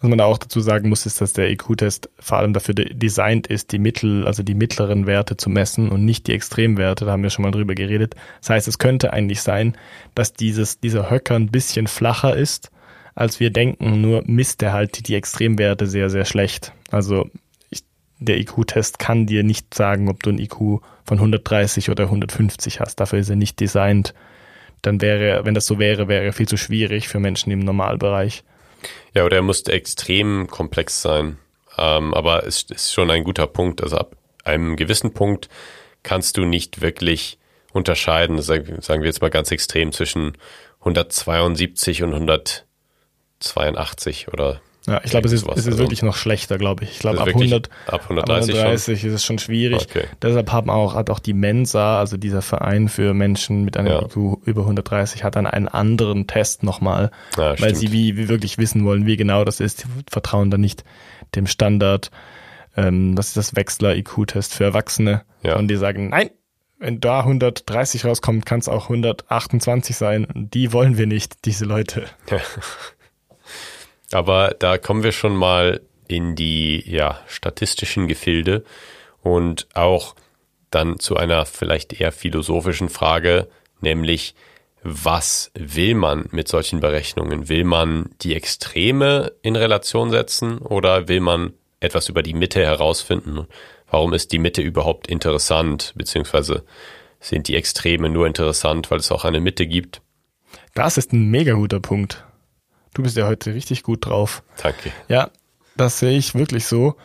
Was 0.00 0.08
man 0.08 0.16
da 0.16 0.24
auch 0.24 0.38
dazu 0.38 0.60
sagen 0.60 0.88
muss, 0.88 1.04
ist, 1.04 1.20
dass 1.20 1.34
der 1.34 1.50
IQ-Test 1.50 2.08
vor 2.18 2.38
allem 2.38 2.54
dafür 2.54 2.74
de 2.74 2.94
designt 2.94 3.46
ist, 3.48 3.70
die 3.70 3.78
Mittel, 3.78 4.26
also 4.26 4.42
die 4.42 4.54
mittleren 4.54 5.06
Werte 5.06 5.36
zu 5.36 5.50
messen 5.50 5.90
und 5.90 6.06
nicht 6.06 6.26
die 6.26 6.32
Extremwerte. 6.32 7.04
Da 7.04 7.12
haben 7.12 7.22
wir 7.22 7.28
schon 7.28 7.42
mal 7.42 7.50
drüber 7.50 7.74
geredet. 7.74 8.14
Das 8.40 8.48
heißt, 8.50 8.68
es 8.68 8.78
könnte 8.78 9.12
eigentlich 9.12 9.42
sein, 9.42 9.76
dass 10.14 10.32
dieses, 10.32 10.80
dieser 10.80 11.10
Höcker 11.10 11.34
ein 11.34 11.50
bisschen 11.50 11.86
flacher 11.86 12.34
ist, 12.34 12.70
als 13.14 13.40
wir 13.40 13.50
denken. 13.50 14.00
Nur 14.00 14.22
misst 14.24 14.62
er 14.62 14.72
halt 14.72 15.06
die 15.06 15.14
Extremwerte 15.16 15.86
sehr, 15.86 16.08
sehr 16.08 16.24
schlecht. 16.24 16.72
Also 16.90 17.28
ich, 17.68 17.84
der 18.18 18.38
IQ-Test 18.38 18.98
kann 18.98 19.26
dir 19.26 19.42
nicht 19.42 19.74
sagen, 19.74 20.08
ob 20.08 20.22
du 20.22 20.30
ein 20.30 20.38
IQ 20.38 20.80
von 21.04 21.18
130 21.18 21.90
oder 21.90 22.04
150 22.04 22.80
hast. 22.80 23.00
Dafür 23.00 23.18
ist 23.18 23.28
er 23.28 23.36
nicht 23.36 23.60
designt. 23.60 24.14
Dann 24.80 25.02
wäre, 25.02 25.44
wenn 25.44 25.52
das 25.52 25.66
so 25.66 25.78
wäre, 25.78 26.08
wäre 26.08 26.24
er 26.24 26.32
viel 26.32 26.48
zu 26.48 26.56
schwierig 26.56 27.08
für 27.08 27.20
Menschen 27.20 27.50
im 27.52 27.58
Normalbereich. 27.58 28.44
Ja, 29.14 29.24
oder 29.24 29.36
er 29.36 29.42
muss 29.42 29.62
extrem 29.62 30.48
komplex 30.48 31.00
sein. 31.02 31.38
Ähm, 31.78 32.12
aber 32.14 32.46
es 32.46 32.62
ist 32.64 32.92
schon 32.92 33.10
ein 33.10 33.24
guter 33.24 33.46
Punkt. 33.46 33.82
Also 33.82 33.96
ab 33.96 34.16
einem 34.44 34.76
gewissen 34.76 35.14
Punkt 35.14 35.48
kannst 36.02 36.36
du 36.36 36.44
nicht 36.44 36.80
wirklich 36.80 37.38
unterscheiden, 37.72 38.40
sag- 38.42 38.82
sagen 38.82 39.02
wir 39.02 39.08
jetzt 39.08 39.22
mal 39.22 39.30
ganz 39.30 39.50
extrem, 39.50 39.92
zwischen 39.92 40.36
172 40.80 42.02
und 42.02 42.12
182 42.14 44.28
oder 44.32 44.60
Ja, 44.90 45.00
ich 45.04 45.10
glaube, 45.12 45.26
es 45.28 45.32
ist, 45.32 45.46
es 45.48 45.58
ist 45.58 45.66
Also, 45.68 45.78
wirklich 45.78 46.02
noch 46.02 46.16
schlechter, 46.16 46.58
glaube 46.58 46.82
ich. 46.84 46.90
Ich 46.90 46.98
glaube, 46.98 47.20
ab 47.20 47.26
wirklich 47.26 47.52
100, 47.52 47.70
ab 47.86 48.02
130 48.02 48.50
schon. 48.50 48.60
130 48.60 49.04
ist 49.04 49.12
es 49.14 49.24
schon 49.24 49.38
schwierig. 49.38 49.86
Okay. 49.88 50.04
Deshalb 50.20 50.50
haben 50.50 50.68
auch, 50.68 50.94
hat 50.96 51.10
auch 51.10 51.20
die 51.20 51.32
Mensa, 51.32 51.98
also 52.00 52.16
dieser 52.16 52.42
Verein 52.42 52.88
für 52.88 53.14
Menschen 53.14 53.64
mit 53.64 53.76
einem 53.76 53.92
Ja. 53.92 54.02
IQ 54.02 54.16
über 54.44 54.62
130, 54.62 55.22
hat 55.22 55.36
dann 55.36 55.46
einen 55.46 55.68
anderen 55.68 56.26
Test 56.26 56.64
nochmal, 56.64 57.12
Ja, 57.36 57.50
weil 57.50 57.56
stimmt. 57.56 57.76
sie 57.76 57.92
wie, 57.92 58.16
wie 58.16 58.28
wirklich 58.28 58.58
wissen 58.58 58.84
wollen, 58.84 59.06
wie 59.06 59.16
genau 59.16 59.44
das 59.44 59.60
ist. 59.60 59.78
Sie 59.78 59.86
vertrauen 60.10 60.50
dann 60.50 60.60
nicht 60.60 60.82
dem 61.36 61.46
Standard, 61.46 62.10
ähm, 62.76 63.16
was 63.16 63.28
ist 63.28 63.36
das 63.36 63.54
Wechsler-IQ-Test 63.56 64.54
für 64.54 64.64
Erwachsene. 64.64 65.22
Ja. 65.44 65.56
Und 65.56 65.68
die 65.68 65.76
sagen, 65.76 66.08
nein, 66.08 66.30
wenn 66.80 66.98
da 66.98 67.20
130 67.20 68.04
rauskommt, 68.06 68.44
kann 68.46 68.58
es 68.58 68.68
auch 68.68 68.84
128 68.88 69.96
sein. 69.96 70.26
Die 70.34 70.72
wollen 70.72 70.98
wir 70.98 71.06
nicht, 71.06 71.44
diese 71.44 71.64
Leute. 71.64 72.06
Aber 74.12 74.54
da 74.58 74.78
kommen 74.78 75.02
wir 75.02 75.12
schon 75.12 75.36
mal 75.36 75.80
in 76.08 76.34
die 76.34 76.82
ja, 76.90 77.20
statistischen 77.28 78.08
Gefilde 78.08 78.64
und 79.22 79.68
auch 79.74 80.14
dann 80.70 80.98
zu 80.98 81.16
einer 81.16 81.46
vielleicht 81.46 82.00
eher 82.00 82.12
philosophischen 82.12 82.88
Frage, 82.88 83.48
nämlich 83.80 84.34
was 84.82 85.50
will 85.54 85.94
man 85.94 86.26
mit 86.30 86.48
solchen 86.48 86.80
Berechnungen? 86.80 87.48
Will 87.48 87.64
man 87.64 88.10
die 88.22 88.34
Extreme 88.34 89.32
in 89.42 89.56
Relation 89.56 90.10
setzen 90.10 90.58
oder 90.58 91.06
will 91.06 91.20
man 91.20 91.52
etwas 91.80 92.08
über 92.08 92.22
die 92.22 92.34
Mitte 92.34 92.60
herausfinden? 92.60 93.46
Warum 93.90 94.14
ist 94.14 94.32
die 94.32 94.38
Mitte 94.38 94.62
überhaupt 94.62 95.08
interessant? 95.08 95.92
Beziehungsweise 95.96 96.64
sind 97.18 97.48
die 97.48 97.56
Extreme 97.56 98.08
nur 98.08 98.26
interessant, 98.26 98.90
weil 98.90 98.98
es 98.98 99.12
auch 99.12 99.24
eine 99.24 99.40
Mitte 99.40 99.66
gibt? 99.66 100.00
Das 100.74 100.96
ist 100.96 101.12
ein 101.12 101.30
mega 101.30 101.52
guter 101.54 101.80
Punkt. 101.80 102.24
Du 102.94 103.02
bist 103.02 103.16
ja 103.16 103.26
heute 103.26 103.54
richtig 103.54 103.82
gut 103.82 104.06
drauf. 104.06 104.42
Danke. 104.62 104.92
Ja, 105.08 105.30
das 105.76 105.98
sehe 105.98 106.18
ich 106.18 106.34
wirklich 106.34 106.66
so. 106.66 106.96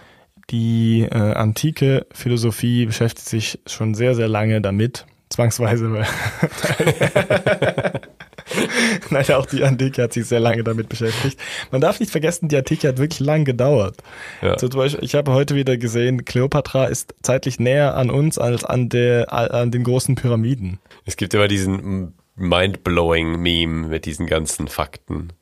Die 0.49 1.01
äh, 1.01 1.15
antike 1.15 2.05
Philosophie 2.13 2.85
beschäftigt 2.85 3.27
sich 3.27 3.59
schon 3.65 3.95
sehr, 3.95 4.15
sehr 4.15 4.27
lange 4.27 4.61
damit. 4.61 5.05
Zwangsweise, 5.29 5.91
weil 5.91 6.05
Nein, 9.09 9.25
auch 9.31 9.47
die 9.47 9.63
Antike 9.63 10.03
hat 10.03 10.13
sich 10.13 10.25
sehr 10.27 10.39
lange 10.39 10.63
damit 10.63 10.87
beschäftigt. 10.87 11.39
Man 11.71 11.81
darf 11.81 11.99
nicht 11.99 12.11
vergessen, 12.11 12.47
die 12.47 12.57
Antike 12.57 12.87
hat 12.87 12.99
wirklich 12.99 13.19
lang 13.19 13.43
gedauert. 13.43 13.97
Ja. 14.41 14.53
Also 14.53 14.67
zum 14.69 14.79
Beispiel, 14.79 15.03
ich 15.03 15.15
habe 15.15 15.31
heute 15.31 15.55
wieder 15.55 15.77
gesehen, 15.77 16.25
Kleopatra 16.25 16.85
ist 16.85 17.15
zeitlich 17.23 17.59
näher 17.59 17.95
an 17.95 18.11
uns 18.11 18.37
als 18.37 18.63
an, 18.63 18.89
der, 18.89 19.33
an 19.33 19.71
den 19.71 19.83
großen 19.83 20.15
Pyramiden. 20.15 20.79
Es 21.05 21.17
gibt 21.17 21.33
immer 21.33 21.47
diesen 21.47 22.13
mind-blowing 22.35 23.41
Meme 23.41 23.87
mit 23.87 24.05
diesen 24.05 24.27
ganzen 24.27 24.67
Fakten. 24.67 25.33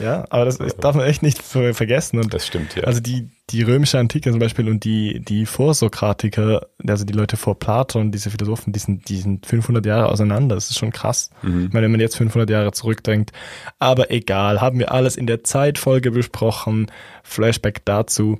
Ja, 0.00 0.24
aber 0.30 0.46
das, 0.46 0.58
das 0.58 0.76
darf 0.76 0.96
man 0.96 1.04
echt 1.06 1.22
nicht 1.22 1.42
vergessen. 1.42 2.18
Und 2.18 2.32
das 2.32 2.46
stimmt, 2.46 2.74
ja. 2.74 2.84
Also 2.84 3.00
die, 3.00 3.28
die 3.50 3.62
römische 3.62 3.98
Antike 3.98 4.30
zum 4.30 4.38
Beispiel 4.38 4.68
und 4.68 4.84
die, 4.84 5.20
die 5.20 5.46
Vorsokratiker, 5.46 6.66
also 6.86 7.04
die 7.04 7.12
Leute 7.12 7.36
vor 7.36 7.58
Platon, 7.58 8.10
diese 8.10 8.30
Philosophen, 8.30 8.72
die 8.72 8.78
sind, 8.78 9.08
die 9.08 9.18
sind 9.18 9.46
500 9.46 9.84
Jahre 9.84 10.08
auseinander. 10.08 10.54
Das 10.54 10.70
ist 10.70 10.78
schon 10.78 10.92
krass. 10.92 11.30
Mhm. 11.42 11.66
Ich 11.66 11.72
meine, 11.72 11.84
wenn 11.84 11.92
man 11.92 12.00
jetzt 12.00 12.16
500 12.16 12.48
Jahre 12.48 12.72
zurückdenkt. 12.72 13.32
Aber 13.78 14.10
egal, 14.10 14.60
haben 14.60 14.78
wir 14.78 14.92
alles 14.92 15.16
in 15.16 15.26
der 15.26 15.44
Zeitfolge 15.44 16.10
besprochen. 16.10 16.90
Flashback 17.22 17.84
dazu. 17.84 18.38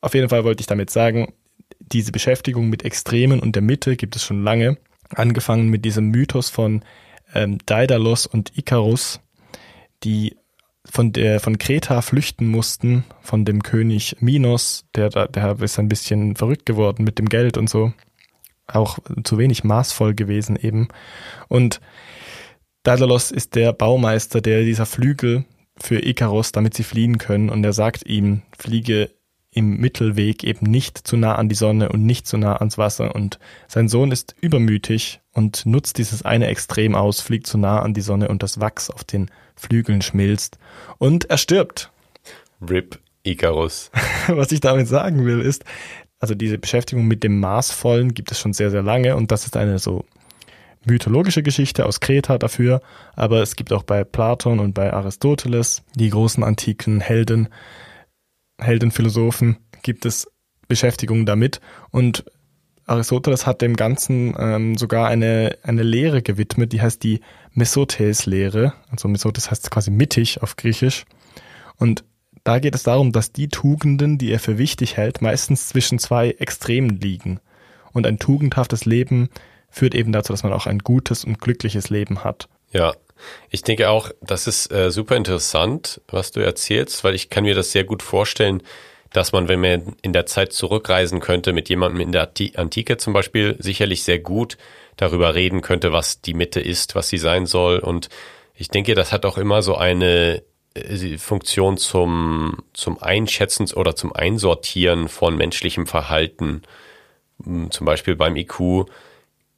Auf 0.00 0.14
jeden 0.14 0.28
Fall 0.28 0.44
wollte 0.44 0.60
ich 0.60 0.66
damit 0.66 0.90
sagen, 0.90 1.32
diese 1.78 2.12
Beschäftigung 2.12 2.68
mit 2.68 2.84
Extremen 2.84 3.40
und 3.40 3.54
der 3.54 3.62
Mitte 3.62 3.96
gibt 3.96 4.16
es 4.16 4.24
schon 4.24 4.42
lange. 4.42 4.78
Angefangen 5.14 5.68
mit 5.68 5.84
diesem 5.84 6.08
Mythos 6.08 6.48
von 6.48 6.82
ähm, 7.34 7.58
Daedalus 7.66 8.26
und 8.26 8.56
Icarus, 8.56 9.20
die 10.04 10.36
von 10.88 11.12
der 11.12 11.40
von 11.40 11.58
Kreta 11.58 12.02
flüchten 12.02 12.46
mussten, 12.46 13.04
von 13.20 13.44
dem 13.44 13.62
König 13.62 14.16
Minos, 14.20 14.84
der 14.94 15.10
der 15.10 15.60
ist 15.60 15.78
ein 15.78 15.88
bisschen 15.88 16.36
verrückt 16.36 16.66
geworden 16.66 17.04
mit 17.04 17.18
dem 17.18 17.28
Geld 17.28 17.56
und 17.56 17.70
so, 17.70 17.92
auch 18.66 18.98
zu 19.24 19.38
wenig 19.38 19.64
maßvoll 19.64 20.14
gewesen 20.14 20.56
eben. 20.56 20.88
Und 21.48 21.80
Daedalus 22.82 23.30
ist 23.30 23.54
der 23.54 23.72
Baumeister, 23.72 24.40
der 24.40 24.64
dieser 24.64 24.86
Flügel 24.86 25.44
für 25.78 26.04
Ikarus, 26.04 26.52
damit 26.52 26.74
sie 26.74 26.82
fliehen 26.82 27.18
können, 27.18 27.48
und 27.48 27.64
er 27.64 27.72
sagt 27.72 28.06
ihm, 28.06 28.42
fliege 28.58 29.10
im 29.54 29.76
Mittelweg 29.76 30.44
eben 30.44 30.66
nicht 30.66 30.98
zu 30.98 31.16
nah 31.16 31.34
an 31.34 31.48
die 31.48 31.54
Sonne 31.54 31.90
und 31.90 32.04
nicht 32.04 32.26
zu 32.26 32.38
nah 32.38 32.56
ans 32.56 32.78
Wasser. 32.78 33.14
Und 33.14 33.38
sein 33.68 33.88
Sohn 33.88 34.10
ist 34.10 34.34
übermütig 34.40 35.20
und 35.32 35.66
nutzt 35.66 35.98
dieses 35.98 36.24
eine 36.24 36.46
Extrem 36.46 36.94
aus, 36.94 37.20
fliegt 37.20 37.46
zu 37.46 37.58
nah 37.58 37.80
an 37.80 37.92
die 37.92 38.00
Sonne 38.00 38.28
und 38.28 38.42
das 38.42 38.60
Wachs 38.60 38.88
auf 38.88 39.04
den 39.04 39.30
Flügeln 39.54 40.00
schmilzt 40.00 40.58
und 40.98 41.26
er 41.28 41.36
stirbt. 41.36 41.92
Rip 42.66 42.98
Icarus. 43.24 43.90
Was 44.28 44.52
ich 44.52 44.60
damit 44.60 44.88
sagen 44.88 45.26
will, 45.26 45.40
ist, 45.40 45.64
also 46.18 46.34
diese 46.34 46.58
Beschäftigung 46.58 47.06
mit 47.06 47.22
dem 47.22 47.38
Maßvollen 47.38 48.14
gibt 48.14 48.30
es 48.32 48.40
schon 48.40 48.54
sehr, 48.54 48.70
sehr 48.70 48.82
lange 48.82 49.16
und 49.16 49.30
das 49.30 49.44
ist 49.44 49.56
eine 49.56 49.78
so 49.78 50.04
mythologische 50.84 51.42
Geschichte 51.42 51.84
aus 51.84 52.00
Kreta 52.00 52.38
dafür, 52.38 52.80
aber 53.14 53.42
es 53.42 53.54
gibt 53.54 53.72
auch 53.72 53.82
bei 53.82 54.02
Platon 54.02 54.60
und 54.60 54.72
bei 54.72 54.92
Aristoteles, 54.92 55.82
die 55.94 56.10
großen 56.10 56.42
antiken 56.42 57.00
Helden, 57.00 57.48
Heldenphilosophen 58.62 59.58
gibt 59.82 60.06
es 60.06 60.26
Beschäftigung 60.68 61.26
damit 61.26 61.60
und 61.90 62.24
Aristoteles 62.86 63.46
hat 63.46 63.62
dem 63.62 63.76
Ganzen 63.76 64.34
ähm, 64.38 64.76
sogar 64.76 65.08
eine, 65.08 65.56
eine 65.62 65.82
Lehre 65.82 66.22
gewidmet, 66.22 66.72
die 66.72 66.82
heißt 66.82 67.02
die 67.02 67.20
Mesotes-Lehre. 67.54 68.74
Also 68.90 69.08
Mesotes 69.08 69.50
heißt 69.50 69.70
quasi 69.70 69.90
mittig 69.90 70.42
auf 70.42 70.56
Griechisch. 70.56 71.04
Und 71.76 72.04
da 72.44 72.58
geht 72.58 72.74
es 72.74 72.82
darum, 72.82 73.12
dass 73.12 73.32
die 73.32 73.48
Tugenden, 73.48 74.18
die 74.18 74.32
er 74.32 74.40
für 74.40 74.58
wichtig 74.58 74.96
hält, 74.96 75.22
meistens 75.22 75.68
zwischen 75.68 75.98
zwei 75.98 76.30
Extremen 76.30 77.00
liegen. 77.00 77.40
Und 77.92 78.06
ein 78.06 78.18
tugendhaftes 78.18 78.84
Leben 78.84 79.28
führt 79.70 79.94
eben 79.94 80.12
dazu, 80.12 80.32
dass 80.32 80.42
man 80.42 80.52
auch 80.52 80.66
ein 80.66 80.80
gutes 80.80 81.24
und 81.24 81.40
glückliches 81.40 81.88
Leben 81.88 82.24
hat. 82.24 82.48
Ja, 82.72 82.94
ich 83.50 83.62
denke 83.62 83.90
auch, 83.90 84.10
das 84.20 84.46
ist 84.46 84.72
äh, 84.72 84.90
super 84.90 85.16
interessant, 85.16 86.00
was 86.08 86.32
du 86.32 86.40
erzählst, 86.40 87.04
weil 87.04 87.14
ich 87.14 87.30
kann 87.30 87.44
mir 87.44 87.54
das 87.54 87.72
sehr 87.72 87.84
gut 87.84 88.02
vorstellen, 88.02 88.62
dass 89.12 89.32
man, 89.32 89.48
wenn 89.48 89.60
man 89.60 89.96
in 90.02 90.12
der 90.12 90.26
Zeit 90.26 90.52
zurückreisen 90.52 91.20
könnte, 91.20 91.52
mit 91.52 91.68
jemandem 91.68 92.00
in 92.00 92.12
der 92.12 92.30
Antike 92.54 92.96
zum 92.96 93.12
Beispiel, 93.12 93.56
sicherlich 93.58 94.04
sehr 94.04 94.18
gut 94.18 94.56
darüber 94.96 95.34
reden 95.34 95.60
könnte, 95.60 95.92
was 95.92 96.20
die 96.20 96.34
Mitte 96.34 96.60
ist, 96.60 96.94
was 96.94 97.08
sie 97.08 97.18
sein 97.18 97.46
soll. 97.46 97.78
Und 97.78 98.08
ich 98.54 98.68
denke, 98.68 98.94
das 98.94 99.12
hat 99.12 99.26
auch 99.26 99.38
immer 99.38 99.62
so 99.62 99.76
eine 99.76 100.42
äh, 100.74 101.18
Funktion 101.18 101.76
zum, 101.76 102.58
zum 102.72 103.02
Einschätzen 103.02 103.70
oder 103.74 103.94
zum 103.94 104.12
Einsortieren 104.12 105.08
von 105.08 105.36
menschlichem 105.36 105.86
Verhalten. 105.86 106.62
Hm, 107.44 107.70
zum 107.70 107.84
Beispiel 107.84 108.16
beim 108.16 108.36
IQ 108.36 108.86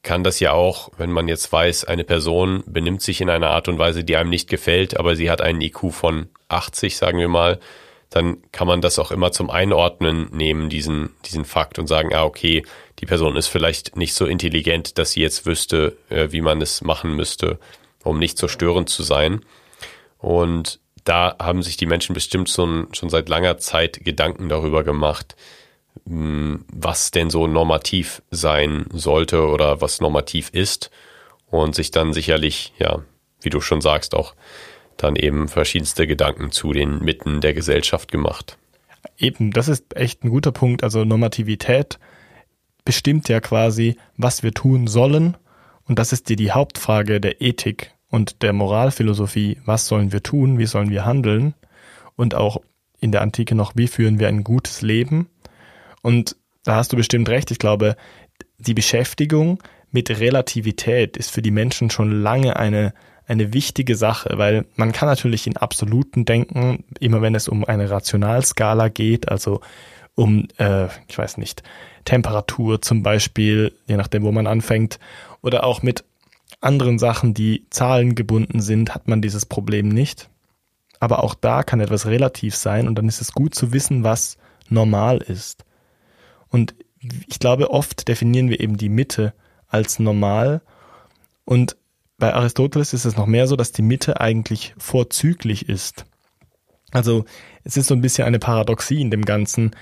kann 0.04 0.22
das 0.22 0.38
ja 0.38 0.52
auch, 0.52 0.90
wenn 0.96 1.10
man 1.10 1.26
jetzt 1.26 1.50
weiß, 1.50 1.84
eine 1.84 2.04
Person 2.04 2.62
benimmt 2.66 3.02
sich 3.02 3.20
in 3.20 3.30
einer 3.30 3.50
Art 3.50 3.66
und 3.66 3.78
Weise, 3.78 4.04
die 4.04 4.16
einem 4.16 4.30
nicht 4.30 4.48
gefällt, 4.48 4.96
aber 4.96 5.16
sie 5.16 5.30
hat 5.30 5.40
einen 5.40 5.60
IQ 5.60 5.92
von 5.92 6.28
80, 6.48 6.96
sagen 6.96 7.18
wir 7.18 7.28
mal, 7.28 7.58
dann 8.10 8.36
kann 8.52 8.68
man 8.68 8.80
das 8.80 9.00
auch 9.00 9.10
immer 9.10 9.32
zum 9.32 9.50
Einordnen 9.50 10.28
nehmen, 10.30 10.68
diesen, 10.68 11.10
diesen 11.24 11.44
Fakt 11.44 11.80
und 11.80 11.88
sagen, 11.88 12.14
ah, 12.14 12.22
okay, 12.22 12.64
die 13.00 13.06
Person 13.06 13.34
ist 13.34 13.48
vielleicht 13.48 13.96
nicht 13.96 14.14
so 14.14 14.26
intelligent, 14.26 14.98
dass 14.98 15.12
sie 15.12 15.22
jetzt 15.22 15.46
wüsste, 15.46 15.96
äh, 16.10 16.28
wie 16.30 16.42
man 16.42 16.62
es 16.62 16.82
machen 16.82 17.16
müsste, 17.16 17.58
um 18.04 18.20
nicht 18.20 18.38
so 18.38 18.46
störend 18.46 18.88
zu 18.88 19.02
sein. 19.02 19.40
Und 20.18 20.78
da 21.02 21.34
haben 21.40 21.62
sich 21.62 21.76
die 21.76 21.86
Menschen 21.86 22.14
bestimmt 22.14 22.48
schon, 22.48 22.88
schon 22.92 23.10
seit 23.10 23.28
langer 23.28 23.58
Zeit 23.58 24.04
Gedanken 24.04 24.48
darüber 24.48 24.84
gemacht, 24.84 25.34
was 26.04 27.10
denn 27.10 27.30
so 27.30 27.46
normativ 27.46 28.22
sein 28.30 28.86
sollte 28.92 29.46
oder 29.46 29.80
was 29.80 30.00
normativ 30.00 30.50
ist 30.50 30.90
und 31.50 31.74
sich 31.74 31.90
dann 31.90 32.12
sicherlich, 32.12 32.72
ja, 32.78 33.02
wie 33.40 33.50
du 33.50 33.60
schon 33.60 33.80
sagst, 33.80 34.14
auch 34.14 34.34
dann 34.96 35.16
eben 35.16 35.48
verschiedenste 35.48 36.06
Gedanken 36.06 36.50
zu 36.50 36.72
den 36.72 36.98
Mitten 37.00 37.40
der 37.40 37.54
Gesellschaft 37.54 38.10
gemacht. 38.10 38.58
Eben, 39.18 39.50
das 39.52 39.68
ist 39.68 39.96
echt 39.96 40.24
ein 40.24 40.30
guter 40.30 40.52
Punkt. 40.52 40.82
Also 40.82 41.04
Normativität 41.04 41.98
bestimmt 42.84 43.28
ja 43.28 43.40
quasi, 43.40 43.96
was 44.16 44.42
wir 44.42 44.52
tun 44.52 44.86
sollen. 44.86 45.36
Und 45.86 45.98
das 45.98 46.12
ist 46.12 46.28
dir 46.28 46.36
die 46.36 46.52
Hauptfrage 46.52 47.20
der 47.20 47.40
Ethik 47.40 47.92
und 48.08 48.42
der 48.42 48.52
Moralphilosophie. 48.52 49.58
Was 49.64 49.86
sollen 49.86 50.12
wir 50.12 50.22
tun? 50.22 50.58
Wie 50.58 50.66
sollen 50.66 50.90
wir 50.90 51.04
handeln? 51.04 51.54
Und 52.16 52.34
auch 52.34 52.60
in 53.00 53.12
der 53.12 53.22
Antike 53.22 53.54
noch, 53.54 53.72
wie 53.76 53.88
führen 53.88 54.18
wir 54.18 54.28
ein 54.28 54.44
gutes 54.44 54.82
Leben? 54.82 55.28
Und 56.04 56.36
da 56.64 56.76
hast 56.76 56.92
du 56.92 56.96
bestimmt 56.96 57.28
recht. 57.30 57.50
Ich 57.50 57.58
glaube, 57.58 57.96
die 58.58 58.74
Beschäftigung 58.74 59.62
mit 59.90 60.10
Relativität 60.10 61.16
ist 61.16 61.30
für 61.30 61.40
die 61.40 61.50
Menschen 61.50 61.88
schon 61.88 62.12
lange 62.12 62.56
eine 62.56 62.92
eine 63.26 63.54
wichtige 63.54 63.96
Sache, 63.96 64.34
weil 64.36 64.66
man 64.76 64.92
kann 64.92 65.08
natürlich 65.08 65.46
in 65.46 65.56
Absoluten 65.56 66.26
denken, 66.26 66.84
immer 67.00 67.22
wenn 67.22 67.34
es 67.34 67.48
um 67.48 67.64
eine 67.64 67.88
Rationalskala 67.88 68.88
geht, 68.88 69.30
also 69.30 69.62
um, 70.14 70.46
äh, 70.58 70.88
ich 71.08 71.16
weiß 71.16 71.38
nicht, 71.38 71.62
Temperatur 72.04 72.82
zum 72.82 73.02
Beispiel, 73.02 73.72
je 73.86 73.96
nachdem, 73.96 74.24
wo 74.24 74.32
man 74.32 74.46
anfängt, 74.46 74.98
oder 75.40 75.64
auch 75.64 75.82
mit 75.82 76.04
anderen 76.60 76.98
Sachen, 76.98 77.32
die 77.32 77.64
zahlengebunden 77.70 78.60
sind, 78.60 78.94
hat 78.94 79.08
man 79.08 79.22
dieses 79.22 79.46
Problem 79.46 79.88
nicht. 79.88 80.28
Aber 81.00 81.24
auch 81.24 81.34
da 81.34 81.62
kann 81.62 81.80
etwas 81.80 82.06
relativ 82.06 82.54
sein 82.54 82.88
und 82.88 82.96
dann 82.96 83.08
ist 83.08 83.22
es 83.22 83.32
gut 83.32 83.54
zu 83.54 83.72
wissen, 83.72 84.04
was 84.04 84.36
normal 84.68 85.18
ist. 85.18 85.64
Und 86.54 86.76
ich 87.26 87.40
glaube, 87.40 87.72
oft 87.72 88.06
definieren 88.06 88.48
wir 88.48 88.60
eben 88.60 88.76
die 88.76 88.88
Mitte 88.88 89.34
als 89.66 89.98
normal 89.98 90.62
und 91.44 91.76
bei 92.16 92.32
Aristoteles 92.32 92.94
ist 92.94 93.06
es 93.06 93.16
noch 93.16 93.26
mehr 93.26 93.48
so, 93.48 93.56
dass 93.56 93.72
die 93.72 93.82
Mitte 93.82 94.20
eigentlich 94.20 94.72
vorzüglich 94.78 95.68
ist. 95.68 96.04
Also 96.92 97.24
es 97.64 97.76
ist 97.76 97.88
so 97.88 97.94
ein 97.96 98.00
bisschen 98.00 98.24
eine 98.24 98.38
Paradoxie 98.38 99.00
in 99.00 99.10
dem 99.10 99.24
Ganzen. 99.24 99.72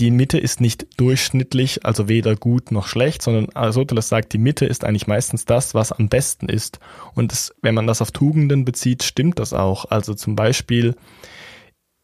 Die 0.00 0.10
Mitte 0.10 0.36
ist 0.36 0.60
nicht 0.60 0.88
durchschnittlich, 0.96 1.86
also 1.86 2.08
weder 2.08 2.34
gut 2.34 2.72
noch 2.72 2.88
schlecht, 2.88 3.22
sondern 3.22 3.50
Aristoteles 3.54 4.08
sagt, 4.08 4.32
die 4.32 4.38
Mitte 4.38 4.66
ist 4.66 4.82
eigentlich 4.82 5.06
meistens 5.06 5.44
das, 5.44 5.74
was 5.74 5.92
am 5.92 6.08
besten 6.08 6.48
ist. 6.48 6.80
Und 7.14 7.30
das, 7.30 7.54
wenn 7.62 7.76
man 7.76 7.86
das 7.86 8.02
auf 8.02 8.10
Tugenden 8.10 8.64
bezieht, 8.64 9.04
stimmt 9.04 9.38
das 9.38 9.52
auch. 9.52 9.84
Also 9.84 10.14
zum 10.14 10.34
Beispiel 10.34 10.96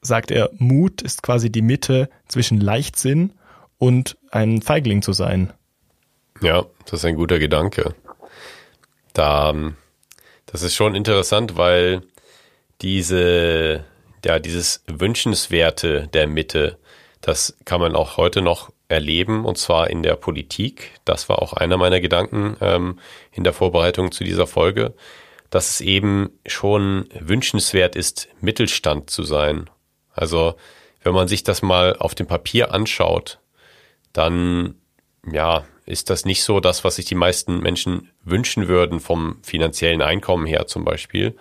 sagt 0.01 0.31
er, 0.31 0.51
Mut 0.59 1.03
ist 1.03 1.25
quasi 1.25 1.51
die 1.51 1.63
Mitte 1.63 2.09
zwischen 2.29 2.61
Leichtsinn 2.61 3.33
und 3.85 4.17
ein 4.31 4.63
Feigling 4.63 5.03
zu 5.03 5.13
sein. 5.13 5.53
Ja, 6.41 6.65
das 6.87 7.01
ist 7.01 7.05
ein 7.05 7.17
guter 7.17 7.39
Gedanke. 7.39 7.95
Da, 9.13 9.51
ähm, 9.51 9.77
das 10.47 10.63
ist 10.63 10.75
schon 10.75 10.95
interessant, 10.95 11.59
weil 11.59 12.01
diese, 12.81 13.85
ja, 14.25 14.39
dieses 14.39 14.83
Wünschenswerte 14.87 16.09
der 16.15 16.27
Mitte, 16.27 16.79
das 17.21 17.59
kann 17.67 17.79
man 17.79 17.95
auch 17.95 18.17
heute 18.17 18.41
noch 18.41 18.73
erleben, 18.89 19.45
und 19.45 19.59
zwar 19.59 19.91
in 19.91 20.03
der 20.03 20.17
Politik. 20.17 20.93
Das 21.05 21.29
war 21.29 21.43
auch 21.43 21.53
einer 21.53 21.77
meiner 21.77 22.01
Gedanken 22.01 22.57
ähm, 22.63 22.99
in 23.33 23.45
der 23.45 23.53
Vorbereitung 23.53 24.13
zu 24.13 24.25
dieser 24.25 24.47
Folge, 24.47 24.95
dass 25.51 25.69
es 25.69 25.81
eben 25.83 26.31
schon 26.47 27.07
wünschenswert 27.21 27.97
ist, 27.97 28.29
Mittelstand 28.41 29.11
zu 29.11 29.25
sein. 29.25 29.69
Also 30.15 30.55
wenn 31.03 31.13
man 31.13 31.29
sich 31.29 31.45
das 31.45 31.61
mal 31.61 31.97
auf 31.97 32.15
dem 32.15 32.27
Papier 32.27 32.73
anschaut, 32.73 33.41
dann 34.15 34.77
ja, 35.31 35.65
ist 35.85 36.09
das 36.09 36.25
nicht 36.25 36.43
so 36.43 36.61
das, 36.61 36.85
was 36.85 36.97
sich 36.97 37.05
die 37.05 37.15
meisten 37.15 37.59
Menschen 37.59 38.11
wünschen 38.25 38.69
würden 38.69 39.01
vom 39.01 39.39
finanziellen 39.43 40.01
Einkommen 40.01 40.47
her 40.47 40.67
zum 40.67 40.85
Beispiel. 40.85 41.37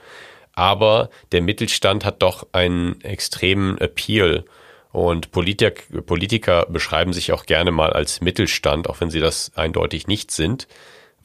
Aber 0.54 1.10
der 1.32 1.42
Mittelstand 1.42 2.06
hat 2.06 2.22
doch 2.22 2.48
einen 2.52 3.02
extremen 3.02 3.78
Appeal. 3.78 4.46
Und 4.92 5.32
Politik, 5.32 5.88
Politiker 6.06 6.68
beschreiben 6.70 7.14
sich 7.14 7.32
auch 7.32 7.46
gerne 7.46 7.72
mal 7.72 7.94
als 7.94 8.22
Mittelstand, 8.22 8.90
auch 8.90 9.02
wenn 9.02 9.10
sie 9.10 9.20
das 9.20 9.52
eindeutig 9.56 10.08
nicht 10.08 10.30
sind, 10.30 10.68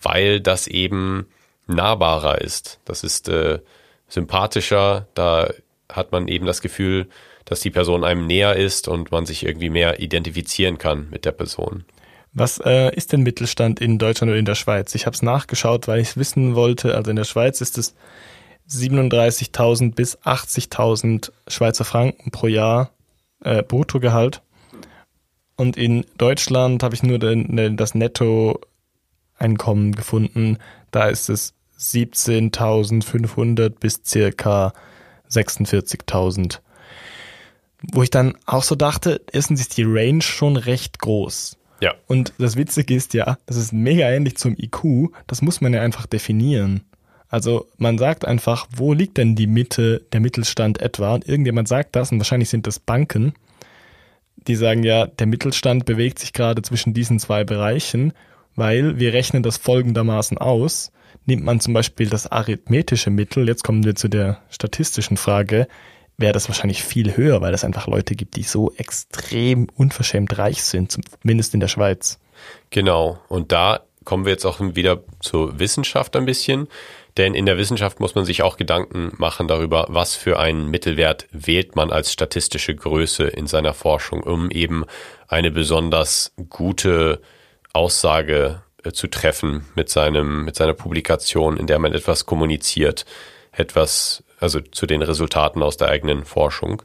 weil 0.01 0.40
das 0.40 0.66
eben 0.68 1.26
nahbarer 1.66 2.40
ist. 2.40 2.80
Das 2.86 3.05
ist 3.05 3.28
äh, 3.28 3.59
sympathischer, 4.09 5.07
da 5.14 5.53
hat 5.92 6.12
man 6.12 6.28
eben 6.28 6.46
das 6.46 6.62
Gefühl, 6.62 7.09
dass 7.49 7.61
die 7.61 7.70
Person 7.70 8.05
einem 8.05 8.26
näher 8.26 8.57
ist 8.57 8.88
und 8.88 9.11
man 9.11 9.24
sich 9.24 9.44
irgendwie 9.44 9.70
mehr 9.70 10.01
identifizieren 10.01 10.76
kann 10.76 11.09
mit 11.11 11.24
der 11.24 11.32
Person. 11.32 11.86
Was 12.34 12.59
äh, 12.59 12.94
ist 12.94 13.12
denn 13.12 13.22
Mittelstand 13.22 13.80
in 13.80 13.99
Deutschland 13.99 14.28
oder 14.30 14.38
in 14.38 14.44
der 14.44 14.55
Schweiz? 14.55 14.94
Ich 14.94 15.07
habe 15.07 15.14
es 15.14 15.22
nachgeschaut, 15.22 15.88
weil 15.88 16.01
ich 16.01 16.11
es 16.11 16.18
wissen 16.18 16.55
wollte. 16.55 16.94
Also 16.94 17.11
in 17.11 17.16
der 17.16 17.24
Schweiz 17.24 17.62
ist 17.62 17.78
es 17.78 17.94
37.000 18.68 19.94
bis 19.94 20.18
80.000 20.18 21.32
Schweizer 21.49 21.86
Franken 21.86 22.30
pro 22.30 22.49
Jahr 22.49 22.90
äh, 23.42 23.62
Bruttogehalt. 23.62 24.42
Und 25.57 25.78
in 25.78 26.05
Deutschland 26.18 26.82
habe 26.82 26.94
ich 26.94 27.03
nur 27.03 27.18
den, 27.18 27.78
das 27.78 27.94
Nettoeinkommen 27.94 29.94
gefunden. 29.94 30.59
Da 30.90 31.09
ist 31.09 31.30
es 31.30 31.55
17.500 31.80 33.70
bis 33.70 34.03
circa 34.05 34.74
46.000. 35.30 36.59
Wo 37.81 38.03
ich 38.03 38.11
dann 38.11 38.37
auch 38.47 38.62
so 38.62 38.74
dachte, 38.74 39.20
erstens 39.33 39.61
ist 39.61 39.76
die 39.76 39.85
Range 39.85 40.22
schon 40.22 40.57
recht 40.57 40.99
groß. 40.99 41.57
Ja. 41.81 41.95
Und 42.07 42.33
das 42.39 42.57
Witzige 42.57 42.95
ist 42.95 43.14
ja, 43.14 43.39
das 43.47 43.57
ist 43.57 43.72
mega 43.72 44.09
ähnlich 44.09 44.37
zum 44.37 44.57
IQ, 44.59 45.12
das 45.26 45.43
muss 45.43 45.61
man 45.61 45.72
ja 45.72 45.81
einfach 45.81 46.07
definieren. 46.07 46.83
Also 47.29 47.68
man 47.76 47.99
sagt 47.99 48.24
einfach, 48.24 48.66
wo 48.74 48.95
liegt 48.95 49.18
denn 49.18 49.37
die 49.37 49.47
Mitte, 49.47 50.05
der 50.12 50.20
Mittelstand 50.20 50.81
etwa? 50.81 51.14
Und 51.14 51.29
irgendjemand 51.29 51.68
sagt 51.68 51.95
das, 51.95 52.11
und 52.11 52.18
wahrscheinlich 52.18 52.49
sind 52.49 52.66
das 52.66 52.81
Banken, 52.81 53.35
die 54.37 54.57
sagen 54.57 54.83
ja, 54.83 55.07
der 55.07 55.26
Mittelstand 55.26 55.85
bewegt 55.85 56.18
sich 56.18 56.33
gerade 56.33 56.62
zwischen 56.62 56.95
diesen 56.95 57.18
zwei 57.18 57.45
Bereichen, 57.45 58.12
weil 58.57 58.99
wir 58.99 59.12
rechnen 59.12 59.43
das 59.43 59.59
folgendermaßen 59.59 60.39
aus. 60.39 60.91
Nimmt 61.26 61.45
man 61.45 61.61
zum 61.61 61.74
Beispiel 61.74 62.09
das 62.09 62.26
arithmetische 62.26 63.11
Mittel, 63.11 63.47
jetzt 63.47 63.62
kommen 63.62 63.85
wir 63.85 63.95
zu 63.95 64.09
der 64.09 64.41
statistischen 64.49 65.18
Frage, 65.18 65.68
wäre 66.19 66.33
das 66.33 66.49
wahrscheinlich 66.49 66.83
viel 66.83 67.16
höher, 67.16 67.41
weil 67.41 67.55
es 67.55 67.64
einfach 67.64 67.87
Leute 67.87 68.14
gibt, 68.14 68.37
die 68.37 68.43
so 68.43 68.73
extrem 68.77 69.69
unverschämt 69.77 70.37
reich 70.37 70.62
sind, 70.62 70.93
zumindest 70.93 71.55
in 71.55 71.61
der 71.61 71.69
Schweiz. 71.69 72.19
Genau. 72.71 73.19
Und 73.29 73.53
da 73.53 73.81
kommen 74.05 74.25
wir 74.25 74.33
jetzt 74.33 74.45
auch 74.45 74.59
wieder 74.61 75.03
zur 75.21 75.59
Wissenschaft 75.59 76.16
ein 76.16 76.27
bisschen. 76.27 76.69
Denn 77.19 77.35
in 77.35 77.47
der 77.47 77.59
Wissenschaft 77.59 77.99
muss 77.99 78.14
man 78.14 78.25
sich 78.25 78.43
auch 78.43 78.57
Gedanken 78.57 79.12
machen 79.16 79.49
darüber, 79.49 79.87
was 79.89 80.14
für 80.14 80.39
einen 80.39 80.69
Mittelwert 80.69 81.27
wählt 81.33 81.75
man 81.75 81.91
als 81.91 82.12
statistische 82.12 82.75
Größe 82.75 83.25
in 83.25 83.47
seiner 83.47 83.75
Forschung, 83.75 84.23
um 84.23 84.51
eben 84.51 84.85
eine 85.27 85.51
besonders 85.51 86.33
gute 86.49 87.21
Aussage 87.73 88.62
äh, 88.85 88.93
zu 88.93 89.09
treffen 89.09 89.66
mit 89.75 89.89
seinem, 89.89 90.45
mit 90.45 90.55
seiner 90.55 90.75
Publikation, 90.75 91.57
in 91.57 91.66
der 91.66 91.81
man 91.81 91.93
etwas 91.93 92.25
kommuniziert, 92.25 93.05
etwas 93.51 94.23
also 94.39 94.61
zu 94.61 94.86
den 94.86 95.03
Resultaten 95.03 95.62
aus 95.62 95.76
der 95.76 95.89
eigenen 95.89 96.24
Forschung. 96.24 96.82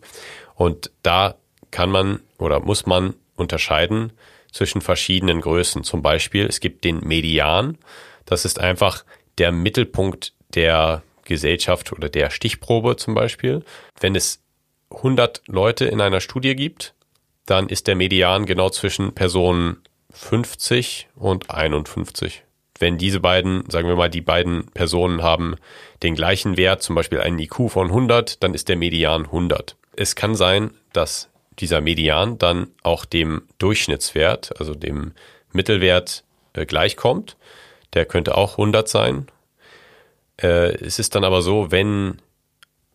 Und 0.55 0.91
da 1.01 1.35
kann 1.71 1.89
man 1.89 2.21
oder 2.37 2.59
muss 2.59 2.85
man 2.85 3.15
unterscheiden 3.35 4.13
zwischen 4.51 4.81
verschiedenen 4.81 5.41
Größen. 5.41 5.83
Zum 5.83 6.01
Beispiel, 6.01 6.45
es 6.45 6.59
gibt 6.59 6.83
den 6.83 6.99
Median. 6.99 7.77
Das 8.25 8.45
ist 8.45 8.59
einfach 8.59 9.03
der 9.37 9.51
Mittelpunkt 9.51 10.33
der 10.53 11.01
Gesellschaft 11.25 11.91
oder 11.91 12.09
der 12.09 12.29
Stichprobe 12.29 12.95
zum 12.97 13.15
Beispiel. 13.15 13.63
Wenn 13.99 14.15
es 14.15 14.41
100 14.91 15.41
Leute 15.47 15.85
in 15.85 16.01
einer 16.01 16.21
Studie 16.21 16.55
gibt, 16.55 16.93
dann 17.45 17.67
ist 17.67 17.87
der 17.87 17.95
Median 17.95 18.45
genau 18.45 18.69
zwischen 18.69 19.13
Personen 19.13 19.81
50 20.11 21.09
und 21.15 21.49
51 21.49 22.43
wenn 22.83 22.97
diese 22.97 23.21
beiden, 23.21 23.63
sagen 23.69 23.87
wir 23.87 23.95
mal, 23.95 24.09
die 24.09 24.19
beiden 24.19 24.65
Personen 24.73 25.23
haben 25.23 25.55
den 26.03 26.15
gleichen 26.15 26.57
Wert, 26.57 26.83
zum 26.83 26.95
Beispiel 26.95 27.21
einen 27.21 27.39
IQ 27.39 27.69
von 27.69 27.87
100, 27.87 28.43
dann 28.43 28.53
ist 28.53 28.67
der 28.67 28.75
Median 28.75 29.23
100. 29.23 29.77
Es 29.95 30.17
kann 30.17 30.35
sein, 30.35 30.71
dass 30.91 31.29
dieser 31.59 31.79
Median 31.79 32.37
dann 32.37 32.67
auch 32.83 33.05
dem 33.05 33.43
Durchschnittswert, 33.57 34.59
also 34.59 34.75
dem 34.75 35.13
Mittelwert 35.53 36.25
äh, 36.51 36.65
gleichkommt. 36.65 37.37
Der 37.93 38.05
könnte 38.05 38.35
auch 38.35 38.57
100 38.57 38.89
sein. 38.89 39.27
Äh, 40.41 40.75
es 40.83 40.99
ist 40.99 41.15
dann 41.15 41.23
aber 41.23 41.41
so, 41.41 41.71
wenn 41.71 42.21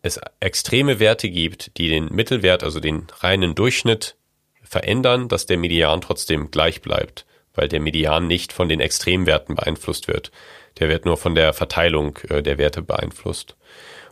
es 0.03 0.21
extreme 0.39 0.99
Werte 0.99 1.31
gibt, 1.31 1.77
die 1.79 1.89
den 1.89 2.13
Mittelwert, 2.13 2.63
also 2.63 2.79
den 2.79 3.07
reinen 3.21 3.55
Durchschnitt 3.55 4.17
verändern, 4.61 5.29
dass 5.29 5.47
der 5.47 5.57
Median 5.57 6.01
trotzdem 6.01 6.51
gleich 6.51 6.83
bleibt 6.83 7.25
weil 7.59 7.67
der 7.67 7.81
Median 7.81 8.25
nicht 8.25 8.53
von 8.53 8.69
den 8.69 8.79
Extremwerten 8.79 9.55
beeinflusst 9.55 10.07
wird. 10.07 10.31
Der 10.79 10.87
wird 10.87 11.03
nur 11.03 11.17
von 11.17 11.35
der 11.35 11.51
Verteilung 11.51 12.17
äh, 12.29 12.41
der 12.41 12.57
Werte 12.57 12.81
beeinflusst. 12.81 13.57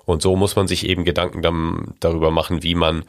Und 0.03 0.21
so 0.21 0.35
muss 0.35 0.57
man 0.57 0.67
sich 0.67 0.85
eben 0.85 1.05
Gedanken 1.05 1.41
dann 1.41 1.93
darüber 2.01 2.29
machen, 2.29 2.61
wie 2.61 2.75
man 2.75 3.05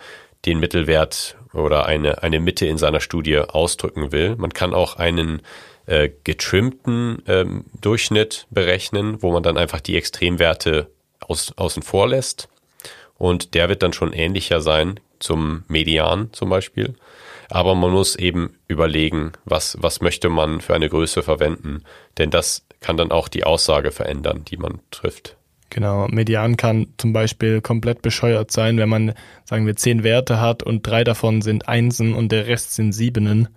den 0.47 0.61
Mittelwert 0.61 1.37
oder 1.53 1.87
eine, 1.87 2.23
eine 2.23 2.39
Mitte 2.39 2.67
in 2.67 2.79
seiner 2.79 3.01
Studie 3.01 3.39
ausdrücken 3.39 4.13
will. 4.13 4.37
Man 4.37 4.53
kann 4.53 4.75
auch 4.75 4.95
einen 4.97 5.43
äh, 5.87 6.09
getrimmten 6.23 7.23
ähm, 7.27 7.65
Durchschnitt 7.81 8.47
berechnen, 8.51 9.21
wo 9.23 9.33
man 9.33 9.43
dann 9.43 9.57
einfach 9.57 9.81
die 9.81 9.97
Extremwerte 9.97 10.89
aus, 11.19 11.53
außen 11.57 11.83
vor 11.83 12.09
lässt. 12.09 12.49
Und 13.17 13.55
der 13.55 13.69
wird 13.69 13.83
dann 13.83 13.93
schon 13.93 14.13
ähnlicher 14.13 14.61
sein 14.61 15.01
zum 15.19 15.65
Median 15.67 16.33
zum 16.33 16.49
Beispiel. 16.49 16.95
Aber 17.49 17.75
man 17.75 17.91
muss 17.93 18.17
eben 18.17 18.55
überlegen, 18.67 19.33
was, 19.45 19.77
was 19.81 20.01
möchte 20.01 20.29
man 20.29 20.61
für 20.61 20.75
eine 20.75 20.89
Größe 20.89 21.23
verwenden. 21.23 21.83
Denn 22.19 22.31
das 22.31 22.67
kann 22.81 22.97
dann 22.97 23.11
auch 23.11 23.29
die 23.29 23.45
Aussage 23.45 23.91
verändern, 23.91 24.45
die 24.45 24.57
man 24.57 24.81
trifft. 24.91 25.37
Genau, 25.71 26.09
Median 26.09 26.57
kann 26.57 26.89
zum 26.97 27.13
Beispiel 27.13 27.61
komplett 27.61 28.01
bescheuert 28.01 28.51
sein, 28.51 28.79
wenn 28.79 28.89
man, 28.89 29.15
sagen 29.45 29.67
wir, 29.67 29.77
zehn 29.77 30.03
Werte 30.03 30.41
hat 30.41 30.63
und 30.63 30.87
drei 30.87 31.05
davon 31.05 31.43
sind 31.43 31.69
Einsen 31.69 32.15
und 32.15 32.33
der 32.33 32.47
Rest 32.47 32.75
sind 32.75 32.93
Siebenen. 32.93 33.49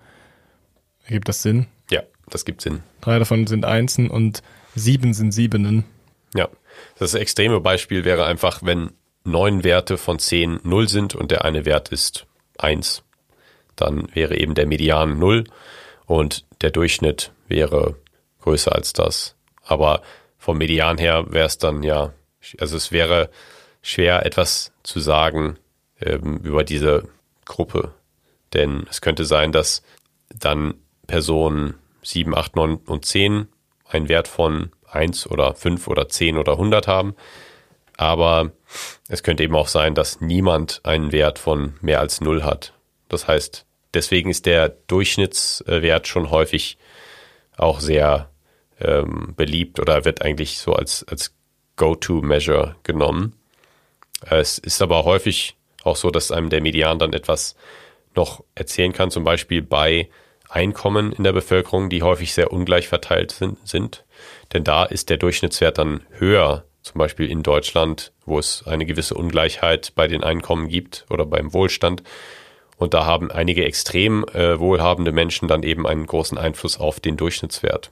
Ergibt 1.06 1.30
das 1.30 1.42
Sinn? 1.42 1.68
Ja, 1.90 2.04
das 2.30 2.44
gibt 2.44 2.62
Sinn. 2.62 2.82
Drei 3.00 3.18
davon 3.18 3.48
sind 3.48 3.64
Einsen 3.64 4.10
und 4.10 4.42
sieben 4.76 5.14
sind 5.14 5.32
Siebenen. 5.32 5.86
Ja, 6.36 6.50
das 7.00 7.14
extreme 7.14 7.62
Beispiel 7.62 8.04
wäre 8.04 8.26
einfach, 8.26 8.62
wenn 8.64 8.92
neun 9.24 9.64
Werte 9.64 9.98
von 9.98 10.20
zehn 10.20 10.60
null 10.64 10.90
sind 10.90 11.16
und 11.16 11.32
der 11.32 11.46
eine 11.46 11.66
Wert 11.66 11.90
ist 11.90 12.26
eins 12.58 13.04
dann 13.76 14.08
wäre 14.14 14.38
eben 14.38 14.54
der 14.54 14.68
Median 14.68 15.20
null 15.20 15.46
und 16.06 16.46
der 16.62 16.72
Durchschnitt 16.72 17.32
wäre 17.48 17.96
größer 18.42 18.74
als 18.74 18.94
das. 18.94 19.36
Aber 19.64 20.02
vom 20.38 20.58
Median 20.58 20.98
her 20.98 21.26
wäre 21.30 21.46
es 21.46 21.58
dann 21.58 21.84
ja, 21.84 22.14
also 22.60 22.78
es 22.78 22.92
wäre 22.92 23.30
schwer 23.82 24.26
etwas 24.26 24.72
zu 24.84 25.00
sagen 25.00 25.58
ähm, 26.00 26.38
über 26.44 26.64
diese 26.64 27.08
Gruppe. 27.46 27.94
Denn 28.54 28.86
es 28.90 29.02
könnte 29.02 29.26
sein, 29.26 29.52
dass 29.52 29.84
dann 30.30 30.76
Personen 31.08 31.76
7, 32.04 32.36
8, 32.36 32.56
9 32.56 32.76
und 32.78 33.06
10 33.06 33.48
einen 33.88 34.10
Wert 34.10 34.28
von 34.28 34.72
1 34.90 35.28
oder 35.28 35.54
5 35.54 35.88
oder 35.88 36.10
10 36.10 36.38
oder 36.38 36.54
100 36.54 36.88
haben. 36.88 37.16
Aber 37.98 38.52
es 39.08 39.24
könnte 39.24 39.44
eben 39.44 39.56
auch 39.56 39.68
sein, 39.68 39.96
dass 39.96 40.22
niemand 40.22 40.82
einen 40.84 41.12
Wert 41.12 41.40
von 41.40 41.76
mehr 41.82 42.00
als 42.00 42.22
0 42.22 42.44
hat. 42.44 42.74
Das 43.12 43.28
heißt, 43.28 43.66
deswegen 43.94 44.30
ist 44.30 44.46
der 44.46 44.70
Durchschnittswert 44.70 46.08
schon 46.08 46.32
häufig 46.32 46.78
auch 47.58 47.80
sehr 47.80 48.30
ähm, 48.80 49.34
beliebt 49.36 49.80
oder 49.80 50.06
wird 50.06 50.22
eigentlich 50.22 50.58
so 50.58 50.74
als, 50.74 51.06
als 51.08 51.34
Go-To-Measure 51.76 52.76
genommen. 52.84 53.34
Es 54.30 54.58
ist 54.58 54.82
aber 54.82 55.04
häufig 55.04 55.56
auch 55.84 55.96
so, 55.96 56.12
dass 56.12 56.32
einem 56.32 56.50
der 56.50 56.62
Median 56.62 57.00
dann 57.00 57.14
etwas 57.14 57.56
noch 58.16 58.44
erzählen 58.56 58.94
kann, 58.94 59.12
zum 59.12 59.24
Beispiel 59.24 59.62
bei 59.62 60.10
Einkommen 60.50 61.14
in 61.14 61.24
der 61.24 61.32
Bevölkerung, 61.32 61.90
die 61.90 62.04
häufig 62.04 62.34
sehr 62.34 62.52
ungleich 62.52 62.88
verteilt 62.88 63.32
sind, 63.32 63.58
sind. 63.68 64.04
Denn 64.54 64.64
da 64.64 64.84
ist 64.84 65.10
der 65.10 65.18
Durchschnittswert 65.18 65.78
dann 65.78 66.02
höher, 66.12 66.66
zum 66.82 67.00
Beispiel 67.00 67.30
in 67.30 67.42
Deutschland, 67.42 68.12
wo 68.26 68.38
es 68.38 68.64
eine 68.68 68.86
gewisse 68.86 69.16
Ungleichheit 69.16 69.94
bei 69.96 70.08
den 70.08 70.24
Einkommen 70.24 70.68
gibt 70.68 71.06
oder 71.10 71.26
beim 71.26 71.54
Wohlstand. 71.54 72.04
Und 72.82 72.96
da 72.96 73.06
haben 73.06 73.30
einige 73.30 73.64
extrem 73.64 74.26
äh, 74.34 74.60
wohlhabende 74.60 75.12
Menschen 75.12 75.48
dann 75.48 75.62
eben 75.62 75.86
einen 75.86 76.08
großen 76.08 76.36
Einfluss 76.40 76.80
auf 76.80 77.00
den 77.00 77.16
Durchschnittswert. 77.16 77.92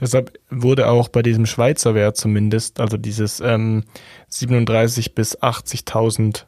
Deshalb 0.00 0.36
wurde 0.50 0.88
auch 0.88 1.06
bei 1.06 1.22
diesem 1.22 1.46
Schweizer 1.46 1.94
Wert 1.94 2.16
zumindest, 2.16 2.80
also 2.80 2.96
dieses 2.96 3.38
ähm, 3.38 3.84
37 4.26 5.14
bis 5.14 5.38
80.000 5.38 6.42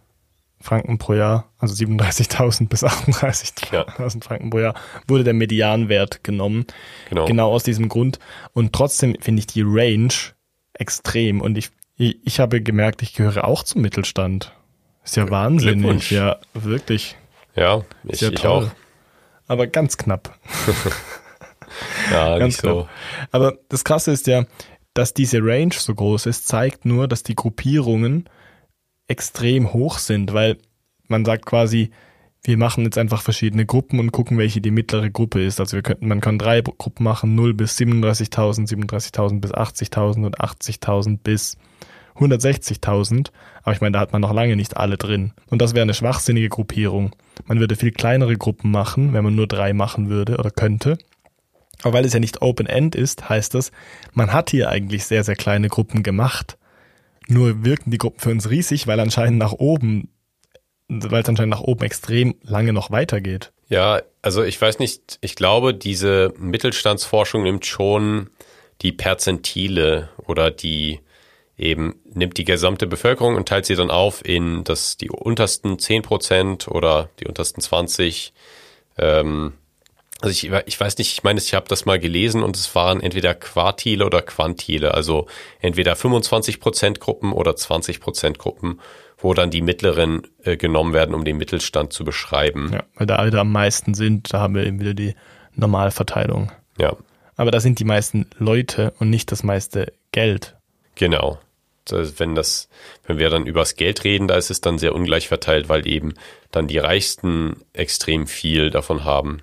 Franken 0.61 0.99
pro 0.99 1.15
Jahr, 1.15 1.53
also 1.61 1.73
37.000 1.73 2.69
bis 2.69 2.83
38.000 2.83 3.73
ja. 3.73 3.85
Franken 4.23 4.51
pro 4.51 4.59
Jahr, 4.59 4.75
wurde 5.07 5.23
der 5.23 5.35
Medianwert 5.35 6.25
genommen. 6.25 6.67
Genau. 7.11 7.27
genau 7.27 7.53
aus 7.53 7.63
diesem 7.63 7.89
Grund. 7.89 8.19
Und 8.55 8.73
trotzdem 8.73 9.15
finde 9.21 9.39
ich 9.39 9.47
die 9.47 9.63
Range 9.65 10.13
extrem. 10.73 11.41
Und 11.41 11.57
ich, 11.57 11.71
ich, 11.97 12.19
ich 12.25 12.41
habe 12.41 12.61
gemerkt, 12.61 13.03
ich 13.03 13.15
gehöre 13.15 13.45
auch 13.45 13.63
zum 13.63 13.83
Mittelstand. 13.83 14.53
Ist 15.05 15.17
ja 15.17 15.31
wahnsinnig. 15.31 16.11
Ja, 16.11 16.39
wirklich. 16.55 17.17
Ja, 17.59 17.83
ich, 18.05 18.21
ja 18.21 18.31
ich 18.31 18.47
auch. 18.47 18.69
Aber 19.47 19.67
ganz 19.67 19.97
knapp. 19.97 20.39
ja, 22.13 22.39
ganz 22.39 22.55
nicht 22.55 22.61
knapp. 22.61 22.73
so. 22.73 22.89
Aber 23.33 23.59
das 23.69 23.85
Krasse 23.85 24.13
ist 24.13 24.27
ja, 24.27 24.45
dass 24.95 25.15
diese 25.15 25.39
Range 25.43 25.75
so 25.75 25.95
groß 25.95 26.27
ist, 26.27 26.47
zeigt 26.47 26.85
nur, 26.85 27.09
dass 27.09 27.23
die 27.23 27.35
Gruppierungen 27.35 28.29
extrem 29.09 29.73
hoch 29.73 29.99
sind, 29.99 30.35
weil 30.35 30.59
man 31.09 31.25
sagt 31.25 31.47
quasi, 31.47 31.91
wir 32.43 32.57
machen 32.57 32.85
jetzt 32.85 32.99
einfach 32.99 33.23
verschiedene 33.23 33.67
Gruppen 33.67 33.99
und 33.99 34.13
gucken, 34.13 34.39
welche 34.39 34.61
die 34.61 34.71
mittlere 34.71 35.11
Gruppe 35.11 35.43
ist. 35.43 35.61
Also 35.61 35.77
wir 35.77 35.83
könnten, 35.83 36.07
man 36.07 36.21
kann 36.21 36.39
drei 36.39 36.61
Gruppen 36.61 37.03
machen, 37.05 37.35
0 37.35 37.55
bis 37.55 37.77
37.000, 37.77 38.69
37.000 38.69 39.41
bis 39.41 39.53
80.000 39.53 40.27
und 40.27 40.39
80.000 40.39 41.19
bis 41.23 41.57
160.000. 42.17 43.31
Aber 43.63 43.73
ich 43.73 43.81
meine, 43.81 43.93
da 43.93 44.01
hat 44.01 44.13
man 44.13 44.23
noch 44.23 44.33
lange 44.33 44.57
nicht 44.57 44.77
alle 44.77 44.97
drin. 44.97 45.33
Und 45.49 45.61
das 45.61 45.75
wäre 45.75 45.83
eine 45.83 45.95
schwachsinnige 45.95 46.49
Gruppierung. 46.49 47.15
Man 47.47 47.61
würde 47.61 47.77
viel 47.77 47.93
kleinere 47.93 48.37
Gruppen 48.37 48.71
machen, 48.71 49.13
wenn 49.13 49.25
man 49.25 49.35
nur 49.35 49.47
drei 49.47 49.73
machen 49.73 50.09
würde 50.09 50.37
oder 50.37 50.51
könnte. 50.51 50.99
Aber 51.83 51.95
weil 51.95 52.05
es 52.05 52.13
ja 52.13 52.21
nicht 52.21 52.43
Open-End 52.43 52.95
ist, 52.95 53.29
heißt 53.29 53.55
das, 53.55 53.71
man 54.13 54.33
hat 54.33 54.51
hier 54.51 54.69
eigentlich 54.69 55.05
sehr, 55.05 55.25
sehr 55.25 55.37
kleine 55.37 55.69
Gruppen 55.69 56.03
gemacht. 56.03 56.59
Nur 57.29 57.65
wirken 57.65 57.91
die 57.91 57.99
Gruppen 57.99 58.21
für 58.21 58.31
uns 58.31 58.51
riesig, 58.51 58.87
weil 58.87 59.01
anscheinend 59.01 59.39
nach 59.39 59.53
oben, 59.53 60.09
weil 60.89 61.23
es 61.23 61.29
anscheinend 61.29 61.55
nach 61.55 61.61
oben 61.61 61.85
extrem 61.85 62.35
lange 62.43 62.73
noch 62.73 62.91
weitergeht. 62.91 63.53
Ja, 63.69 64.01
also 64.23 64.43
ich 64.43 64.61
weiß 64.61 64.79
nicht, 64.79 65.19
ich 65.21 65.37
glaube, 65.37 65.75
diese 65.75 66.33
Mittelstandsforschung 66.39 67.43
nimmt 67.43 67.67
schon 67.67 68.31
die 68.81 68.93
Perzentile 68.93 70.09
oder 70.27 70.51
die 70.51 71.01
eben 71.59 71.97
nimmt 72.15 72.39
die 72.39 72.45
gesamte 72.45 72.87
Bevölkerung 72.87 73.35
und 73.35 73.49
teilt 73.49 73.67
sie 73.67 73.75
dann 73.75 73.91
auf 73.91 74.25
in 74.25 74.65
das 74.65 74.97
die 74.97 75.11
untersten 75.11 75.79
10 75.79 76.03
Prozent 76.03 76.69
oder 76.69 77.11
die 77.19 77.27
untersten 77.27 77.61
20. 77.61 78.33
Ähm, 78.97 79.55
also 80.21 80.31
ich, 80.31 80.51
ich 80.67 80.81
weiß 80.81 80.99
nicht, 80.99 81.13
ich 81.13 81.23
meine, 81.23 81.39
ich 81.41 81.55
habe 81.55 81.67
das 81.69 81.85
mal 81.85 81.99
gelesen 81.99 82.43
und 82.43 82.57
es 82.57 82.75
waren 82.75 83.01
entweder 83.01 83.35
Quartile 83.35 84.05
oder 84.05 84.23
Quantile, 84.23 84.95
also 84.95 85.27
entweder 85.61 85.95
25 85.95 86.61
Prozent 86.61 87.01
Gruppen 87.01 87.33
oder 87.33 87.55
20 87.55 88.01
Prozent 88.01 88.39
Gruppen, 88.39 88.81
wo 89.19 89.35
dann 89.35 89.51
die 89.51 89.63
mittleren 89.63 90.23
äh, 90.43 90.57
genommen 90.57 90.93
werden, 90.93 91.15
um 91.15 91.25
den 91.25 91.37
Mittelstand 91.37 91.93
zu 91.93 92.05
beschreiben. 92.05 92.71
Ja, 92.73 92.85
weil 92.95 93.07
da 93.07 93.17
alle 93.17 93.39
am 93.39 93.53
meisten 93.53 93.95
sind, 93.95 94.33
da 94.33 94.41
haben 94.41 94.55
wir 94.55 94.65
eben 94.65 94.81
wieder 94.81 94.95
die 94.95 95.15
Normalverteilung. 95.55 96.51
Ja. 96.79 96.97
Aber 97.37 97.51
da 97.53 97.61
sind 97.61 97.79
die 97.79 97.85
meisten 97.85 98.27
Leute 98.39 98.95
und 98.99 99.11
nicht 99.11 99.31
das 99.31 99.45
meiste 99.45 99.93
Geld. 100.11 100.57
Genau. 100.97 101.39
Wenn 101.93 102.35
das, 102.35 102.69
wenn 103.07 103.19
wir 103.19 103.31
dann 103.31 103.47
übers 103.47 103.77
Geld 103.77 104.05
reden, 104.05 104.29
da 104.29 104.37
ist 104.37 104.51
es 104.51 104.61
dann 104.61 104.79
sehr 104.79 104.95
ungleich 104.95 105.29
verteilt, 105.29 105.69
weil 105.69 105.87
eben 105.87 106.15
dann 106.51 106.69
die 106.69 106.79
Reichsten 106.79 107.57
extrem 107.73 108.27
viel 108.27 108.71
davon 108.71 109.05
haben. 109.05 109.43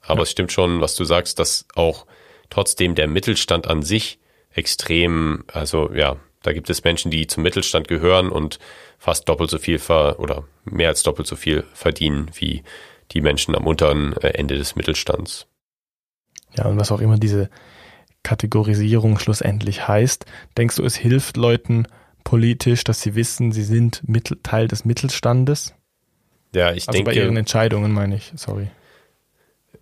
Aber 0.00 0.18
ja. 0.18 0.22
es 0.22 0.30
stimmt 0.30 0.52
schon, 0.52 0.80
was 0.80 0.94
du 0.94 1.04
sagst, 1.04 1.38
dass 1.38 1.66
auch 1.74 2.06
trotzdem 2.50 2.94
der 2.94 3.08
Mittelstand 3.08 3.66
an 3.68 3.82
sich 3.82 4.18
extrem, 4.52 5.44
also 5.46 5.90
ja, 5.94 6.16
da 6.42 6.52
gibt 6.52 6.68
es 6.70 6.84
Menschen, 6.84 7.10
die 7.10 7.26
zum 7.26 7.42
Mittelstand 7.42 7.88
gehören 7.88 8.28
und 8.28 8.58
fast 8.98 9.28
doppelt 9.28 9.50
so 9.50 9.58
viel 9.58 9.78
ver 9.78 10.18
oder 10.18 10.44
mehr 10.64 10.88
als 10.88 11.02
doppelt 11.02 11.26
so 11.26 11.36
viel 11.36 11.64
verdienen 11.72 12.30
wie 12.34 12.62
die 13.12 13.20
Menschen 13.20 13.54
am 13.54 13.66
unteren 13.66 14.14
äh, 14.14 14.28
Ende 14.28 14.56
des 14.56 14.76
Mittelstands. 14.76 15.46
Ja, 16.56 16.66
und 16.66 16.78
was 16.78 16.92
auch 16.92 17.00
immer 17.00 17.16
diese 17.16 17.48
Kategorisierung 18.22 19.18
schlussendlich 19.18 19.88
heißt, 19.88 20.26
denkst 20.56 20.76
du, 20.76 20.84
es 20.84 20.96
hilft 20.96 21.36
Leuten 21.36 21.86
politisch, 22.24 22.84
dass 22.84 23.00
sie 23.00 23.14
wissen, 23.14 23.52
sie 23.52 23.64
sind 23.64 24.06
Mittel, 24.08 24.38
Teil 24.42 24.68
des 24.68 24.84
Mittelstandes? 24.84 25.74
Ja, 26.54 26.72
ich 26.72 26.88
also 26.88 26.96
denke. 26.96 27.10
Bei 27.10 27.16
ihren 27.16 27.36
Entscheidungen 27.36 27.92
meine 27.92 28.16
ich, 28.16 28.32
sorry 28.36 28.68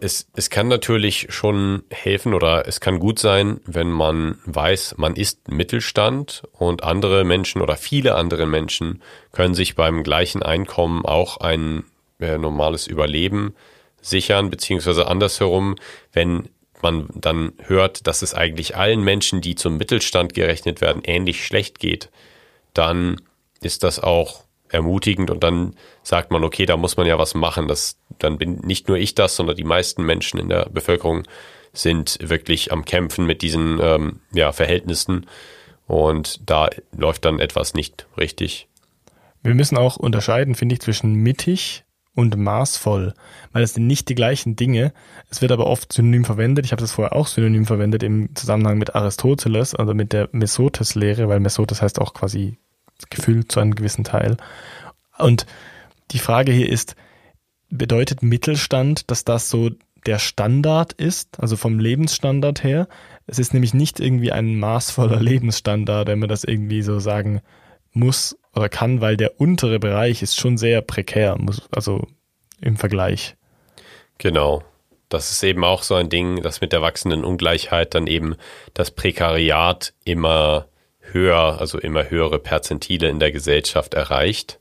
es, 0.00 0.28
es 0.34 0.50
kann 0.50 0.68
natürlich 0.68 1.26
schon 1.30 1.82
helfen 1.90 2.34
oder 2.34 2.66
es 2.66 2.80
kann 2.80 2.98
gut 2.98 3.18
sein, 3.18 3.60
wenn 3.66 3.90
man 3.90 4.38
weiß, 4.46 4.94
man 4.96 5.14
ist 5.14 5.48
Mittelstand 5.48 6.42
und 6.52 6.82
andere 6.82 7.24
Menschen 7.24 7.60
oder 7.60 7.76
viele 7.76 8.14
andere 8.14 8.46
Menschen 8.46 9.02
können 9.32 9.54
sich 9.54 9.76
beim 9.76 10.02
gleichen 10.02 10.42
Einkommen 10.42 11.04
auch 11.04 11.36
ein 11.38 11.84
äh, 12.18 12.38
normales 12.38 12.86
Überleben 12.86 13.54
sichern, 14.00 14.50
beziehungsweise 14.50 15.06
andersherum, 15.06 15.76
wenn 16.12 16.48
man 16.82 17.08
dann 17.14 17.52
hört, 17.64 18.06
dass 18.06 18.22
es 18.22 18.34
eigentlich 18.34 18.76
allen 18.76 19.02
Menschen, 19.02 19.40
die 19.40 19.54
zum 19.54 19.76
Mittelstand 19.76 20.34
gerechnet 20.34 20.80
werden, 20.80 21.02
ähnlich 21.04 21.44
schlecht 21.44 21.78
geht, 21.78 22.10
dann 22.74 23.20
ist 23.60 23.82
das 23.82 23.98
auch 24.00 24.44
ermutigend 24.68 25.30
und 25.30 25.42
dann 25.42 25.74
sagt 26.02 26.30
man, 26.30 26.44
okay, 26.44 26.66
da 26.66 26.76
muss 26.76 26.96
man 26.96 27.06
ja 27.06 27.18
was 27.18 27.34
machen. 27.34 27.68
Das, 27.68 27.98
dann 28.18 28.38
bin 28.38 28.60
nicht 28.64 28.88
nur 28.88 28.96
ich 28.96 29.14
das, 29.14 29.36
sondern 29.36 29.56
die 29.56 29.64
meisten 29.64 30.04
Menschen 30.04 30.38
in 30.38 30.48
der 30.48 30.68
Bevölkerung 30.70 31.24
sind 31.72 32.18
wirklich 32.20 32.72
am 32.72 32.84
Kämpfen 32.84 33.26
mit 33.26 33.42
diesen 33.42 33.78
ähm, 33.80 34.20
ja, 34.32 34.52
Verhältnissen 34.52 35.26
und 35.86 36.40
da 36.48 36.68
läuft 36.96 37.24
dann 37.24 37.40
etwas 37.40 37.74
nicht 37.74 38.06
richtig. 38.16 38.68
Wir 39.42 39.54
müssen 39.54 39.76
auch 39.78 39.96
unterscheiden, 39.96 40.54
finde 40.54 40.74
ich, 40.74 40.80
zwischen 40.80 41.14
mittig 41.14 41.84
und 42.14 42.36
maßvoll, 42.36 43.14
weil 43.52 43.62
es 43.62 43.74
sind 43.74 43.86
nicht 43.86 44.08
die 44.08 44.14
gleichen 44.14 44.56
Dinge. 44.56 44.92
Es 45.30 45.42
wird 45.42 45.52
aber 45.52 45.66
oft 45.66 45.92
synonym 45.92 46.24
verwendet. 46.24 46.64
Ich 46.64 46.72
habe 46.72 46.82
das 46.82 46.92
vorher 46.92 47.14
auch 47.14 47.26
synonym 47.26 47.66
verwendet 47.66 48.02
im 48.02 48.34
Zusammenhang 48.34 48.78
mit 48.78 48.94
Aristoteles, 48.94 49.74
also 49.74 49.94
mit 49.94 50.12
der 50.12 50.28
Mesotes-Lehre, 50.32 51.28
weil 51.28 51.40
Mesotes 51.40 51.82
heißt 51.82 52.00
auch 52.00 52.12
quasi 52.12 52.58
gefüllt 53.10 53.52
zu 53.52 53.60
einem 53.60 53.74
gewissen 53.74 54.04
Teil. 54.04 54.36
Und 55.18 55.46
die 56.10 56.18
Frage 56.18 56.52
hier 56.52 56.68
ist, 56.68 56.96
bedeutet 57.70 58.22
Mittelstand, 58.22 59.10
dass 59.10 59.24
das 59.24 59.48
so 59.48 59.70
der 60.06 60.18
Standard 60.18 60.92
ist, 60.94 61.38
also 61.40 61.56
vom 61.56 61.78
Lebensstandard 61.78 62.64
her? 62.64 62.88
Es 63.26 63.38
ist 63.38 63.54
nämlich 63.54 63.74
nicht 63.74 64.00
irgendwie 64.00 64.32
ein 64.32 64.58
maßvoller 64.58 65.20
Lebensstandard, 65.20 66.08
wenn 66.08 66.18
man 66.18 66.28
das 66.28 66.44
irgendwie 66.44 66.82
so 66.82 66.98
sagen 66.98 67.40
muss 67.92 68.36
oder 68.54 68.68
kann, 68.68 69.00
weil 69.00 69.16
der 69.16 69.40
untere 69.40 69.78
Bereich 69.78 70.22
ist 70.22 70.38
schon 70.38 70.58
sehr 70.58 70.82
prekär, 70.82 71.36
muss, 71.38 71.62
also 71.70 72.06
im 72.60 72.76
Vergleich. 72.76 73.36
Genau. 74.18 74.62
Das 75.08 75.32
ist 75.32 75.42
eben 75.42 75.64
auch 75.64 75.82
so 75.82 75.96
ein 75.96 76.08
Ding, 76.08 76.42
dass 76.42 76.60
mit 76.60 76.72
der 76.72 76.82
wachsenden 76.82 77.24
Ungleichheit 77.24 77.94
dann 77.94 78.06
eben 78.06 78.36
das 78.74 78.92
Prekariat 78.92 79.92
immer 80.04 80.66
höher, 81.00 81.58
also 81.58 81.78
immer 81.78 82.10
höhere 82.10 82.38
Perzentile 82.38 83.08
in 83.08 83.18
der 83.18 83.32
Gesellschaft 83.32 83.94
erreicht 83.94 84.60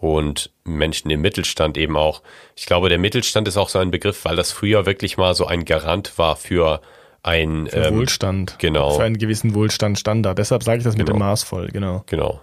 und 0.00 0.50
Menschen 0.64 1.10
im 1.10 1.20
Mittelstand 1.20 1.76
eben 1.76 1.96
auch. 1.96 2.22
Ich 2.56 2.66
glaube, 2.66 2.88
der 2.88 2.98
Mittelstand 2.98 3.46
ist 3.48 3.56
auch 3.56 3.68
so 3.68 3.78
ein 3.78 3.90
Begriff, 3.90 4.24
weil 4.24 4.36
das 4.36 4.50
früher 4.50 4.86
wirklich 4.86 5.18
mal 5.18 5.34
so 5.34 5.46
ein 5.46 5.64
Garant 5.64 6.16
war 6.18 6.36
für 6.36 6.80
ein 7.22 7.68
für 7.68 7.76
ähm, 7.76 7.98
Wohlstand. 7.98 8.56
Genau. 8.58 8.92
Für 8.92 9.04
einen 9.04 9.18
gewissen 9.18 9.54
Wohlstandstandard. 9.54 10.38
Deshalb 10.38 10.62
sage 10.62 10.78
ich 10.78 10.84
das 10.84 10.94
genau. 10.94 11.02
mit 11.02 11.08
dem 11.08 11.14
genau. 11.14 11.26
maßvoll, 11.26 11.68
genau. 11.68 12.04
Genau. 12.06 12.40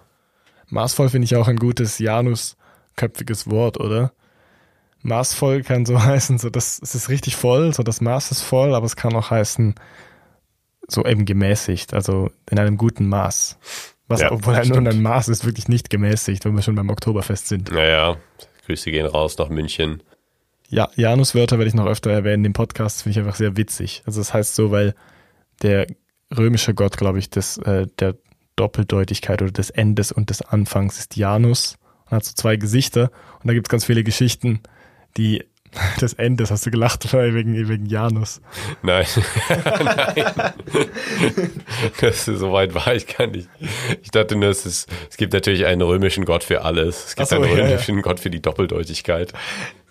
Maßvoll 0.69 1.09
finde 1.09 1.25
ich 1.25 1.35
auch 1.35 1.47
ein 1.47 1.57
gutes 1.57 1.99
Janusköpfiges 1.99 3.49
Wort, 3.49 3.79
oder? 3.79 4.13
Maßvoll 5.01 5.63
kann 5.63 5.85
so 5.85 6.01
heißen, 6.03 6.37
so 6.37 6.49
das 6.49 6.79
es 6.81 6.95
ist 6.95 7.09
richtig 7.09 7.35
voll, 7.35 7.73
so 7.73 7.83
das 7.83 8.01
Maß 8.01 8.31
ist 8.31 8.41
voll, 8.41 8.73
aber 8.73 8.85
es 8.85 8.95
kann 8.95 9.15
auch 9.15 9.31
heißen, 9.31 9.75
so 10.87 11.05
eben 11.05 11.25
gemäßigt, 11.25 11.93
also 11.93 12.31
in 12.49 12.59
einem 12.59 12.77
guten 12.77 13.07
Maß. 13.07 13.57
Was, 14.07 14.21
ja, 14.21 14.31
obwohl 14.31 14.59
nur 14.65 14.77
ein 14.77 15.01
Maß 15.01 15.29
ist 15.29 15.45
wirklich 15.45 15.67
nicht 15.67 15.91
gemäßigt, 15.91 16.43
wenn 16.43 16.55
wir 16.55 16.63
schon 16.63 16.75
beim 16.75 16.89
Oktoberfest 16.89 17.47
sind. 17.47 17.71
Naja, 17.71 18.17
Grüße 18.65 18.89
gehen 18.89 19.05
raus 19.05 19.37
nach 19.37 19.49
München. 19.49 20.01
Ja, 20.67 20.89
Januswörter 20.95 21.57
werde 21.57 21.69
ich 21.69 21.75
noch 21.75 21.85
öfter 21.85 22.11
erwähnen 22.11 22.45
im 22.45 22.53
Podcast, 22.53 23.03
finde 23.03 23.19
ich 23.19 23.25
einfach 23.25 23.37
sehr 23.37 23.55
witzig. 23.55 24.03
Also 24.05 24.19
das 24.19 24.33
heißt 24.33 24.55
so, 24.55 24.71
weil 24.71 24.95
der 25.61 25.87
römische 26.35 26.73
Gott, 26.73 26.97
glaube 26.97 27.19
ich, 27.19 27.29
des, 27.29 27.57
äh, 27.59 27.87
der 27.99 28.15
Doppeldeutigkeit 28.59 29.41
oder 29.41 29.51
des 29.51 29.69
Endes 29.69 30.11
und 30.11 30.29
des 30.29 30.41
Anfangs 30.41 30.99
ist 30.99 31.15
Janus. 31.15 31.77
und 32.05 32.11
hat 32.17 32.25
so 32.25 32.33
zwei 32.33 32.57
Gesichter 32.57 33.11
und 33.41 33.47
da 33.47 33.53
gibt's 33.53 33.69
ganz 33.69 33.85
viele 33.85 34.03
Geschichten, 34.03 34.59
die 35.17 35.43
das 35.99 36.13
Ende, 36.13 36.43
das 36.43 36.51
hast 36.51 36.65
du 36.65 36.71
gelacht 36.71 37.13
wegen, 37.13 37.69
wegen 37.69 37.85
Janus. 37.85 38.41
Nein, 38.81 39.05
nein. 39.95 40.53
Das 42.01 42.27
ist, 42.27 42.39
so 42.39 42.51
weit 42.51 42.73
war 42.73 42.93
ich 42.93 43.05
gar 43.07 43.27
nicht. 43.27 43.47
Ich 44.01 44.11
dachte 44.11 44.35
nur, 44.35 44.49
es, 44.49 44.65
ist, 44.65 44.89
es 45.09 45.17
gibt 45.17 45.33
natürlich 45.33 45.65
einen 45.65 45.81
römischen 45.81 46.25
Gott 46.25 46.43
für 46.43 46.63
alles. 46.63 47.05
Es 47.07 47.15
gibt 47.15 47.29
so, 47.29 47.35
einen 47.35 47.45
ja, 47.45 47.57
ja. 47.57 47.65
römischen 47.65 48.01
Gott 48.01 48.19
für 48.19 48.29
die 48.29 48.41
Doppeldeutigkeit. 48.41 49.33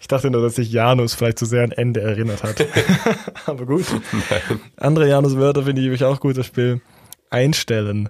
Ich 0.01 0.09
dachte 0.09 0.31
nur, 0.31 0.43
dass 0.43 0.57
sich 0.57 0.71
Janus 0.73 1.15
vielleicht 1.15 1.39
zu 1.39 1.45
sehr 1.45 1.65
an 1.65 1.73
Ende 1.73 2.01
erinnert 2.01 2.43
hat. 2.43 2.65
Aber 3.47 3.67
gut. 3.67 3.85
Andere 4.77 5.09
Janus-Wörter 5.09 5.65
finde 5.65 5.83
ich 5.83 6.05
auch 6.05 6.21
gut, 6.21 6.37
das 6.39 6.47
Spiel. 6.47 6.81
Einstellen. 7.31 8.09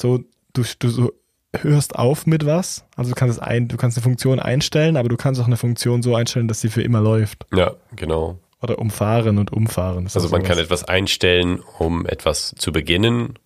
So, 0.00 0.20
du, 0.54 0.62
du 0.78 0.88
so 0.88 1.12
hörst 1.54 1.96
auf 1.96 2.26
mit 2.26 2.46
was. 2.46 2.84
Also 2.96 3.10
du 3.10 3.14
kannst 3.14 3.38
es 3.38 3.42
ein, 3.42 3.68
du 3.68 3.76
kannst 3.76 3.96
eine 3.98 4.02
Funktion 4.02 4.40
einstellen, 4.40 4.96
aber 4.96 5.08
du 5.08 5.16
kannst 5.16 5.40
auch 5.40 5.46
eine 5.46 5.56
Funktion 5.56 6.02
so 6.02 6.14
einstellen, 6.14 6.48
dass 6.48 6.60
sie 6.60 6.68
für 6.68 6.82
immer 6.82 7.00
läuft. 7.00 7.46
Ja, 7.54 7.74
genau. 7.94 8.38
Oder 8.62 8.78
umfahren 8.78 9.38
und 9.38 9.52
umfahren. 9.52 10.04
Also 10.04 10.28
man 10.28 10.42
kann 10.42 10.56
sowas. 10.56 10.66
etwas 10.66 10.84
einstellen, 10.84 11.60
um 11.78 12.06
etwas 12.06 12.54
zu 12.56 12.72
beginnen 12.72 13.38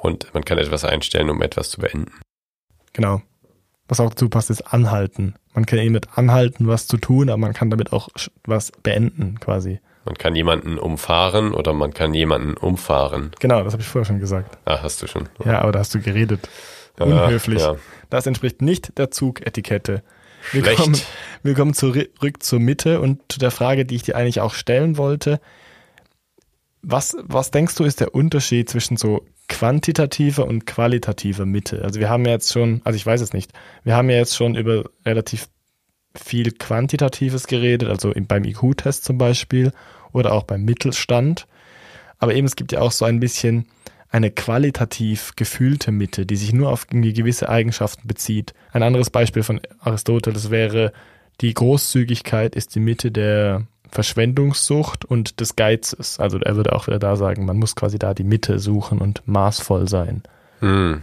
und 0.00 0.32
man 0.34 0.44
kann 0.44 0.58
etwas 0.58 0.84
einstellen, 0.84 1.30
um 1.30 1.42
etwas 1.42 1.70
zu 1.70 1.80
beenden. 1.80 2.12
Genau. 2.92 3.22
Was 3.88 4.00
auch 4.00 4.10
dazu 4.10 4.28
passt, 4.28 4.50
ist 4.50 4.62
anhalten. 4.72 5.34
Man 5.54 5.66
kann 5.66 5.78
eben 5.78 5.92
mit 5.92 6.16
anhalten 6.16 6.66
was 6.66 6.86
zu 6.86 6.96
tun, 6.96 7.28
aber 7.28 7.38
man 7.38 7.52
kann 7.52 7.70
damit 7.70 7.92
auch 7.92 8.08
was 8.44 8.72
beenden, 8.82 9.38
quasi. 9.40 9.80
Man 10.04 10.16
kann 10.16 10.34
jemanden 10.34 10.78
umfahren 10.78 11.54
oder 11.54 11.72
man 11.72 11.94
kann 11.94 12.12
jemanden 12.12 12.54
umfahren. 12.54 13.30
Genau, 13.38 13.62
das 13.62 13.72
habe 13.72 13.82
ich 13.82 13.88
vorher 13.88 14.06
schon 14.06 14.18
gesagt. 14.18 14.58
Ah, 14.64 14.80
hast 14.82 15.00
du 15.02 15.06
schon. 15.06 15.28
Ja, 15.44 15.60
aber 15.60 15.72
da 15.72 15.78
hast 15.78 15.94
du 15.94 16.00
geredet. 16.00 16.48
Ja, 16.98 17.06
Unhöflich. 17.06 17.60
ja. 17.60 17.76
Das 18.10 18.26
entspricht 18.26 18.62
nicht 18.62 18.98
der 18.98 19.10
Zugetikette. 19.10 20.02
Schlecht. 20.42 20.66
Willkommen, 20.66 21.00
willkommen 21.44 21.74
zurück 21.74 22.42
zur 22.42 22.58
Mitte 22.58 23.00
und 23.00 23.20
zu 23.30 23.38
der 23.38 23.52
Frage, 23.52 23.84
die 23.84 23.94
ich 23.94 24.02
dir 24.02 24.16
eigentlich 24.16 24.40
auch 24.40 24.54
stellen 24.54 24.96
wollte. 24.96 25.40
Was, 26.82 27.16
was 27.22 27.52
denkst 27.52 27.76
du, 27.76 27.84
ist 27.84 28.00
der 28.00 28.12
Unterschied 28.12 28.68
zwischen 28.68 28.96
so 28.96 29.24
quantitativer 29.48 30.46
und 30.46 30.66
qualitativer 30.66 31.46
Mitte? 31.46 31.82
Also 31.84 32.00
wir 32.00 32.10
haben 32.10 32.24
ja 32.24 32.32
jetzt 32.32 32.52
schon, 32.52 32.80
also 32.82 32.96
ich 32.96 33.06
weiß 33.06 33.20
es 33.20 33.32
nicht, 33.32 33.52
wir 33.84 33.94
haben 33.94 34.10
ja 34.10 34.16
jetzt 34.16 34.34
schon 34.34 34.56
über 34.56 34.84
relativ 35.06 35.48
viel 36.14 36.52
Quantitatives 36.52 37.46
geredet, 37.46 37.88
also 37.88 38.12
im- 38.12 38.26
beim 38.26 38.44
IQ-Test 38.44 39.04
zum 39.04 39.18
Beispiel 39.18 39.72
oder 40.12 40.32
auch 40.32 40.42
beim 40.44 40.62
Mittelstand. 40.64 41.46
Aber 42.18 42.34
eben 42.34 42.46
es 42.46 42.56
gibt 42.56 42.72
ja 42.72 42.80
auch 42.80 42.92
so 42.92 43.04
ein 43.04 43.20
bisschen 43.20 43.66
eine 44.10 44.30
qualitativ 44.30 45.32
gefühlte 45.36 45.90
Mitte, 45.90 46.26
die 46.26 46.36
sich 46.36 46.52
nur 46.52 46.70
auf 46.70 46.86
gewisse 46.88 47.48
Eigenschaften 47.48 48.06
bezieht. 48.06 48.52
Ein 48.72 48.82
anderes 48.82 49.08
Beispiel 49.08 49.42
von 49.42 49.60
Aristoteles 49.80 50.50
wäre, 50.50 50.92
die 51.40 51.54
Großzügigkeit 51.54 52.54
ist 52.54 52.74
die 52.74 52.80
Mitte 52.80 53.10
der 53.10 53.66
Verschwendungssucht 53.90 55.04
und 55.04 55.40
des 55.40 55.56
Geizes. 55.56 56.20
Also 56.20 56.38
er 56.38 56.56
würde 56.56 56.74
auch 56.74 56.86
wieder 56.86 56.98
da 56.98 57.16
sagen, 57.16 57.46
man 57.46 57.56
muss 57.58 57.74
quasi 57.74 57.98
da 57.98 58.14
die 58.14 58.24
Mitte 58.24 58.58
suchen 58.58 58.98
und 58.98 59.22
maßvoll 59.26 59.88
sein. 59.88 60.22
Hm. 60.60 61.00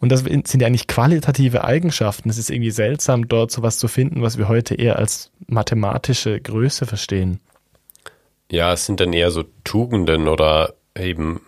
Und 0.00 0.10
das 0.10 0.20
sind 0.20 0.60
ja 0.60 0.66
eigentlich 0.66 0.86
qualitative 0.86 1.62
Eigenschaften. 1.62 2.30
Es 2.30 2.38
ist 2.38 2.50
irgendwie 2.50 2.70
seltsam, 2.70 3.28
dort 3.28 3.50
sowas 3.50 3.78
zu 3.78 3.86
finden, 3.86 4.22
was 4.22 4.38
wir 4.38 4.48
heute 4.48 4.74
eher 4.74 4.98
als 4.98 5.30
mathematische 5.46 6.40
Größe 6.40 6.86
verstehen. 6.86 7.38
Ja, 8.50 8.72
es 8.72 8.86
sind 8.86 9.00
dann 9.00 9.12
eher 9.12 9.30
so 9.30 9.44
Tugenden 9.62 10.26
oder 10.26 10.74
eben 10.96 11.42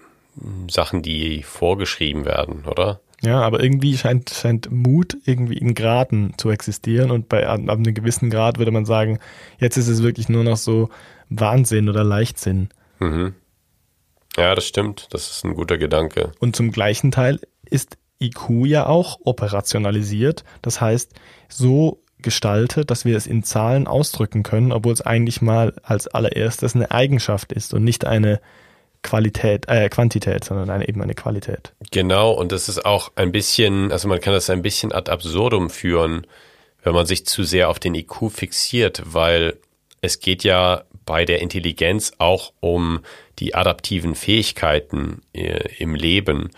Sachen, 0.71 1.03
die 1.03 1.43
vorgeschrieben 1.43 2.25
werden, 2.25 2.65
oder? 2.67 3.01
Ja, 3.23 3.41
aber 3.41 3.63
irgendwie 3.63 3.97
scheint, 3.97 4.31
scheint 4.31 4.71
Mut 4.71 5.17
irgendwie 5.25 5.57
in 5.57 5.75
Graden 5.75 6.35
zu 6.37 6.51
existieren 6.51 7.11
und 7.11 7.29
bei 7.29 7.47
ab 7.47 7.61
einem 7.61 7.95
gewissen 7.95 8.31
Grad 8.31 8.59
würde 8.59 8.73
man 8.73 8.85
sagen, 8.85 9.19
jetzt 9.59 9.77
ist 9.77 9.89
es 9.89 10.03
wirklich 10.03 10.29
nur 10.29 10.43
noch 10.43 10.57
so 10.57 10.91
Wahnsinn 11.29 11.89
oder 11.89 12.03
Leichtsinn. 12.03 12.69
Mhm. 12.99 13.35
Ja, 14.37 14.55
das 14.55 14.67
stimmt. 14.67 15.09
Das 15.11 15.31
ist 15.31 15.45
ein 15.45 15.55
guter 15.55 15.79
Gedanke. 15.79 16.33
Und 16.41 16.57
zum 16.57 16.73
gleichen 16.73 17.11
Teil 17.11 17.39
ist 17.65 17.97
IQ 18.23 18.67
ja 18.67 18.87
auch 18.87 19.19
operationalisiert, 19.25 20.45
das 20.63 20.81
heißt 20.81 21.13
so 21.49 22.03
gestaltet, 22.23 22.91
dass 22.91 23.05
wir 23.05 23.17
es 23.17 23.27
in 23.27 23.43
Zahlen 23.43 23.87
ausdrücken 23.87 24.43
können, 24.43 24.73
obwohl 24.73 24.93
es 24.93 25.03
eigentlich 25.03 25.43
mal 25.43 25.75
als 25.83 26.07
allererstes 26.07 26.75
eine 26.75 26.91
Eigenschaft 26.91 27.53
ist 27.53 27.75
und 27.75 27.85
nicht 27.85 28.05
eine 28.05 28.41
Qualität, 29.03 29.69
äh, 29.69 29.89
Quantität, 29.89 30.45
sondern 30.45 30.71
eine, 30.71 30.89
eben 30.89 31.03
eine 31.03 31.15
Qualität. 31.15 31.75
Genau, 31.91 32.31
und 32.31 32.53
das 32.53 32.69
ist 32.69 32.87
auch 32.87 33.11
ein 33.17 33.33
bisschen, 33.33 33.91
also 33.91 34.09
man 34.09 34.21
kann 34.21 34.33
das 34.33 34.49
ein 34.49 34.63
bisschen 34.63 34.93
ad 34.93 35.11
absurdum 35.11 35.71
führen, 35.71 36.27
wenn 36.85 36.95
man 36.95 37.07
sich 37.07 37.27
zu 37.27 37.43
sehr 37.43 37.69
auf 37.69 37.81
den 37.81 37.95
IQ 37.95 38.31
fixiert, 38.31 39.03
weil 39.05 39.59
es 40.01 40.21
geht 40.21 40.45
ja 40.45 40.85
bei 41.05 41.25
der 41.25 41.41
Intelligenz 41.41 42.13
auch 42.19 42.53
um 42.61 43.01
die 43.39 43.55
adaptiven 43.55 44.15
Fähigkeiten 44.15 45.23
äh, 45.33 45.69
im 45.79 45.95
Leben. 45.95 46.51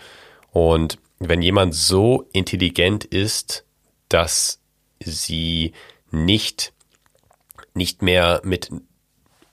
Und 0.51 0.99
wenn 1.19 1.41
jemand 1.41 1.75
so 1.75 2.27
intelligent 2.33 3.05
ist, 3.05 3.65
dass 4.09 4.59
sie 4.99 5.73
nicht, 6.11 6.73
nicht 7.73 8.01
mehr 8.01 8.41
mit 8.43 8.69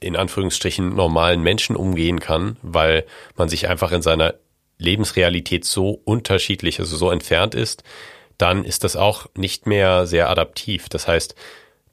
in 0.00 0.16
Anführungsstrichen 0.16 0.94
normalen 0.94 1.42
Menschen 1.42 1.76
umgehen 1.76 2.18
kann, 2.18 2.56
weil 2.62 3.06
man 3.36 3.48
sich 3.48 3.68
einfach 3.68 3.92
in 3.92 4.02
seiner 4.02 4.34
Lebensrealität 4.78 5.64
so 5.64 6.00
unterschiedlich, 6.04 6.80
also 6.80 6.96
so 6.96 7.10
entfernt 7.10 7.54
ist, 7.54 7.84
dann 8.36 8.64
ist 8.64 8.82
das 8.82 8.96
auch 8.96 9.26
nicht 9.36 9.66
mehr 9.66 10.06
sehr 10.06 10.28
adaptiv. 10.28 10.88
Das 10.88 11.06
heißt, 11.06 11.36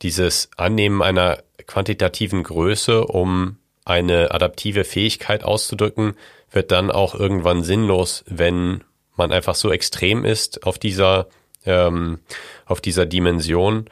dieses 0.01 0.49
Annehmen 0.57 1.03
einer 1.03 1.43
quantitativen 1.67 2.41
Größe, 2.43 3.05
um 3.05 3.57
eine 3.85 4.31
adaptive 4.31 4.83
Fähigkeit 4.83 5.43
auszudrücken, 5.43 6.15
wird 6.51 6.71
dann 6.71 6.89
auch 6.89 7.13
irgendwann 7.13 7.63
sinnlos, 7.63 8.23
wenn 8.27 8.83
man 9.19 9.31
einfach 9.31 9.53
so 9.53 9.71
extrem 9.71 10.25
ist 10.25 10.65
auf 10.65 10.79
dieser, 10.79 11.27
ähm, 11.65 12.17
auf 12.65 12.81
dieser 12.81 13.05
Dimension, 13.05 13.85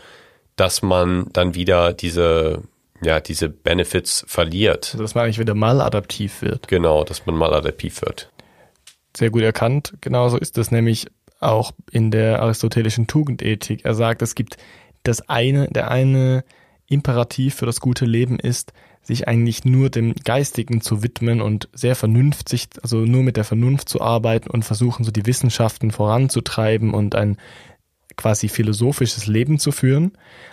dass 0.56 0.82
man 0.82 1.28
dann 1.34 1.54
wieder 1.54 1.94
diese, 1.94 2.64
ja, 3.02 3.20
diese 3.20 3.50
Benefits 3.50 4.26
verliert. 4.28 4.90
Also 4.94 5.04
dass 5.04 5.14
man 5.14 5.26
eigentlich 5.26 5.38
wieder 5.38 5.54
mal 5.54 5.80
adaptiv 5.82 6.42
wird. 6.42 6.68
Genau, 6.68 7.04
dass 7.04 7.28
man 7.28 7.36
mal 7.36 7.54
adaptiv 7.54 8.02
wird. 8.02 8.32
sehr 9.16 9.30
gut 9.30 9.44
erkannt. 9.44 9.94
Genauso 10.02 10.38
ist 10.38 10.58
es 10.58 10.72
nämlich 10.72 11.06
auch 11.40 11.72
in 11.92 12.10
der 12.10 12.42
aristotelischen 12.42 13.06
Tugendethik. 13.06 13.86
Er 13.86 13.94
sagt, 13.94 14.24
es 14.24 14.34
gibt 14.34 14.58
das 15.04 15.30
eine, 15.30 15.68
der 15.68 15.92
eine 15.92 16.44
Imperativ 16.88 17.56
für 17.56 17.66
das 17.66 17.80
gute 17.80 18.06
Leben 18.06 18.40
ist, 18.40 18.74
sich 19.08 19.28
eigentlich 19.28 19.64
nur 19.64 19.90
dem 19.90 20.14
Geistigen 20.14 20.82
zu 20.82 21.02
widmen 21.02 21.42
und 21.42 21.70
sehr 21.72 21.96
vernünftig, 21.96 22.68
also 22.84 22.98
nur 22.98 23.24
mit 23.24 23.38
der 23.38 23.46
Vernunft 23.46 23.88
zu 23.88 24.02
arbeiten 24.02 24.50
und 24.50 24.66
versuchen, 24.66 25.06
so 25.06 25.12
die 25.12 25.26
Wissenschaften 25.26 25.92
voranzutreiben 25.92 26.94
und 26.94 27.16
ein 27.16 27.38
quasi 28.18 28.50
philosophisches 28.50 29.26
Leben 29.28 29.60
zu 29.60 29.72
führen. 29.72 30.12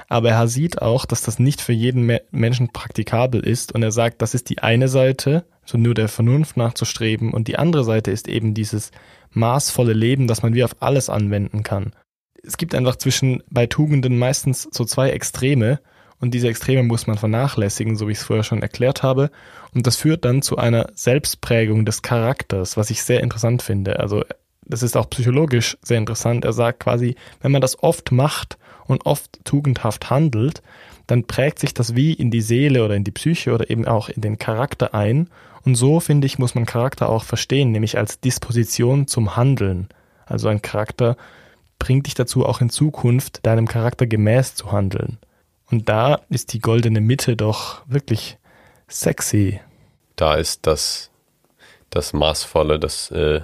Aber 0.09 0.31
er 0.31 0.47
sieht 0.47 0.81
auch, 0.83 1.05
dass 1.05 1.23
das 1.23 1.41
nicht 1.41 1.61
für 1.61 1.73
jeden 1.73 2.07
Me 2.07 2.23
Menschen 2.31 2.69
praktikabel 2.69 3.41
ist. 3.41 3.73
Und 3.73 3.83
er 3.83 3.91
sagt, 3.91 4.23
das 4.23 4.35
ist 4.35 4.51
die 4.51 4.61
eine 4.61 4.87
Seite, 4.87 5.45
so 5.65 5.77
nur 5.77 5.95
der 5.95 6.09
Vernunft 6.09 6.57
nachzustreben. 6.57 7.33
Und 7.33 7.49
die 7.49 7.59
andere 7.59 7.83
Seite 7.83 8.13
ist 8.13 8.29
eben 8.29 8.55
dieses 8.55 8.93
maßvolle 9.33 9.95
Leben, 9.95 10.29
das 10.29 10.43
man 10.43 10.55
wie 10.55 10.63
auf 10.63 10.77
alles 10.81 11.11
anwenden 11.11 11.65
kann. 11.65 11.93
Es 12.45 12.57
gibt 12.57 12.75
einfach 12.77 12.97
zwischen 12.97 13.43
bei 13.51 13.67
Tugenden 13.67 14.17
meistens 14.17 14.69
so 14.71 14.85
zwei 14.85 15.11
Extreme. 15.11 15.81
Und 16.25 16.31
diese 16.31 16.49
Extreme 16.49 16.85
muss 16.85 17.07
man 17.07 17.19
vernachlässigen, 17.19 17.97
so 17.97 18.09
wie 18.09 18.13
ich 18.13 18.17
es 18.17 18.25
vorher 18.25 18.45
schon 18.45 18.63
erklärt 18.63 19.03
habe. 19.03 19.31
Und 19.75 19.87
das 19.87 19.97
führt 19.97 20.25
dann 20.25 20.41
zu 20.41 20.57
einer 20.57 20.87
Selbstprägung 20.95 21.85
des 21.85 22.01
Charakters, 22.01 22.79
was 22.79 22.89
ich 22.89 23.03
sehr 23.03 23.21
interessant 23.21 23.61
finde. 23.61 24.01
Also 24.01 24.25
das 24.65 24.83
ist 24.83 24.97
auch 24.97 25.11
psychologisch 25.11 25.77
sehr 25.83 25.99
interessant. 25.99 26.47
Er 26.47 26.55
sagt 26.55 26.81
quasi, 26.81 27.17
wenn 27.43 27.53
man 27.53 27.61
das 27.61 27.83
oft 27.83 28.11
macht 28.11 28.57
und 28.87 29.05
oft 29.05 29.45
tugendhaft 29.45 30.09
handelt, 30.09 30.63
dann 31.07 31.25
prägt 31.25 31.59
sich 31.59 31.75
das 31.75 31.95
wie 31.95 32.15
in 32.15 32.31
die 32.31 32.41
Seele 32.41 32.83
oder 32.87 32.95
in 32.95 33.05
die 33.05 33.11
Psyche 33.11 33.53
oder 33.53 33.69
eben 33.69 33.87
auch 33.87 34.09
in 34.09 34.23
den 34.23 34.39
Charakter 34.39 34.95
ein. 34.95 35.29
Und 35.67 35.75
so, 35.75 36.01
finde 36.01 36.27
ich, 36.27 36.39
muss 36.39 36.55
man 36.55 36.65
Charakter 36.65 37.11
auch 37.11 37.25
verstehen, 37.25 37.71
nämlich 37.71 37.99
als 37.99 38.19
Disposition 38.19 39.09
zum 39.09 39.37
Handeln. 39.37 39.89
Also 40.25 40.49
ein 40.49 40.63
Charakter 40.63 41.19
bringt 41.79 42.07
dich 42.07 42.15
dazu, 42.15 42.47
auch 42.47 42.63
in 42.63 42.71
Zukunft 42.71 43.45
deinem 43.45 43.69
Charakter 43.69 44.07
gemäß 44.07 44.55
zu 44.55 44.73
handeln. 44.73 45.19
Und 45.75 45.89
da 45.89 46.21
ist 46.31 46.53
die 46.53 46.61
goldene 46.61 47.01
Mitte 47.01 47.35
doch 47.35 47.83
wirklich 47.89 48.39
sexy. 48.87 49.59
Da 50.15 50.37
ist 50.37 50.69
das, 50.69 51.11
das 51.91 52.13
maßvolle, 52.13 52.79
das 52.79 53.11
äh, 53.11 53.41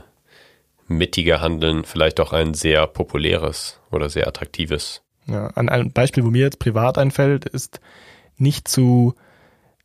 mittige 0.86 1.40
Handeln 1.40 1.82
vielleicht 1.82 2.20
auch 2.20 2.32
ein 2.32 2.54
sehr 2.54 2.86
populäres 2.86 3.80
oder 3.90 4.08
sehr 4.08 4.28
attraktives. 4.28 5.02
Ja, 5.26 5.48
ein 5.56 5.90
Beispiel, 5.90 6.24
wo 6.24 6.30
mir 6.30 6.42
jetzt 6.42 6.60
privat 6.60 6.98
einfällt, 6.98 7.46
ist 7.46 7.80
nicht 8.36 8.68
zu 8.68 9.16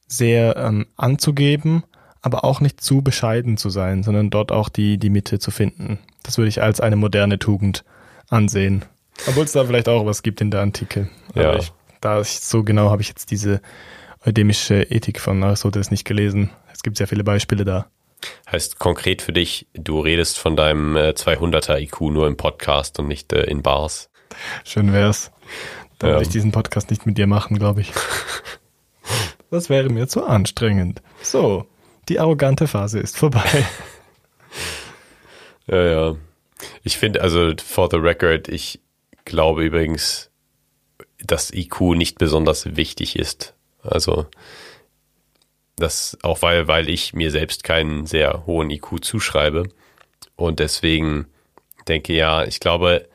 sehr 0.08 0.56
ähm, 0.56 0.86
anzugeben, 0.98 1.84
aber 2.22 2.44
auch 2.44 2.62
nicht 2.62 2.80
zu 2.80 3.02
bescheiden 3.02 3.58
zu 3.58 3.72
sein, 3.72 4.04
sondern 4.04 4.30
dort 4.30 4.52
auch 4.52 4.70
die, 4.70 5.00
die 5.00 5.10
Mitte 5.10 5.40
zu 5.40 5.50
finden. 5.50 5.98
Das 6.22 6.38
würde 6.38 6.50
ich 6.50 6.62
als 6.62 6.80
eine 6.80 6.96
moderne 6.96 7.40
Tugend 7.40 7.84
ansehen. 8.30 8.86
Obwohl 9.28 9.46
es 9.46 9.54
da 9.54 9.66
vielleicht 9.66 9.90
auch 9.90 10.06
was 10.06 10.22
gibt 10.22 10.42
in 10.42 10.52
der 10.52 10.62
Antike. 10.62 11.10
Aber 11.34 11.42
Ja. 11.42 11.56
ich, 11.56 11.72
da 12.06 12.22
ich, 12.22 12.40
so 12.40 12.64
genau 12.64 12.92
habe 12.92 13.02
ich 13.02 13.08
jetzt 13.10 13.32
diese 13.32 13.62
eudemische 14.26 14.84
Ethik 14.84 15.20
von 15.20 15.44
Aristoteles 15.44 15.92
nicht 15.92 16.06
gelesen. 16.06 16.52
Es 16.72 16.84
gibt 16.84 16.98
sehr 16.98 17.08
viele 17.08 17.24
Beispiele 17.24 17.66
da. 17.66 17.88
Heißt 18.52 18.80
konkret 18.80 19.22
für 19.22 19.34
dich, 19.34 19.68
du 19.74 20.00
redest 20.00 20.38
von 20.40 20.56
deinem 20.56 20.96
äh, 20.96 21.10
200er 21.10 21.80
IQ 21.80 22.02
nur 22.02 22.28
im 22.28 22.38
Podcast 22.38 23.00
und 23.00 23.08
nicht 23.08 23.34
äh, 23.34 23.44
in 23.44 23.62
Bars. 23.62 24.10
Schön 24.64 24.94
wär's. 24.94 25.32
Dann 26.00 26.10
Ja. 26.12 26.16
würde 26.16 26.24
ich 26.26 26.30
diesen 26.32 26.52
Podcast 26.52 26.90
nicht 26.90 27.06
mit 27.06 27.18
dir 27.18 27.28
machen, 27.28 27.58
glaube 27.58 27.82
ich. 27.82 27.92
Das 29.52 29.70
wäre 29.70 29.90
mir 29.90 30.08
zu 30.08 30.26
anstrengend. 30.26 31.02
So, 31.22 31.68
die 32.10 32.20
arrogante 32.20 32.68
Phase 32.68 33.00
ist 33.00 33.18
vorbei. 33.18 33.44
Ja, 35.68 35.82
ja. 35.84 36.16
Ich 36.84 36.98
finde, 36.98 37.22
also 37.22 37.52
for 37.64 37.90
the 37.90 37.98
record, 37.98 38.48
ich 38.50 38.80
glaube 39.26 39.66
übrigens, 39.66 40.30
dass 41.26 41.54
IQ 41.54 41.96
nicht 41.96 42.18
besonders 42.18 42.76
wichtig 42.76 43.18
ist. 43.18 43.54
Also 43.82 44.26
das 45.76 46.18
auch 46.22 46.42
weil, 46.42 46.68
weil 46.68 46.90
ich 46.90 47.14
mir 47.14 47.32
selbst 47.32 47.64
keinen 47.64 48.06
sehr 48.06 48.46
hohen 48.46 48.70
IQ 48.70 49.04
zuschreibe. 49.04 49.68
Und 50.36 50.60
deswegen 50.60 51.28
denke 51.88 52.14
ja, 52.14 52.46
ich 52.46 52.60
glaube, 52.60 53.08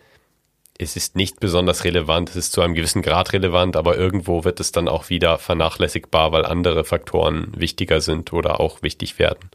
es 0.79 0.97
ist 0.97 1.17
nicht 1.17 1.41
besonders 1.41 1.85
relevant. 1.85 2.31
Es 2.31 2.37
ist 2.37 2.53
zu 2.53 2.63
einem 2.63 2.75
gewissen 2.75 3.03
Grad 3.03 3.33
relevant, 3.33 3.77
aber 3.77 3.97
irgendwo 3.97 4.45
wird 4.45 4.61
es 4.61 4.73
dann 4.73 4.89
auch 4.89 5.11
wieder 5.11 5.39
vernachlässigbar, 5.39 6.33
weil 6.33 6.47
andere 6.47 6.85
Faktoren 6.85 7.53
wichtiger 7.55 8.01
sind 8.01 8.33
oder 8.33 8.61
auch 8.61 8.83
wichtig 8.83 9.19
werden. 9.19 9.51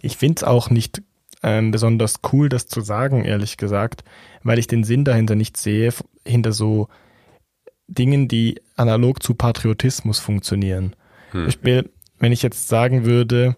Ich 0.00 0.16
finde 0.16 0.40
es 0.40 0.44
auch 0.44 0.70
nicht 0.70 1.02
ähm, 1.42 1.70
besonders 1.70 2.20
cool, 2.32 2.48
das 2.48 2.66
zu 2.66 2.80
sagen, 2.80 3.24
ehrlich 3.24 3.56
gesagt, 3.56 4.04
weil 4.42 4.58
ich 4.58 4.66
den 4.66 4.84
Sinn 4.84 5.04
dahinter 5.04 5.34
nicht 5.34 5.56
sehe, 5.56 5.92
hinter 6.26 6.52
so 6.52 6.88
Dingen, 7.86 8.28
die 8.28 8.60
analog 8.76 9.22
zu 9.22 9.34
Patriotismus 9.34 10.18
funktionieren. 10.18 10.96
Zum 11.32 11.44
Beispiel, 11.46 11.90
wenn 12.18 12.32
ich 12.32 12.42
jetzt 12.42 12.68
sagen 12.68 13.04
würde, 13.04 13.56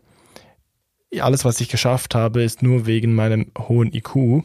alles, 1.20 1.44
was 1.44 1.60
ich 1.60 1.68
geschafft 1.68 2.14
habe, 2.14 2.42
ist 2.42 2.62
nur 2.62 2.86
wegen 2.86 3.14
meinem 3.14 3.52
hohen 3.58 3.92
IQ, 3.92 4.44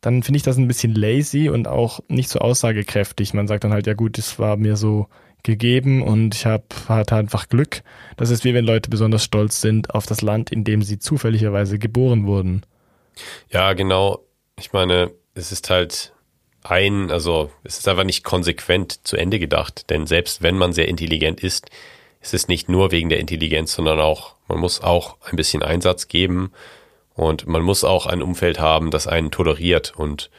dann 0.00 0.22
finde 0.22 0.38
ich 0.38 0.42
das 0.42 0.56
ein 0.56 0.68
bisschen 0.68 0.94
lazy 0.94 1.48
und 1.50 1.68
auch 1.68 2.00
nicht 2.08 2.30
so 2.30 2.38
aussagekräftig. 2.38 3.34
Man 3.34 3.46
sagt 3.46 3.64
dann 3.64 3.72
halt, 3.72 3.86
ja 3.86 3.94
gut, 3.94 4.18
es 4.18 4.38
war 4.38 4.56
mir 4.56 4.76
so 4.76 5.08
gegeben 5.42 6.02
und 6.02 6.34
ich 6.34 6.46
hab, 6.46 6.88
hatte 6.88 7.16
einfach 7.16 7.48
Glück. 7.48 7.82
Das 8.16 8.30
ist 8.30 8.44
wie 8.44 8.54
wenn 8.54 8.64
Leute 8.64 8.90
besonders 8.90 9.24
stolz 9.24 9.60
sind 9.60 9.94
auf 9.94 10.06
das 10.06 10.22
Land, 10.22 10.50
in 10.50 10.64
dem 10.64 10.82
sie 10.82 10.98
zufälligerweise 10.98 11.78
geboren 11.78 12.26
wurden. 12.26 12.62
Ja, 13.50 13.72
genau. 13.74 14.20
Ich 14.58 14.72
meine, 14.72 15.10
es 15.34 15.52
ist 15.52 15.70
halt 15.70 16.14
ein, 16.62 17.10
also 17.10 17.50
es 17.64 17.78
ist 17.78 17.88
einfach 17.88 18.04
nicht 18.04 18.24
konsequent 18.24 19.06
zu 19.06 19.16
Ende 19.16 19.38
gedacht, 19.38 19.88
denn 19.90 20.06
selbst 20.06 20.42
wenn 20.42 20.58
man 20.58 20.72
sehr 20.72 20.88
intelligent 20.88 21.40
ist, 21.42 21.70
ist 22.20 22.34
es 22.34 22.48
nicht 22.48 22.68
nur 22.68 22.90
wegen 22.90 23.08
der 23.08 23.20
Intelligenz, 23.20 23.72
sondern 23.72 24.00
auch, 24.00 24.34
man 24.48 24.58
muss 24.58 24.82
auch 24.82 25.16
ein 25.22 25.36
bisschen 25.36 25.62
Einsatz 25.62 26.08
geben 26.08 26.52
und 27.14 27.46
man 27.46 27.62
muss 27.62 27.84
auch 27.84 28.06
ein 28.06 28.22
Umfeld 28.22 28.60
haben, 28.60 28.90
das 28.90 29.06
einen 29.06 29.30
toleriert 29.30 29.94
und 29.96 30.30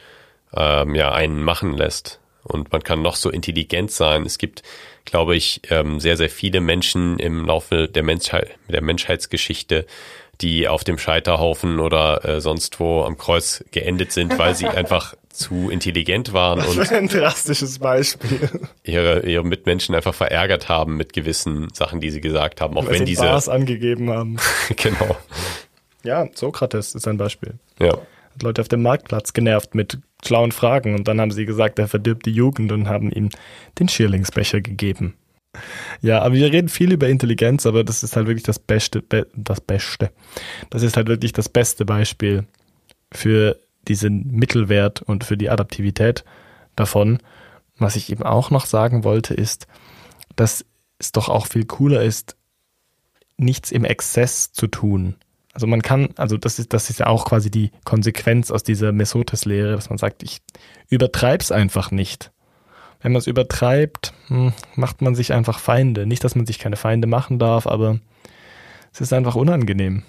ähm, 0.54 0.94
ja, 0.94 1.12
einen 1.12 1.42
machen 1.42 1.76
lässt. 1.76 2.20
Und 2.44 2.72
man 2.72 2.82
kann 2.82 3.02
noch 3.02 3.16
so 3.16 3.30
intelligent 3.30 3.92
sein. 3.92 4.26
Es 4.26 4.36
gibt, 4.36 4.62
glaube 5.04 5.36
ich, 5.36 5.62
ähm, 5.70 6.00
sehr, 6.00 6.16
sehr 6.16 6.28
viele 6.28 6.60
Menschen 6.60 7.18
im 7.18 7.46
Laufe 7.46 7.88
der, 7.88 8.02
Menschheit, 8.02 8.50
der 8.68 8.82
Menschheitsgeschichte, 8.82 9.86
die 10.42 10.68
auf 10.68 10.84
dem 10.84 10.98
Scheiterhaufen 10.98 11.78
oder 11.78 12.24
äh, 12.24 12.40
sonst 12.40 12.80
wo 12.80 13.02
am 13.02 13.16
Kreuz 13.16 13.64
geendet 13.70 14.12
sind, 14.12 14.38
weil 14.38 14.54
sie 14.54 14.66
einfach 14.68 15.14
zu 15.30 15.70
intelligent 15.70 16.32
waren 16.34 16.60
und 16.60 16.92
ein 16.92 17.08
drastisches 17.08 17.78
Beispiel. 17.78 18.50
ihre, 18.84 19.20
ihre 19.20 19.44
Mitmenschen 19.44 19.94
einfach 19.94 20.14
verärgert 20.14 20.68
haben 20.68 20.96
mit 20.96 21.12
gewissen 21.12 21.68
Sachen, 21.72 22.00
die 22.00 22.10
sie 22.10 22.20
gesagt 22.20 22.60
haben, 22.60 22.76
auch 22.76 22.84
Weil 22.84 22.92
wenn 22.92 22.98
sie 22.98 23.04
diese, 23.06 23.22
Bars 23.22 23.48
angegeben 23.48 24.10
haben. 24.10 24.36
genau, 24.76 25.16
Ja, 26.02 26.28
Sokrates 26.34 26.94
ist 26.94 27.08
ein 27.08 27.16
Beispiel. 27.16 27.54
ja, 27.78 27.92
Hat 27.92 28.42
Leute 28.42 28.60
auf 28.60 28.68
dem 28.68 28.82
Marktplatz 28.82 29.32
genervt 29.32 29.74
mit 29.74 29.98
schlauen 30.24 30.52
Fragen 30.52 30.94
und 30.94 31.08
dann 31.08 31.20
haben 31.20 31.30
sie 31.30 31.46
gesagt, 31.46 31.78
er 31.78 31.88
verdirbt 31.88 32.26
die 32.26 32.32
Jugend 32.32 32.70
und 32.70 32.88
haben 32.88 33.10
ihm 33.10 33.30
den 33.78 33.88
Schierlingsbecher 33.88 34.60
gegeben. 34.60 35.14
Ja, 36.00 36.22
aber 36.22 36.34
wir 36.34 36.52
reden 36.52 36.68
viel 36.68 36.92
über 36.92 37.08
Intelligenz, 37.08 37.66
aber 37.66 37.84
das 37.84 38.02
ist 38.02 38.16
halt 38.16 38.26
wirklich 38.26 38.44
das 38.44 38.58
Beste, 38.58 39.02
be, 39.02 39.26
das 39.34 39.60
Beste. 39.60 40.10
Das 40.70 40.82
ist 40.82 40.96
halt 40.96 41.08
wirklich 41.08 41.32
das 41.32 41.48
beste 41.48 41.84
Beispiel 41.84 42.46
für 43.12 43.58
diesen 43.86 44.30
Mittelwert 44.30 45.02
und 45.02 45.24
für 45.24 45.36
die 45.36 45.50
Adaptivität 45.50 46.24
davon. 46.76 47.18
Was 47.78 47.96
ich 47.96 48.10
eben 48.10 48.22
auch 48.22 48.50
noch 48.50 48.66
sagen 48.66 49.04
wollte, 49.04 49.34
ist, 49.34 49.66
dass 50.36 50.64
es 50.98 51.12
doch 51.12 51.28
auch 51.28 51.46
viel 51.46 51.66
cooler 51.66 52.02
ist, 52.02 52.36
nichts 53.36 53.70
im 53.70 53.84
Exzess 53.84 54.52
zu 54.52 54.68
tun. 54.68 55.16
Also 55.52 55.66
man 55.66 55.82
kann, 55.82 56.10
also 56.16 56.38
das 56.38 56.58
ist, 56.58 56.72
das 56.72 56.88
ist 56.88 57.00
ja 57.00 57.08
auch 57.08 57.26
quasi 57.26 57.50
die 57.50 57.72
Konsequenz 57.84 58.50
aus 58.50 58.62
dieser 58.62 58.92
Mesotes-Lehre, 58.92 59.72
dass 59.72 59.90
man 59.90 59.98
sagt, 59.98 60.22
ich 60.22 60.40
übertreib's 60.88 61.52
einfach 61.52 61.90
nicht. 61.90 62.30
Wenn 63.02 63.12
man 63.12 63.18
es 63.18 63.26
übertreibt, 63.26 64.12
hm, 64.28 64.52
macht 64.76 65.02
man 65.02 65.14
sich 65.14 65.32
einfach 65.32 65.58
Feinde. 65.58 66.06
Nicht, 66.06 66.22
dass 66.24 66.34
man 66.36 66.46
sich 66.46 66.58
keine 66.58 66.76
Feinde 66.76 67.08
machen 67.08 67.38
darf, 67.38 67.66
aber 67.66 67.98
es 68.92 69.00
ist 69.00 69.12
einfach 69.12 69.34
unangenehm. 69.34 70.04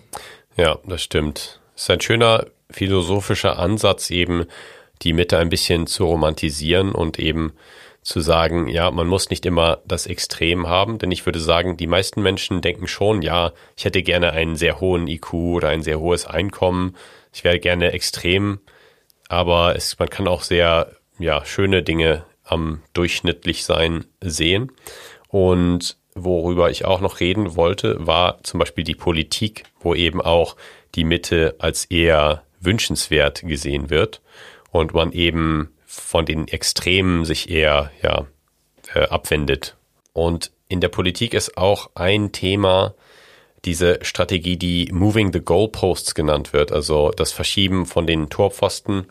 Ja, 0.56 0.78
das 0.86 1.02
stimmt. 1.02 1.60
Es 1.76 1.84
ist 1.84 1.90
ein 1.90 2.02
schöner 2.02 2.46
philosophischer 2.70 3.58
Ansatz, 3.58 4.10
eben 4.10 4.46
die 5.02 5.14
Mitte 5.14 5.38
ein 5.38 5.50
bisschen 5.50 5.88
zu 5.88 6.06
romantisieren 6.06 6.92
und 6.92 7.20
eben 7.20 7.54
zu 8.04 8.20
sagen, 8.20 8.68
ja, 8.68 8.92
man 8.92 9.08
muss 9.08 9.30
nicht 9.30 9.46
immer 9.46 9.80
das 9.86 10.08
Extrem 10.08 10.68
haben, 10.68 10.98
denn 10.98 11.12
ich 11.12 11.26
würde 11.26 11.40
sagen, 11.40 11.78
die 11.78 11.88
meisten 11.88 12.22
Menschen 12.22 12.62
denken 12.62 12.88
schon, 12.88 13.22
ja, 13.22 13.54
ich 13.78 13.86
hätte 13.86 14.04
gerne 14.04 14.32
einen 14.32 14.56
sehr 14.56 14.82
hohen 14.82 15.08
IQ 15.08 15.34
oder 15.34 15.70
ein 15.70 15.82
sehr 15.82 16.00
hohes 16.00 16.26
Einkommen, 16.26 16.96
ich 17.34 17.44
wäre 17.44 17.60
gerne 17.60 17.94
extrem, 17.94 18.60
aber 19.30 19.76
es, 19.76 19.98
man 20.00 20.10
kann 20.10 20.28
auch 20.28 20.42
sehr, 20.42 20.92
ja, 21.18 21.46
schöne 21.46 21.82
Dinge 21.82 22.26
am 22.44 22.82
durchschnittlich 22.94 23.64
sein 23.64 24.06
sehen 24.22 24.72
und 25.30 25.98
worüber 26.16 26.70
ich 26.70 26.86
auch 26.86 27.02
noch 27.02 27.20
reden 27.20 27.56
wollte, 27.56 28.06
war 28.06 28.44
zum 28.44 28.60
Beispiel 28.60 28.84
die 28.84 28.96
Politik, 28.96 29.64
wo 29.80 29.96
eben 29.96 30.22
auch 30.22 30.56
die 30.96 31.04
Mitte 31.04 31.56
als 31.60 31.86
eher 31.86 32.44
wünschenswert 32.60 33.42
gesehen 33.42 33.90
wird 33.90 34.22
und 34.72 34.94
man 34.94 35.12
eben 35.12 35.74
von 35.86 36.26
den 36.26 36.48
Extremen 36.48 37.26
sich 37.26 37.50
eher 37.50 37.92
ja, 38.02 38.28
äh, 38.94 39.08
abwendet. 39.08 39.76
Und 40.14 40.52
in 40.68 40.82
der 40.82 40.90
Politik 40.90 41.34
ist 41.34 41.58
auch 41.58 41.92
ein 41.96 42.32
Thema 42.32 42.94
diese 43.66 44.00
Strategie, 44.02 44.58
die 44.58 44.90
Moving 44.92 45.32
the 45.32 45.40
Goalposts 45.40 46.16
genannt 46.16 46.52
wird, 46.52 46.72
also 46.72 47.12
das 47.12 47.32
Verschieben 47.32 47.86
von 47.86 48.06
den 48.06 48.30
Torpfosten, 48.30 49.08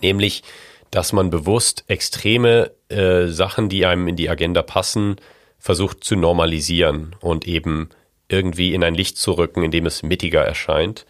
nämlich 0.00 0.42
dass 0.90 1.12
man 1.12 1.30
bewusst 1.30 1.84
extreme 1.88 2.72
äh, 2.88 3.26
Sachen, 3.26 3.68
die 3.68 3.86
einem 3.86 4.08
in 4.08 4.16
die 4.16 4.30
Agenda 4.30 4.62
passen, 4.62 5.16
versucht 5.58 6.04
zu 6.04 6.16
normalisieren 6.16 7.16
und 7.20 7.46
eben 7.46 7.90
irgendwie 8.28 8.74
in 8.74 8.84
ein 8.84 8.94
Licht 8.94 9.16
zu 9.16 9.32
rücken, 9.32 9.62
in 9.62 9.70
dem 9.70 9.86
es 9.86 10.02
mittiger 10.02 10.42
erscheint. 10.42 11.06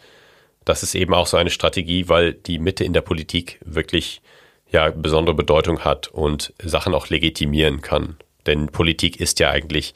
Das 0.64 0.82
ist 0.82 0.94
eben 0.94 1.14
auch 1.14 1.26
so 1.26 1.36
eine 1.36 1.50
Strategie, 1.50 2.08
weil 2.08 2.34
die 2.34 2.58
Mitte 2.58 2.84
in 2.84 2.92
der 2.92 3.00
Politik 3.00 3.60
wirklich 3.64 4.20
ja 4.70 4.90
besondere 4.90 5.34
Bedeutung 5.34 5.80
hat 5.80 6.08
und 6.08 6.52
Sachen 6.62 6.94
auch 6.94 7.08
legitimieren 7.08 7.80
kann. 7.80 8.16
Denn 8.46 8.66
Politik 8.68 9.18
ist 9.20 9.40
ja 9.40 9.50
eigentlich 9.50 9.94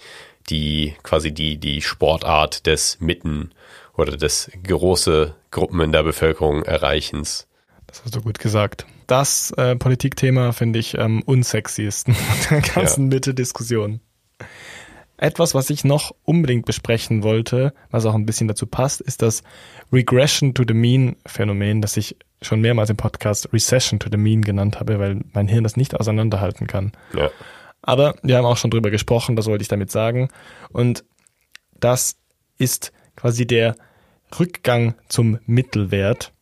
die 0.50 0.94
quasi 1.02 1.32
die 1.32 1.58
die 1.58 1.82
Sportart 1.82 2.66
des 2.66 2.98
Mitten 3.00 3.52
oder 3.94 4.16
des 4.16 4.50
große 4.66 5.34
Gruppen 5.50 5.80
in 5.80 5.92
der 5.92 6.02
Bevölkerung 6.02 6.64
erreichens. 6.64 7.46
Das 7.92 8.04
hast 8.06 8.16
du 8.16 8.22
gut 8.22 8.38
gesagt. 8.38 8.86
Das 9.06 9.50
äh, 9.58 9.76
Politikthema 9.76 10.52
finde 10.52 10.78
ich 10.78 10.98
am 10.98 11.20
unsexiesten 11.20 12.16
der 12.50 12.62
ganzen 12.62 13.08
Mitte-Diskussion. 13.08 14.00
Etwas, 15.18 15.54
was 15.54 15.68
ich 15.68 15.84
noch 15.84 16.12
unbedingt 16.24 16.64
besprechen 16.64 17.22
wollte, 17.22 17.74
was 17.90 18.06
auch 18.06 18.14
ein 18.14 18.24
bisschen 18.24 18.48
dazu 18.48 18.66
passt, 18.66 19.02
ist 19.02 19.20
das 19.20 19.42
Regression 19.92 20.54
to 20.54 20.64
the 20.66 20.72
Mean 20.72 21.16
Phänomen, 21.26 21.82
das 21.82 21.98
ich 21.98 22.16
schon 22.40 22.62
mehrmals 22.62 22.88
im 22.88 22.96
Podcast 22.96 23.52
Recession 23.52 24.00
to 24.00 24.08
the 24.10 24.16
Mean 24.16 24.40
genannt 24.40 24.80
habe, 24.80 24.98
weil 24.98 25.20
mein 25.34 25.46
Hirn 25.46 25.62
das 25.62 25.76
nicht 25.76 25.94
auseinanderhalten 25.94 26.66
kann. 26.66 26.92
Ja. 27.14 27.30
Aber 27.82 28.14
wir 28.22 28.38
haben 28.38 28.46
auch 28.46 28.56
schon 28.56 28.70
drüber 28.70 28.90
gesprochen, 28.90 29.36
das 29.36 29.48
wollte 29.48 29.62
ich 29.62 29.68
damit 29.68 29.90
sagen. 29.90 30.30
Und 30.70 31.04
das 31.78 32.16
ist 32.56 32.90
quasi 33.16 33.46
der 33.46 33.76
Rückgang 34.40 34.94
zum 35.08 35.38
Mittelwert, 35.44 36.32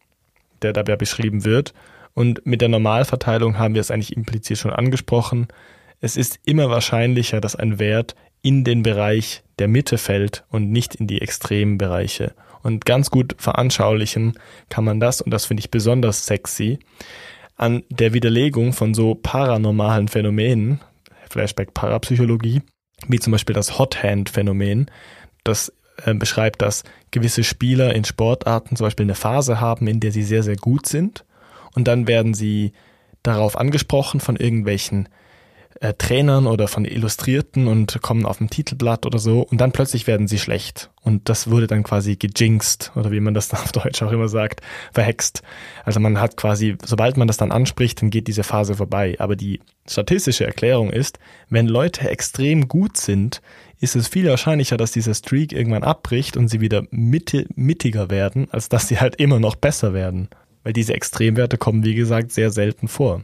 der 0.62 0.72
dabei 0.72 0.96
beschrieben 0.96 1.44
wird. 1.44 1.74
Und 2.14 2.44
mit 2.44 2.60
der 2.60 2.68
Normalverteilung 2.68 3.58
haben 3.58 3.74
wir 3.74 3.80
es 3.80 3.90
eigentlich 3.90 4.16
implizit 4.16 4.58
schon 4.58 4.72
angesprochen. 4.72 5.48
Es 6.00 6.16
ist 6.16 6.38
immer 6.44 6.70
wahrscheinlicher, 6.70 7.40
dass 7.40 7.56
ein 7.56 7.78
Wert 7.78 8.14
in 8.42 8.64
den 8.64 8.82
Bereich 8.82 9.42
der 9.58 9.68
Mitte 9.68 9.98
fällt 9.98 10.44
und 10.48 10.70
nicht 10.70 10.94
in 10.94 11.06
die 11.06 11.20
extremen 11.20 11.78
Bereiche. 11.78 12.34
Und 12.62 12.84
ganz 12.84 13.10
gut 13.10 13.34
veranschaulichen 13.38 14.34
kann 14.68 14.84
man 14.84 15.00
das, 15.00 15.20
und 15.20 15.30
das 15.30 15.46
finde 15.46 15.60
ich 15.60 15.70
besonders 15.70 16.26
sexy, 16.26 16.78
an 17.56 17.82
der 17.90 18.14
Widerlegung 18.14 18.72
von 18.72 18.94
so 18.94 19.14
paranormalen 19.14 20.08
Phänomenen, 20.08 20.80
Flashback 21.28 21.74
Parapsychologie, 21.74 22.62
wie 23.08 23.18
zum 23.18 23.32
Beispiel 23.32 23.54
das 23.54 23.78
Hot 23.78 24.02
Hand 24.02 24.30
Phänomen, 24.30 24.90
das 25.44 25.72
äh, 26.04 26.14
beschreibt, 26.14 26.62
dass 26.62 26.84
gewisse 27.10 27.44
Spieler 27.44 27.94
in 27.94 28.04
Sportarten 28.04 28.76
zum 28.76 28.86
Beispiel 28.86 29.06
eine 29.06 29.14
Phase 29.14 29.60
haben, 29.60 29.86
in 29.86 30.00
der 30.00 30.12
sie 30.12 30.22
sehr, 30.22 30.42
sehr 30.42 30.56
gut 30.56 30.86
sind 30.86 31.24
und 31.74 31.88
dann 31.88 32.06
werden 32.06 32.34
sie 32.34 32.72
darauf 33.22 33.58
angesprochen 33.58 34.20
von 34.20 34.36
irgendwelchen 34.36 35.08
äh, 35.80 35.94
Trainern 35.94 36.46
oder 36.46 36.68
von 36.68 36.84
Illustrierten 36.84 37.66
und 37.66 38.02
kommen 38.02 38.26
auf 38.26 38.38
dem 38.38 38.50
Titelblatt 38.50 39.06
oder 39.06 39.18
so 39.18 39.40
und 39.42 39.60
dann 39.60 39.72
plötzlich 39.72 40.06
werden 40.06 40.28
sie 40.28 40.38
schlecht. 40.38 40.90
Und 41.02 41.28
das 41.28 41.50
wurde 41.50 41.66
dann 41.66 41.82
quasi 41.82 42.16
gejinxt 42.16 42.92
oder 42.96 43.10
wie 43.10 43.20
man 43.20 43.34
das 43.34 43.52
auf 43.54 43.72
Deutsch 43.72 44.02
auch 44.02 44.12
immer 44.12 44.28
sagt, 44.28 44.60
verhext. 44.92 45.42
Also 45.84 46.00
man 46.00 46.20
hat 46.20 46.36
quasi, 46.36 46.76
sobald 46.84 47.16
man 47.16 47.28
das 47.28 47.38
dann 47.38 47.52
anspricht, 47.52 48.02
dann 48.02 48.10
geht 48.10 48.26
diese 48.26 48.42
Phase 48.42 48.74
vorbei. 48.74 49.16
Aber 49.18 49.36
die 49.36 49.60
statistische 49.88 50.46
Erklärung 50.46 50.90
ist, 50.90 51.18
wenn 51.48 51.66
Leute 51.66 52.08
extrem 52.08 52.68
gut 52.68 52.96
sind, 52.96 53.40
ist 53.80 53.96
es 53.96 54.08
viel 54.08 54.28
wahrscheinlicher, 54.28 54.76
dass 54.76 54.92
dieser 54.92 55.14
Streak 55.14 55.52
irgendwann 55.52 55.84
abbricht 55.84 56.36
und 56.36 56.48
sie 56.48 56.60
wieder 56.60 56.84
mitte, 56.90 57.46
mittiger 57.54 58.10
werden, 58.10 58.48
als 58.50 58.68
dass 58.68 58.88
sie 58.88 59.00
halt 59.00 59.16
immer 59.16 59.40
noch 59.40 59.56
besser 59.56 59.94
werden. 59.94 60.28
Weil 60.62 60.74
diese 60.74 60.92
Extremwerte 60.92 61.56
kommen, 61.56 61.84
wie 61.84 61.94
gesagt, 61.94 62.32
sehr 62.32 62.50
selten 62.50 62.88
vor. 62.88 63.22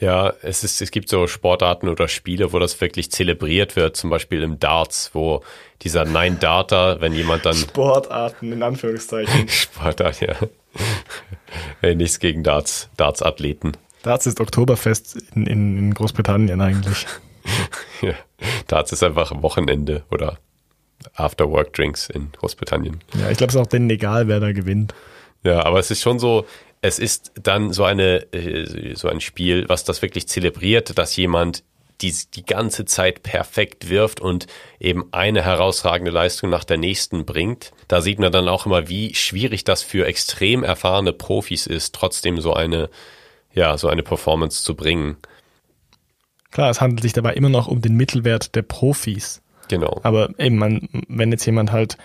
Ja, 0.00 0.32
es, 0.42 0.64
ist, 0.64 0.82
es 0.82 0.90
gibt 0.90 1.08
so 1.08 1.28
Sportarten 1.28 1.88
oder 1.88 2.08
Spiele, 2.08 2.52
wo 2.52 2.58
das 2.58 2.80
wirklich 2.80 3.12
zelebriert 3.12 3.76
wird, 3.76 3.96
zum 3.96 4.10
Beispiel 4.10 4.42
im 4.42 4.58
Darts, 4.58 5.10
wo 5.12 5.44
dieser 5.82 6.04
Nine-Darter, 6.04 7.00
wenn 7.00 7.12
jemand 7.12 7.46
dann. 7.46 7.54
Sportarten 7.54 8.50
in 8.52 8.62
Anführungszeichen. 8.62 9.48
Sportart, 9.48 10.20
ja. 10.20 10.34
hey, 11.80 11.94
nichts 11.94 12.18
gegen 12.18 12.42
Darts, 12.42 12.88
Darts-Athleten. 12.96 13.72
Darts 14.02 14.26
ist 14.26 14.40
Oktoberfest 14.40 15.22
in, 15.36 15.46
in, 15.46 15.78
in 15.78 15.94
Großbritannien 15.94 16.60
eigentlich. 16.60 17.06
ja, 18.00 18.14
Darts 18.72 18.90
ist 18.90 19.02
einfach 19.02 19.30
Wochenende 19.42 20.02
oder 20.10 20.38
After-Work-Drinks 21.14 22.08
in 22.08 22.32
Großbritannien. 22.32 23.00
Ja, 23.20 23.30
ich 23.30 23.36
glaube, 23.36 23.50
es 23.50 23.54
ist 23.54 23.60
auch 23.60 23.66
denen 23.66 23.90
egal, 23.90 24.28
wer 24.28 24.40
da 24.40 24.52
gewinnt. 24.52 24.94
Ja, 25.44 25.62
aber 25.66 25.78
es 25.78 25.90
ist 25.90 26.00
schon 26.00 26.18
so, 26.18 26.46
es 26.80 26.98
ist 26.98 27.32
dann 27.34 27.74
so 27.74 27.84
eine 27.84 28.32
äh, 28.32 28.94
so 28.94 29.08
ein 29.08 29.20
Spiel, 29.20 29.68
was 29.68 29.84
das 29.84 30.00
wirklich 30.00 30.26
zelebriert, 30.26 30.96
dass 30.96 31.14
jemand 31.16 31.64
die, 32.00 32.14
die 32.34 32.46
ganze 32.46 32.86
Zeit 32.86 33.22
perfekt 33.22 33.90
wirft 33.90 34.20
und 34.20 34.46
eben 34.80 35.04
eine 35.12 35.44
herausragende 35.44 36.10
Leistung 36.10 36.48
nach 36.48 36.64
der 36.64 36.78
nächsten 36.78 37.26
bringt. 37.26 37.72
Da 37.88 38.00
sieht 38.00 38.20
man 38.20 38.32
dann 38.32 38.48
auch 38.48 38.64
immer, 38.64 38.88
wie 38.88 39.14
schwierig 39.14 39.64
das 39.64 39.82
für 39.82 40.06
extrem 40.06 40.64
erfahrene 40.64 41.12
Profis 41.12 41.66
ist, 41.66 41.94
trotzdem 41.94 42.40
so 42.40 42.54
eine 42.54 42.88
ja, 43.54 43.76
so 43.76 43.88
eine 43.88 44.02
Performance 44.02 44.64
zu 44.64 44.74
bringen. 44.74 45.18
Klar, 46.52 46.70
es 46.70 46.80
handelt 46.80 47.02
sich 47.02 47.12
dabei 47.12 47.34
immer 47.34 47.48
noch 47.48 47.66
um 47.66 47.80
den 47.80 47.96
Mittelwert 47.96 48.54
der 48.54 48.62
Profis. 48.62 49.42
Genau. 49.68 50.00
Aber 50.04 50.38
eben, 50.38 50.58
man, 50.58 50.88
wenn 51.08 51.32
jetzt 51.32 51.46
jemand 51.46 51.72
halt 51.72 51.98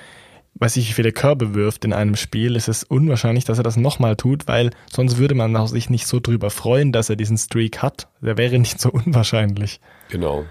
weiß 0.60 0.78
ich, 0.78 0.90
wie 0.90 0.94
viele 0.94 1.12
Körbe 1.12 1.54
wirft 1.54 1.86
in 1.86 1.94
einem 1.94 2.16
Spiel, 2.16 2.56
ist 2.56 2.68
es 2.68 2.84
unwahrscheinlich, 2.84 3.46
dass 3.46 3.58
er 3.58 3.64
das 3.64 3.78
nochmal 3.78 4.16
tut, 4.16 4.48
weil 4.48 4.72
sonst 4.92 5.18
würde 5.18 5.36
man 5.36 5.56
auch 5.56 5.68
sich 5.68 5.90
nicht 5.90 6.08
so 6.08 6.20
drüber 6.20 6.50
freuen, 6.50 6.92
dass 6.92 7.10
er 7.10 7.16
diesen 7.16 7.38
Streak 7.38 7.82
hat. 7.82 8.08
Der 8.22 8.38
wäre 8.38 8.60
nicht 8.60 8.80
so 8.80 8.90
unwahrscheinlich. 8.90 9.80
Genau. 10.10 10.46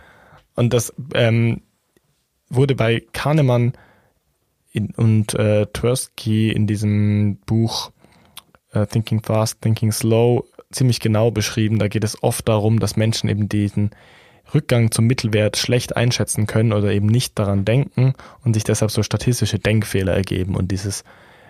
Und 0.55 0.73
das 0.73 0.93
ähm, 1.15 1.63
wurde 2.49 2.75
bei 2.75 3.05
Kahnemann 3.13 3.73
in, 4.73 4.91
und 4.97 5.35
äh, 5.35 5.67
Tversky 5.67 6.53
in 6.53 6.67
diesem 6.67 7.39
Buch 7.47 7.91
äh, 8.73 8.87
Thinking 8.87 9.23
Fast, 9.23 9.61
Thinking 9.63 9.93
Slow 9.93 10.45
ziemlich 10.71 11.01
genau 11.01 11.31
beschrieben. 11.31 11.79
Da 11.79 11.89
geht 11.89 12.05
es 12.05 12.23
oft 12.23 12.49
darum, 12.49 12.81
dass 12.81 12.97
Menschen 12.97 13.29
eben 13.29 13.49
diesen 13.49 13.91
Rückgang 14.55 14.91
zum 14.91 15.07
Mittelwert 15.07 15.57
schlecht 15.57 15.97
einschätzen 15.97 16.47
können 16.47 16.73
oder 16.73 16.93
eben 16.93 17.07
nicht 17.07 17.39
daran 17.39 17.65
denken 17.65 18.15
und 18.45 18.55
sich 18.55 18.65
deshalb 18.65 18.91
so 18.91 19.03
statistische 19.03 19.59
Denkfehler 19.59 20.15
ergeben. 20.15 20.55
Und 20.55 20.71
dieses 20.71 21.05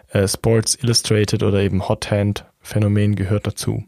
äh, 0.08 0.26
Sports 0.26 0.78
Illustrated 0.80 1.42
oder 1.42 1.60
eben 1.60 1.88
Hot 1.88 2.10
Hand 2.10 2.46
Phänomen 2.60 3.14
gehört 3.16 3.46
dazu. 3.46 3.84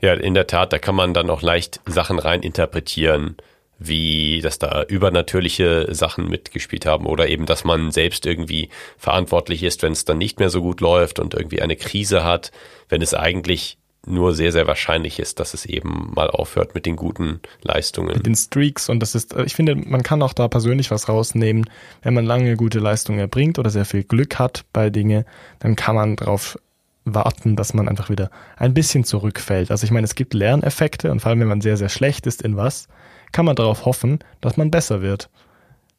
Ja, 0.00 0.14
in 0.14 0.34
der 0.34 0.46
Tat, 0.46 0.72
da 0.72 0.78
kann 0.78 0.94
man 0.94 1.14
dann 1.14 1.30
auch 1.30 1.42
leicht 1.42 1.80
Sachen 1.86 2.18
rein 2.18 2.42
interpretieren, 2.42 3.36
wie 3.78 4.40
dass 4.40 4.58
da 4.58 4.82
übernatürliche 4.84 5.94
Sachen 5.94 6.28
mitgespielt 6.28 6.86
haben 6.86 7.06
oder 7.06 7.28
eben, 7.28 7.46
dass 7.46 7.64
man 7.64 7.90
selbst 7.90 8.26
irgendwie 8.26 8.70
verantwortlich 8.96 9.62
ist, 9.62 9.82
wenn 9.82 9.92
es 9.92 10.04
dann 10.04 10.18
nicht 10.18 10.40
mehr 10.40 10.50
so 10.50 10.62
gut 10.62 10.80
läuft 10.80 11.18
und 11.18 11.34
irgendwie 11.34 11.60
eine 11.62 11.76
Krise 11.76 12.24
hat, 12.24 12.52
wenn 12.88 13.02
es 13.02 13.14
eigentlich 13.14 13.78
nur 14.06 14.34
sehr, 14.34 14.52
sehr 14.52 14.66
wahrscheinlich 14.66 15.18
ist, 15.18 15.40
dass 15.40 15.54
es 15.54 15.66
eben 15.66 16.12
mal 16.14 16.30
aufhört 16.30 16.74
mit 16.74 16.86
den 16.86 16.96
guten 16.96 17.40
Leistungen. 17.62 18.14
Mit 18.14 18.26
den 18.26 18.36
Streaks 18.36 18.88
und 18.88 19.00
das 19.00 19.14
ist, 19.14 19.34
ich 19.44 19.54
finde, 19.54 19.74
man 19.74 20.02
kann 20.02 20.22
auch 20.22 20.32
da 20.32 20.48
persönlich 20.48 20.90
was 20.90 21.08
rausnehmen. 21.08 21.68
Wenn 22.02 22.14
man 22.14 22.24
lange 22.24 22.56
gute 22.56 22.78
Leistungen 22.78 23.18
erbringt 23.18 23.58
oder 23.58 23.70
sehr 23.70 23.84
viel 23.84 24.04
Glück 24.04 24.38
hat 24.38 24.64
bei 24.72 24.90
Dinge, 24.90 25.24
dann 25.58 25.76
kann 25.76 25.96
man 25.96 26.16
darauf 26.16 26.58
warten, 27.04 27.56
dass 27.56 27.74
man 27.74 27.88
einfach 27.88 28.10
wieder 28.10 28.30
ein 28.56 28.74
bisschen 28.74 29.04
zurückfällt. 29.04 29.70
Also 29.70 29.84
ich 29.84 29.90
meine, 29.90 30.04
es 30.04 30.14
gibt 30.14 30.34
Lerneffekte 30.34 31.10
und 31.10 31.20
vor 31.20 31.30
allem, 31.30 31.40
wenn 31.40 31.48
man 31.48 31.60
sehr, 31.60 31.76
sehr 31.76 31.88
schlecht 31.88 32.26
ist 32.26 32.42
in 32.42 32.56
was, 32.56 32.88
kann 33.32 33.44
man 33.44 33.56
darauf 33.56 33.84
hoffen, 33.84 34.18
dass 34.40 34.56
man 34.56 34.70
besser 34.70 35.02
wird, 35.02 35.30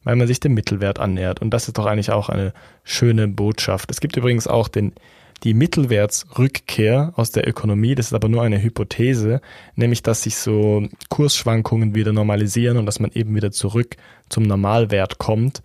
weil 0.04 0.16
man 0.16 0.26
sich 0.26 0.40
dem 0.40 0.54
Mittelwert 0.54 0.98
annähert. 0.98 1.40
Und 1.40 1.50
das 1.50 1.66
ist 1.66 1.78
doch 1.78 1.86
eigentlich 1.86 2.10
auch 2.10 2.28
eine 2.28 2.52
schöne 2.84 3.26
Botschaft. 3.26 3.90
Es 3.90 4.00
gibt 4.00 4.16
übrigens 4.16 4.46
auch 4.46 4.68
den 4.68 4.92
die 5.44 5.54
Mittelwertsrückkehr 5.54 7.12
aus 7.16 7.30
der 7.30 7.48
Ökonomie, 7.48 7.94
das 7.94 8.06
ist 8.06 8.12
aber 8.12 8.28
nur 8.28 8.42
eine 8.42 8.60
Hypothese, 8.60 9.40
nämlich 9.76 10.02
dass 10.02 10.22
sich 10.22 10.36
so 10.36 10.86
Kursschwankungen 11.08 11.94
wieder 11.94 12.12
normalisieren 12.12 12.76
und 12.76 12.86
dass 12.86 13.00
man 13.00 13.12
eben 13.12 13.34
wieder 13.34 13.50
zurück 13.50 13.96
zum 14.28 14.42
Normalwert 14.44 15.18
kommt. 15.18 15.62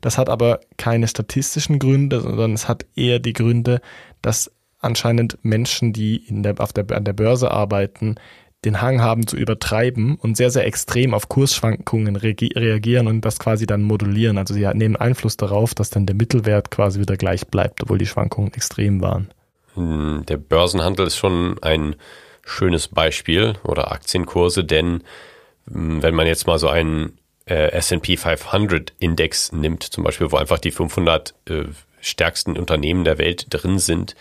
Das 0.00 0.18
hat 0.18 0.28
aber 0.28 0.60
keine 0.76 1.06
statistischen 1.06 1.78
Gründe, 1.78 2.20
sondern 2.20 2.52
es 2.52 2.68
hat 2.68 2.86
eher 2.96 3.20
die 3.20 3.32
Gründe, 3.32 3.80
dass 4.20 4.50
anscheinend 4.80 5.38
Menschen, 5.42 5.92
die 5.92 6.16
in 6.16 6.42
der, 6.42 6.58
auf 6.58 6.72
der, 6.72 6.90
an 6.90 7.04
der 7.04 7.12
Börse 7.12 7.52
arbeiten, 7.52 8.16
den 8.64 8.80
Hang 8.80 9.02
haben 9.02 9.26
zu 9.26 9.36
übertreiben 9.36 10.16
und 10.16 10.36
sehr, 10.36 10.50
sehr 10.50 10.66
extrem 10.66 11.14
auf 11.14 11.28
Kursschwankungen 11.28 12.16
reagieren 12.16 13.08
und 13.08 13.22
das 13.22 13.38
quasi 13.38 13.66
dann 13.66 13.82
modulieren. 13.82 14.38
Also 14.38 14.54
sie 14.54 14.68
nehmen 14.74 14.96
Einfluss 14.96 15.36
darauf, 15.36 15.74
dass 15.74 15.90
dann 15.90 16.06
der 16.06 16.14
Mittelwert 16.14 16.70
quasi 16.70 17.00
wieder 17.00 17.16
gleich 17.16 17.46
bleibt, 17.46 17.82
obwohl 17.82 17.98
die 17.98 18.06
Schwankungen 18.06 18.52
extrem 18.54 19.00
waren. 19.00 19.28
Hm, 19.74 20.24
der 20.28 20.36
Börsenhandel 20.36 21.06
ist 21.06 21.16
schon 21.16 21.60
ein 21.62 21.96
schönes 22.44 22.88
Beispiel 22.88 23.54
oder 23.64 23.90
Aktienkurse, 23.90 24.64
denn 24.64 25.02
hm, 25.70 26.02
wenn 26.02 26.14
man 26.14 26.26
jetzt 26.26 26.46
mal 26.46 26.58
so 26.58 26.68
einen 26.68 27.18
äh, 27.46 27.72
S&P 27.72 28.16
500 28.16 28.92
Index 29.00 29.50
nimmt, 29.52 29.82
zum 29.82 30.04
Beispiel, 30.04 30.30
wo 30.30 30.36
einfach 30.36 30.58
die 30.58 30.70
500 30.70 31.34
äh, 31.48 31.64
stärksten 32.00 32.56
Unternehmen 32.56 33.04
der 33.04 33.18
Welt 33.18 33.46
drin 33.50 33.78
sind, 33.78 34.14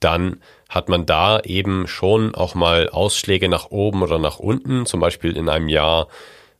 dann 0.00 0.40
hat 0.72 0.88
man 0.88 1.04
da 1.04 1.38
eben 1.40 1.86
schon 1.86 2.34
auch 2.34 2.54
mal 2.54 2.88
Ausschläge 2.88 3.50
nach 3.50 3.70
oben 3.70 4.02
oder 4.02 4.18
nach 4.18 4.38
unten, 4.38 4.86
zum 4.86 5.00
Beispiel 5.00 5.36
in 5.36 5.50
einem 5.50 5.68
Jahr, 5.68 6.08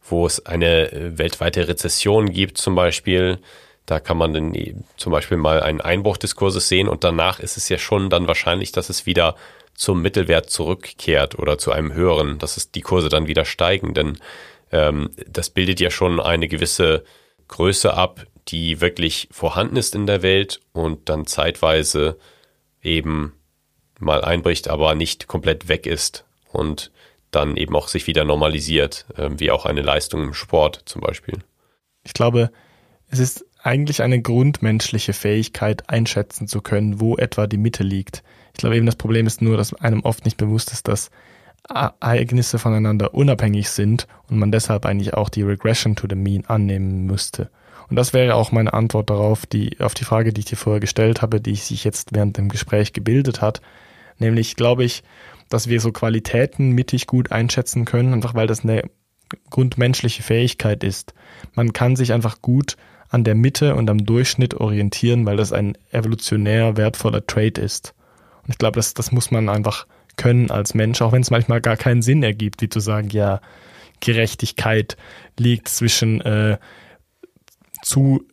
wo 0.07 0.27
es 0.27 0.45
eine 0.45 0.93
äh, 0.93 1.19
weltweite 1.19 1.67
Rezession 1.67 2.31
gibt, 2.31 2.59
zum 2.59 2.75
Beispiel. 2.75 3.39
Da 3.87 4.01
kann 4.01 4.19
man 4.19 4.35
dann 4.35 4.85
zum 4.99 5.13
Beispiel 5.13 5.39
mal 5.39 5.63
einen 5.63 5.81
Einbruch 5.81 6.19
des 6.19 6.37
Kurses 6.37 6.69
sehen 6.69 6.89
und 6.89 7.05
danach 7.05 7.41
ist 7.41 7.57
es 7.57 7.71
ja 7.71 7.79
schon 7.79 8.11
dann 8.11 8.29
wahrscheinlich, 8.29 8.71
dass 8.71 8.91
es 8.91 9.07
wieder 9.07 9.35
zum 9.75 10.03
Mittelwert 10.03 10.51
zurückkehrt 10.51 11.39
oder 11.39 11.57
zu 11.57 11.73
einem 11.73 11.95
höheren, 11.95 12.39
dass 12.39 12.59
es 12.59 12.71
die 12.71 12.83
Kurse 12.83 13.09
dann 13.09 13.27
wieder 13.27 13.47
steigen, 13.47 13.95
denn 13.95 14.19
ähm, 14.71 15.11
das 15.27 15.49
bildet 15.49 15.81
ja 15.81 15.91
schon 15.91 16.21
eine 16.21 16.49
gewisse 16.49 17.03
Größe 17.49 17.95
ab, 17.95 18.27
die 18.49 18.83
wirklich 18.83 19.29
vorhanden 19.33 19.77
ist 19.77 19.95
in 19.95 20.07
der 20.07 20.23
Welt 20.23 20.61
und 20.73 21.09
dann 21.09 21.27
zeitweise 21.27 22.19
eben 22.83 23.33
mal 24.03 24.24
einbricht, 24.24 24.68
aber 24.68 24.94
nicht 24.94 25.28
komplett 25.28 25.68
weg 25.68 25.86
ist 25.86 26.24
und 26.50 26.90
dann 27.30 27.57
eben 27.57 27.74
auch 27.74 27.88
sich 27.88 28.07
wieder 28.07 28.24
normalisiert, 28.24 29.07
äh, 29.16 29.30
wie 29.36 29.50
auch 29.50 29.64
eine 29.64 29.82
Leistung 29.82 30.22
im 30.22 30.34
Sport 30.34 30.82
zum 30.84 31.00
Beispiel. 31.00 31.38
Ich 32.05 32.12
glaube, 32.12 32.50
es 33.09 33.18
ist 33.18 33.46
eigentlich 33.62 34.03
eine 34.03 34.20
grundmenschliche 34.20 35.12
Fähigkeit, 35.12 35.88
einschätzen 35.88 36.48
zu 36.48 36.61
können, 36.61 37.00
wo 37.00 37.16
etwa 37.16 37.46
die 37.46 37.59
Mitte 37.59 37.84
liegt. 37.84 38.22
Ich 38.53 38.59
glaube 38.59 38.76
eben, 38.76 38.86
das 38.86 38.96
Problem 38.96 39.26
ist 39.26 39.40
nur, 39.40 39.57
dass 39.57 39.72
einem 39.74 40.00
oft 40.00 40.24
nicht 40.24 40.36
bewusst 40.36 40.72
ist, 40.72 40.88
dass 40.88 41.11
Ereignisse 41.68 42.59
voneinander 42.59 43.14
unabhängig 43.14 43.70
sind 43.70 44.09
und 44.28 44.38
man 44.38 44.50
deshalb 44.50 44.84
eigentlich 44.84 45.14
auch 45.14 45.28
die 45.28 45.42
Regression 45.42 45.94
to 45.94 46.07
the 46.09 46.16
Mean 46.16 46.44
annehmen 46.46 47.07
müsste. 47.07 47.50
Und 47.88 47.96
das 47.96 48.12
wäre 48.12 48.34
auch 48.34 48.53
meine 48.53 48.72
Antwort 48.72 49.11
darauf, 49.11 49.46
die, 49.46 49.78
auf 49.80 49.94
die 49.94 50.05
Frage, 50.05 50.32
die 50.32 50.40
ich 50.40 50.46
dir 50.46 50.57
vorher 50.57 50.80
gestellt 50.80 51.22
habe, 51.22 51.40
die 51.40 51.55
sich 51.55 51.84
jetzt 51.84 52.14
während 52.14 52.36
dem 52.36 52.48
Gespräch 52.48 52.92
gebildet 52.92 53.40
hat. 53.40 53.61
Nämlich 54.23 54.57
glaube 54.57 54.85
ich, 54.85 55.03
dass 55.49 55.68
wir 55.68 55.81
so 55.81 55.93
Qualitäten 55.93 56.70
mittig 56.70 57.07
gut 57.07 57.33
einschätzen 57.33 57.85
können, 57.85 58.14
einfach 58.14 58.35
weil 58.35 58.47
das 58.47 58.62
eine 58.62 58.85
grundmenschliche 59.51 60.23
Fähigkeit 60.23 60.85
ist. 60.85 61.12
Man 61.55 61.73
kann 61.73 61.97
sich 61.97 62.12
einfach 62.12 62.41
gut 62.41 62.77
an 63.09 63.25
der 63.25 63.35
Mitte 63.35 63.75
und 63.75 63.91
am 63.91 64.07
Durchschnitt 64.07 64.55
orientieren, 64.55 65.27
weil 65.27 65.37
das 65.37 65.53
ein 65.53 65.77
evolutionär 65.91 66.77
wertvoller 66.77 67.27
Trait 67.27 67.59
ist. 67.59 67.95
Und 68.45 68.51
ich 68.51 68.59
glaube, 68.59 68.77
das, 68.77 68.95
das 68.95 69.12
muss 69.12 69.31
man 69.31 69.49
einfach 69.49 69.87
können 70.16 70.51
als 70.51 70.75
Mensch, 70.75 71.03
auch 71.03 71.12
wenn 71.12 71.23
es 71.23 71.31
manchmal 71.31 71.61
gar 71.61 71.77
keinen 71.77 72.03
Sinn 72.03 72.23
ergibt, 72.23 72.62
wie 72.62 72.68
zu 72.68 72.81
sagen, 72.81 73.09
ja, 73.11 73.41
Gerechtigkeit 74.01 74.97
liegt 75.39 75.68
zwischen 75.68 76.20
äh, 76.20 76.59
zu 77.83 78.27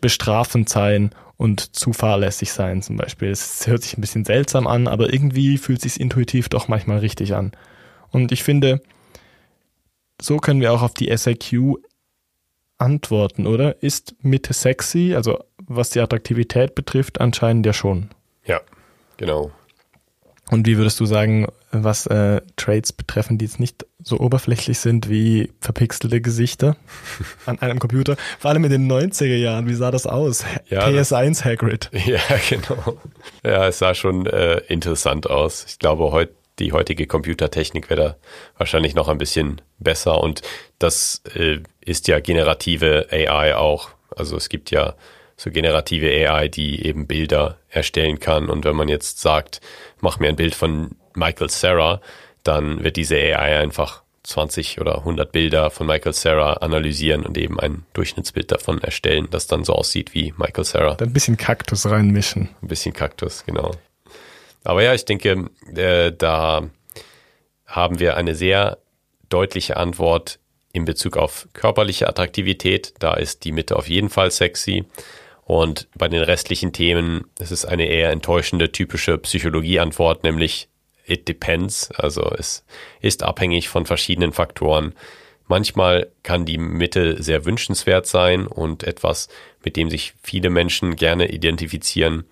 bestrafend 0.00 0.68
sein 0.68 1.10
und 1.38 1.74
zu 1.74 1.92
fahrlässig 1.92 2.52
sein 2.52 2.82
zum 2.82 2.96
Beispiel. 2.96 3.30
Es 3.30 3.66
hört 3.66 3.82
sich 3.82 3.96
ein 3.96 4.02
bisschen 4.02 4.24
seltsam 4.24 4.66
an, 4.66 4.88
aber 4.88 5.12
irgendwie 5.12 5.56
fühlt 5.56 5.78
es 5.78 5.94
sich 5.94 6.02
intuitiv 6.02 6.48
doch 6.50 6.68
manchmal 6.68 6.98
richtig 6.98 7.34
an. 7.34 7.52
Und 8.10 8.32
ich 8.32 8.42
finde, 8.42 8.82
so 10.20 10.38
können 10.38 10.60
wir 10.60 10.72
auch 10.72 10.82
auf 10.82 10.94
die 10.94 11.16
SAQ 11.16 11.78
antworten, 12.76 13.46
oder? 13.46 13.82
Ist 13.82 14.16
Mitte 14.20 14.52
sexy? 14.52 15.14
Also 15.14 15.38
was 15.58 15.90
die 15.90 16.00
Attraktivität 16.00 16.74
betrifft, 16.74 17.20
anscheinend 17.20 17.64
ja 17.66 17.72
schon. 17.72 18.10
Ja, 18.44 18.60
genau. 19.16 19.52
Und 20.50 20.66
wie 20.66 20.76
würdest 20.76 20.98
du 20.98 21.06
sagen, 21.06 21.46
was 21.70 22.06
äh, 22.06 22.40
Traits 22.56 22.92
betreffen, 22.92 23.38
die 23.38 23.44
jetzt 23.44 23.60
nicht 23.60 23.86
so 24.02 24.18
oberflächlich 24.18 24.78
sind 24.78 25.08
wie 25.08 25.52
verpixelte 25.60 26.20
Gesichter 26.20 26.76
an 27.46 27.58
einem 27.60 27.78
Computer? 27.78 28.16
Vor 28.38 28.50
allem 28.50 28.64
in 28.64 28.70
den 28.70 28.90
90er 28.90 29.36
Jahren, 29.36 29.68
wie 29.68 29.74
sah 29.74 29.90
das 29.90 30.06
aus? 30.06 30.44
Ja, 30.68 30.86
PS1 30.86 31.44
Hagrid. 31.44 31.90
Ja, 32.06 32.20
genau. 32.48 32.96
Ja, 33.44 33.68
es 33.68 33.78
sah 33.78 33.94
schon 33.94 34.26
äh, 34.26 34.58
interessant 34.68 35.28
aus. 35.28 35.66
Ich 35.68 35.78
glaube, 35.78 36.10
heut, 36.10 36.30
die 36.58 36.72
heutige 36.72 37.06
Computertechnik 37.06 37.90
wäre 37.90 38.00
da 38.00 38.16
wahrscheinlich 38.56 38.94
noch 38.94 39.08
ein 39.08 39.18
bisschen 39.18 39.60
besser 39.78 40.22
und 40.22 40.42
das 40.78 41.22
äh, 41.34 41.58
ist 41.80 42.08
ja 42.08 42.20
generative 42.20 43.08
AI 43.10 43.56
auch. 43.56 43.90
Also 44.16 44.36
es 44.36 44.48
gibt 44.48 44.70
ja 44.70 44.94
so 45.36 45.50
generative 45.50 46.08
AI, 46.08 46.48
die 46.48 46.84
eben 46.84 47.06
Bilder 47.06 47.58
erstellen 47.68 48.18
kann. 48.18 48.50
Und 48.50 48.64
wenn 48.64 48.74
man 48.74 48.88
jetzt 48.88 49.20
sagt, 49.20 49.60
mach 50.00 50.18
mir 50.18 50.28
ein 50.28 50.36
Bild 50.36 50.54
von 50.54 50.96
Michael 51.18 51.50
Sarah, 51.50 52.00
dann 52.42 52.82
wird 52.82 52.96
diese 52.96 53.16
AI 53.16 53.60
einfach 53.60 54.02
20 54.22 54.80
oder 54.80 54.98
100 54.98 55.32
Bilder 55.32 55.70
von 55.70 55.86
Michael 55.86 56.12
Sarah 56.12 56.54
analysieren 56.54 57.24
und 57.24 57.38
eben 57.38 57.58
ein 57.58 57.84
Durchschnittsbild 57.94 58.52
davon 58.52 58.82
erstellen, 58.82 59.28
das 59.30 59.46
dann 59.46 59.64
so 59.64 59.72
aussieht 59.72 60.14
wie 60.14 60.34
Michael 60.36 60.64
Sarah. 60.64 60.96
Ein 61.00 61.12
bisschen 61.12 61.36
Kaktus 61.36 61.86
reinmischen. 61.86 62.50
Ein 62.62 62.68
bisschen 62.68 62.92
Kaktus, 62.92 63.44
genau. 63.46 63.72
Aber 64.64 64.82
ja, 64.82 64.92
ich 64.92 65.04
denke, 65.04 65.48
äh, 65.74 66.12
da 66.12 66.68
haben 67.66 68.00
wir 68.00 68.16
eine 68.16 68.34
sehr 68.34 68.78
deutliche 69.28 69.76
Antwort 69.76 70.38
in 70.72 70.84
Bezug 70.84 71.16
auf 71.16 71.48
körperliche 71.54 72.08
Attraktivität. 72.08 72.94
Da 72.98 73.14
ist 73.14 73.44
die 73.44 73.52
Mitte 73.52 73.76
auf 73.76 73.88
jeden 73.88 74.10
Fall 74.10 74.30
sexy. 74.30 74.84
Und 75.44 75.88
bei 75.94 76.08
den 76.08 76.22
restlichen 76.22 76.74
Themen 76.74 77.24
ist 77.38 77.52
es 77.52 77.64
eine 77.64 77.86
eher 77.86 78.10
enttäuschende 78.10 78.70
typische 78.70 79.16
Psychologieantwort, 79.16 80.22
nämlich 80.22 80.68
it 81.08 81.28
depends. 81.28 81.90
Also 81.92 82.30
es 82.38 82.64
ist 83.00 83.22
abhängig 83.22 83.68
von 83.68 83.86
verschiedenen 83.86 84.32
Faktoren. 84.32 84.94
Manchmal 85.46 86.10
kann 86.22 86.44
die 86.44 86.58
Mitte 86.58 87.22
sehr 87.22 87.46
wünschenswert 87.46 88.06
sein 88.06 88.46
und 88.46 88.82
etwas, 88.84 89.28
mit 89.64 89.76
dem 89.76 89.88
sich 89.88 90.12
viele 90.22 90.50
Menschen 90.50 90.96
gerne 90.96 91.30
identifizieren. 91.30 92.24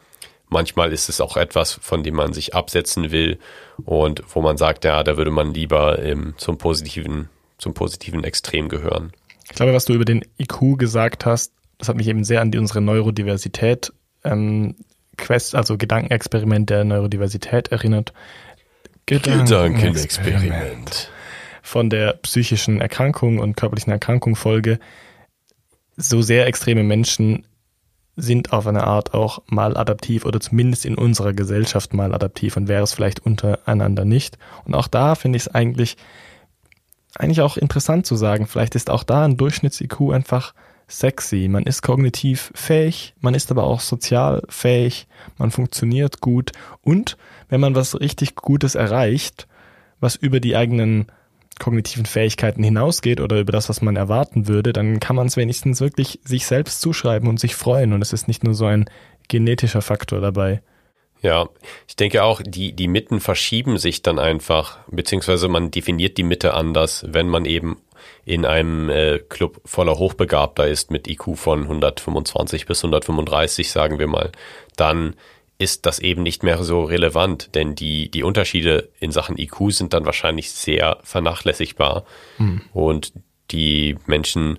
Manchmal 0.49 0.93
ist 0.93 1.09
es 1.09 1.20
auch 1.20 1.37
etwas, 1.37 1.72
von 1.83 2.03
dem 2.03 2.14
man 2.14 2.33
sich 2.33 2.55
absetzen 2.55 3.11
will 3.11 3.39
und 3.85 4.22
wo 4.35 4.43
man 4.43 4.57
sagt, 4.59 4.85
ja, 4.85 5.03
da 5.03 5.16
würde 5.16 5.31
man 5.31 5.55
lieber 5.55 5.99
ähm, 5.99 6.35
zum 6.37 6.59
positiven, 6.59 7.31
zum 7.59 7.74
positiven 7.74 8.22
Extrem 8.22 8.68
gehören. 8.68 9.12
Ich 9.45 9.57
glaube, 9.57 9.72
was 9.72 9.87
du 9.87 9.95
über 9.95 10.05
den 10.05 10.24
IQ 10.39 10.79
gesagt 10.79 11.24
hast, 11.24 11.53
das 11.79 11.89
hat 11.89 11.97
mich 11.97 12.09
eben 12.09 12.24
sehr 12.24 12.41
an 12.41 12.51
die, 12.51 12.59
unsere 12.59 12.81
Neurodiversität 12.81 13.93
ähm, 14.24 14.77
Quest, 15.16 15.55
also 15.55 15.77
Gedankenexperiment 15.79 16.70
der 16.70 16.85
Neurodiversität 16.85 17.68
erinnert. 17.68 18.12
Gedankenexperiment. 19.07 21.11
Von 21.63 21.91
der 21.91 22.15
psychischen 22.15 22.81
Erkrankung 22.81 23.39
und 23.39 23.57
körperlichen 23.57 23.93
Erkrankung 23.93 24.35
Folge. 24.35 24.81
So 25.97 26.23
sehr 26.23 26.47
extreme 26.47 26.83
Menschen 26.83 27.47
sind 28.17 28.53
auf 28.53 28.67
eine 28.67 28.85
Art 28.85 29.15
auch 29.15 29.43
mal 29.47 29.77
adaptiv 29.77 30.25
oder 30.25 30.41
zumindest 30.41 30.85
in 30.85 30.97
unserer 30.97 31.35
Gesellschaft 31.35 31.95
mal 31.95 32.15
adaptiv 32.15 32.57
und 32.57 32.67
wäre 32.67 32.83
es 32.83 32.95
vielleicht 32.95 33.21
untereinander 33.21 34.05
nicht. 34.05 34.39
Und 34.65 34.75
auch 34.75 34.89
da 34.89 35.15
finde 35.15 35.37
ich 35.37 35.45
es 35.45 35.55
eigentlich, 35.55 35.97
eigentlich 37.15 37.43
auch 37.43 37.57
interessant 37.57 38.07
zu 38.07 38.17
sagen, 38.17 38.47
vielleicht 38.47 38.75
ist 38.75 38.91
auch 38.91 39.05
da 39.05 39.25
ein 39.25 39.37
Durchschnitts-IQ 39.37 40.13
einfach 40.13 40.55
sexy, 40.89 41.49
man 41.49 41.64
ist 41.64 41.82
kognitiv 41.82 42.53
fähig, 42.55 43.14
man 43.20 43.34
ist 43.34 43.51
aber 43.51 43.64
auch 43.64 43.80
sozial 43.80 44.43
fähig, 44.49 45.07
man 45.39 45.51
funktioniert 45.51 46.20
gut. 46.20 46.53
Und 46.82 47.16
wenn 47.49 47.61
man 47.61 47.74
was 47.74 47.99
richtig 48.01 48.37
Gutes 48.37 48.74
erreicht, 48.74 49.49
was 50.01 50.16
über 50.16 50.41
die 50.41 50.57
eigenen 50.57 51.07
kognitiven 51.59 52.07
Fähigkeiten 52.07 52.62
hinausgeht 52.62 53.20
oder 53.20 53.41
über 53.41 53.53
das, 53.53 53.68
was 53.68 53.80
man 53.80 53.97
erwarten 53.97 54.47
würde, 54.47 54.72
dann 54.72 55.01
kann 55.01 55.16
man 55.16 55.26
es 55.26 55.37
wenigstens 55.37 55.80
wirklich 55.80 56.20
sich 56.22 56.47
selbst 56.47 56.80
zuschreiben 56.80 57.28
und 57.28 57.41
sich 57.41 57.55
freuen. 57.55 57.93
Und 57.93 58.03
es 58.03 58.12
ist 58.12 58.28
nicht 58.28 58.45
nur 58.45 58.55
so 58.55 58.66
ein 58.66 58.91
genetischer 59.28 59.82
Faktor 59.82 60.20
dabei. 60.20 60.62
Ja, 61.22 61.49
ich 61.89 61.97
denke 61.97 62.22
auch, 62.22 62.43
die, 62.45 62.74
die 62.74 62.89
Mitten 62.89 63.20
verschieben 63.20 63.78
sich 63.78 64.03
dann 64.03 64.18
einfach, 64.18 64.78
beziehungsweise 64.91 65.49
man 65.49 65.70
definiert 65.70 66.18
die 66.18 66.22
Mitte 66.22 66.53
anders, 66.53 67.07
wenn 67.09 67.28
man 67.28 67.47
eben 67.47 67.78
in 68.27 68.45
einem 68.45 68.91
äh, 68.91 69.20
Club 69.20 69.61
voller 69.64 69.99
Hochbegabter 69.99 70.66
ist 70.66 70.91
mit 70.91 71.07
IQ 71.07 71.37
von 71.37 71.62
125 71.62 72.66
bis 72.66 72.85
135, 72.85 73.70
sagen 73.70 74.01
wir 74.01 74.09
mal, 74.09 74.33
dann 74.74 75.14
ist 75.59 75.87
das 75.87 76.01
eben 76.01 76.24
nicht 76.24 76.43
mehr 76.43 76.62
so 76.64 76.83
relevant, 76.83 77.55
denn 77.55 77.77
die, 77.77 78.11
die 78.11 78.24
Unterschiede 78.24 78.91
in 78.99 79.12
Sachen 79.12 79.39
IQ 79.39 79.70
sind 79.70 79.95
dann 79.95 80.05
wahrscheinlich 80.05 80.51
sehr 80.51 80.99
vernachlässigbar 81.05 82.05
mhm. 82.39 82.62
und 82.72 83.12
die 83.53 83.97
Menschen 84.07 84.59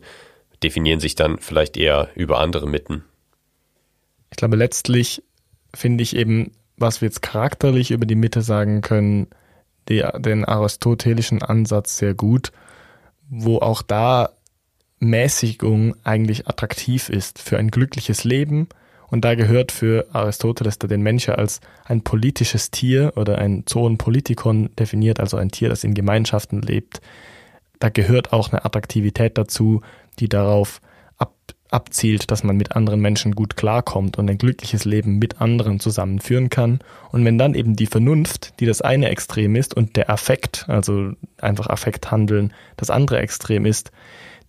definieren 0.63 1.01
sich 1.01 1.15
dann 1.15 1.37
vielleicht 1.37 1.75
eher 1.75 2.09
über 2.15 2.39
andere 2.39 2.67
Mitten. 2.69 3.03
Ich 4.31 4.37
glaube, 4.37 4.55
letztlich 4.55 5.21
finde 5.75 6.03
ich 6.03 6.15
eben, 6.15 6.53
was 6.77 7.01
wir 7.01 7.09
jetzt 7.09 7.21
charakterlich 7.21 7.91
über 7.91 8.05
die 8.05 8.15
Mitte 8.15 8.41
sagen 8.41 8.79
können, 8.79 9.27
die, 9.89 10.05
den 10.19 10.45
aristotelischen 10.45 11.41
Ansatz 11.41 11.97
sehr 11.97 12.13
gut 12.13 12.53
wo 13.29 13.59
auch 13.59 13.81
da 13.81 14.29
Mäßigung 14.99 15.95
eigentlich 16.03 16.47
attraktiv 16.47 17.09
ist 17.09 17.39
für 17.39 17.57
ein 17.57 17.69
glückliches 17.69 18.23
Leben. 18.23 18.67
Und 19.09 19.23
da 19.23 19.35
gehört 19.35 19.71
für 19.71 20.07
Aristoteles 20.11 20.79
da 20.79 20.87
den 20.87 21.01
Menschen 21.01 21.35
als 21.35 21.61
ein 21.85 22.01
politisches 22.01 22.71
Tier 22.71 23.13
oder 23.15 23.37
ein 23.37 23.63
Zoon 23.65 23.97
Politikon 23.97 24.69
definiert, 24.75 25.19
also 25.19 25.37
ein 25.37 25.49
Tier, 25.49 25.69
das 25.69 25.83
in 25.83 25.93
Gemeinschaften 25.93 26.61
lebt. 26.61 26.99
Da 27.79 27.89
gehört 27.89 28.33
auch 28.33 28.51
eine 28.51 28.65
Attraktivität 28.65 29.37
dazu, 29.37 29.81
die 30.19 30.27
darauf 30.27 30.81
abzielt, 31.69 32.31
dass 32.31 32.43
man 32.43 32.55
mit 32.55 32.75
anderen 32.75 32.99
Menschen 33.01 33.35
gut 33.35 33.57
klarkommt 33.57 34.17
und 34.17 34.29
ein 34.29 34.37
glückliches 34.37 34.85
Leben 34.85 35.17
mit 35.17 35.41
anderen 35.41 35.79
zusammenführen 35.79 36.49
kann. 36.49 36.79
Und 37.11 37.25
wenn 37.25 37.37
dann 37.37 37.55
eben 37.55 37.75
die 37.75 37.87
Vernunft, 37.87 38.59
die 38.59 38.65
das 38.65 38.81
eine 38.81 39.09
Extrem 39.09 39.55
ist, 39.55 39.73
und 39.73 39.95
der 39.95 40.09
Affekt, 40.09 40.65
also 40.67 41.11
einfach 41.39 41.67
Affekt 41.67 42.11
handeln, 42.11 42.53
das 42.77 42.89
andere 42.89 43.19
Extrem 43.19 43.65
ist, 43.65 43.91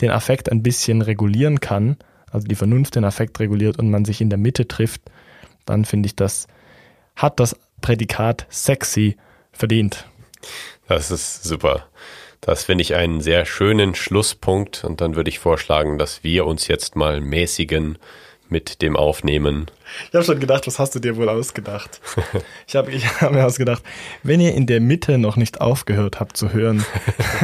den 0.00 0.10
Affekt 0.10 0.50
ein 0.50 0.62
bisschen 0.62 1.02
regulieren 1.02 1.60
kann, 1.60 1.96
also 2.30 2.46
die 2.46 2.54
Vernunft 2.54 2.94
den 2.94 3.04
Affekt 3.04 3.40
reguliert 3.40 3.78
und 3.78 3.90
man 3.90 4.04
sich 4.04 4.20
in 4.20 4.30
der 4.30 4.38
Mitte 4.38 4.68
trifft, 4.68 5.02
dann 5.64 5.84
finde 5.84 6.06
ich, 6.06 6.16
das 6.16 6.46
hat 7.16 7.40
das 7.40 7.56
Prädikat 7.80 8.46
sexy 8.48 9.16
verdient. 9.52 10.06
Das 10.86 11.10
ist 11.10 11.44
super. 11.44 11.84
Das 12.40 12.64
finde 12.64 12.82
ich 12.82 12.94
einen 12.94 13.20
sehr 13.20 13.44
schönen 13.44 13.94
Schlusspunkt 13.94 14.84
und 14.84 15.00
dann 15.00 15.16
würde 15.16 15.28
ich 15.28 15.38
vorschlagen, 15.38 15.98
dass 15.98 16.22
wir 16.22 16.46
uns 16.46 16.68
jetzt 16.68 16.96
mal 16.96 17.20
mäßigen 17.20 17.98
mit 18.48 18.80
dem 18.82 18.96
Aufnehmen. 18.96 19.66
Ich 20.08 20.14
habe 20.14 20.24
schon 20.24 20.40
gedacht, 20.40 20.66
was 20.66 20.78
hast 20.78 20.94
du 20.94 21.00
dir 21.00 21.16
wohl 21.16 21.28
ausgedacht? 21.28 22.00
Ich 22.66 22.76
habe 22.76 22.90
ich 22.90 23.06
hab 23.20 23.32
mir 23.32 23.46
ausgedacht, 23.46 23.82
wenn 24.22 24.40
ihr 24.40 24.54
in 24.54 24.66
der 24.66 24.80
Mitte 24.80 25.16
noch 25.16 25.36
nicht 25.36 25.60
aufgehört 25.60 26.20
habt 26.20 26.36
zu 26.36 26.52
hören, 26.52 26.84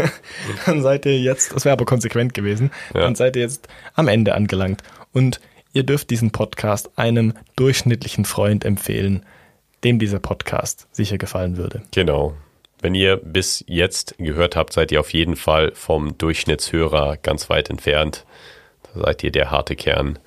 dann 0.66 0.82
seid 0.82 1.06
ihr 1.06 1.18
jetzt, 1.18 1.54
das 1.54 1.64
wäre 1.64 1.72
aber 1.72 1.86
konsequent 1.86 2.34
gewesen, 2.34 2.70
ja. 2.92 3.00
dann 3.00 3.14
seid 3.14 3.36
ihr 3.36 3.42
jetzt 3.42 3.68
am 3.94 4.06
Ende 4.08 4.34
angelangt. 4.34 4.82
Und 5.12 5.40
ihr 5.72 5.84
dürft 5.84 6.10
diesen 6.10 6.30
Podcast 6.30 6.90
einem 6.96 7.32
durchschnittlichen 7.56 8.26
Freund 8.26 8.66
empfehlen, 8.66 9.24
dem 9.82 9.98
dieser 9.98 10.18
Podcast 10.18 10.88
sicher 10.92 11.16
gefallen 11.16 11.56
würde. 11.56 11.82
Genau. 11.92 12.34
Wenn 12.84 12.94
ihr 12.94 13.16
bis 13.16 13.64
jetzt 13.66 14.14
gehört 14.18 14.56
habt, 14.56 14.74
seid 14.74 14.92
ihr 14.92 15.00
auf 15.00 15.14
jeden 15.14 15.36
Fall 15.36 15.72
vom 15.74 16.18
Durchschnittshörer 16.18 17.16
ganz 17.16 17.48
weit 17.48 17.70
entfernt. 17.70 18.26
Da 18.82 19.00
seid 19.00 19.24
ihr 19.24 19.32
der 19.32 19.50
harte 19.50 19.74
Kern 19.74 20.18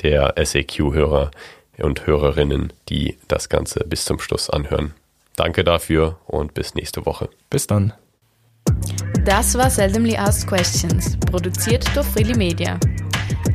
der 0.00 0.34
SAQ-Hörer 0.36 1.32
und 1.78 2.06
Hörerinnen, 2.06 2.72
die 2.88 3.18
das 3.26 3.48
Ganze 3.48 3.80
bis 3.80 4.04
zum 4.04 4.20
Schluss 4.20 4.48
anhören. 4.48 4.94
Danke 5.34 5.64
dafür 5.64 6.20
und 6.28 6.54
bis 6.54 6.76
nächste 6.76 7.04
Woche. 7.04 7.30
Bis 7.50 7.66
dann. 7.66 7.92
Das 9.24 9.58
war 9.58 9.68
Seldomly 9.68 10.16
Asked 10.16 10.46
Questions, 10.46 11.18
produziert 11.18 11.84
durch 11.96 12.06
Freely 12.06 12.38
Media. 12.38 12.78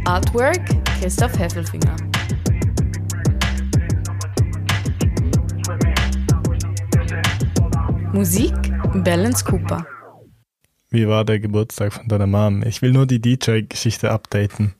Artwork 0.04 0.60
Christoph 1.00 1.40
Heffelfinger. 1.40 2.09
Musik 8.14 8.54
Balance 9.04 9.44
Cooper. 9.46 9.86
Wie 10.90 11.08
war 11.08 11.24
der 11.26 11.40
Geburtstag 11.40 11.94
von 11.94 12.08
deiner 12.08 12.28
Mom? 12.28 12.64
Ich 12.64 12.82
will 12.82 12.92
nur 12.92 13.06
die 13.06 13.22
DJ-Geschichte 13.22 14.12
updaten. 14.12 14.74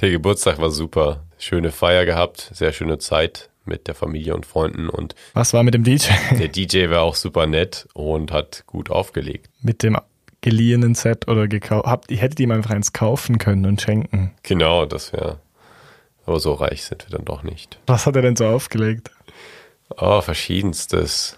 Der 0.00 0.10
Geburtstag 0.10 0.58
war 0.58 0.70
super. 0.70 1.24
Schöne 1.38 1.72
Feier 1.72 2.04
gehabt, 2.04 2.50
sehr 2.54 2.72
schöne 2.72 2.98
Zeit 2.98 3.50
mit 3.64 3.86
der 3.86 3.94
Familie 3.94 4.34
und 4.34 4.46
Freunden 4.46 4.88
und 4.88 5.14
Was 5.34 5.52
war 5.52 5.62
mit 5.62 5.74
dem 5.74 5.84
DJ? 5.84 6.08
der 6.38 6.48
DJ 6.48 6.88
war 6.88 7.02
auch 7.02 7.14
super 7.14 7.46
nett 7.46 7.86
und 7.94 8.32
hat 8.32 8.64
gut 8.66 8.90
aufgelegt. 8.90 9.50
mit 9.60 9.82
dem 9.82 9.96
geliehenen 10.40 10.94
Set 10.94 11.28
oder 11.28 11.48
gekauft? 11.48 11.86
Habt 11.86 12.10
ihr 12.10 12.18
hättet 12.18 12.40
ihm 12.40 12.50
einfach 12.52 12.70
eins 12.70 12.92
kaufen 12.92 13.38
können 13.38 13.66
und 13.66 13.80
schenken? 13.82 14.32
Genau, 14.42 14.86
das 14.86 15.12
wäre. 15.12 15.38
Aber 16.26 16.40
so 16.40 16.52
reich 16.54 16.84
sind 16.84 17.04
wir 17.06 17.16
dann 17.16 17.24
doch 17.24 17.42
nicht. 17.42 17.78
Was 17.86 18.06
hat 18.06 18.16
er 18.16 18.22
denn 18.22 18.36
so 18.36 18.46
aufgelegt? 18.46 19.10
Oh, 19.96 20.20
verschiedenstes. 20.20 21.37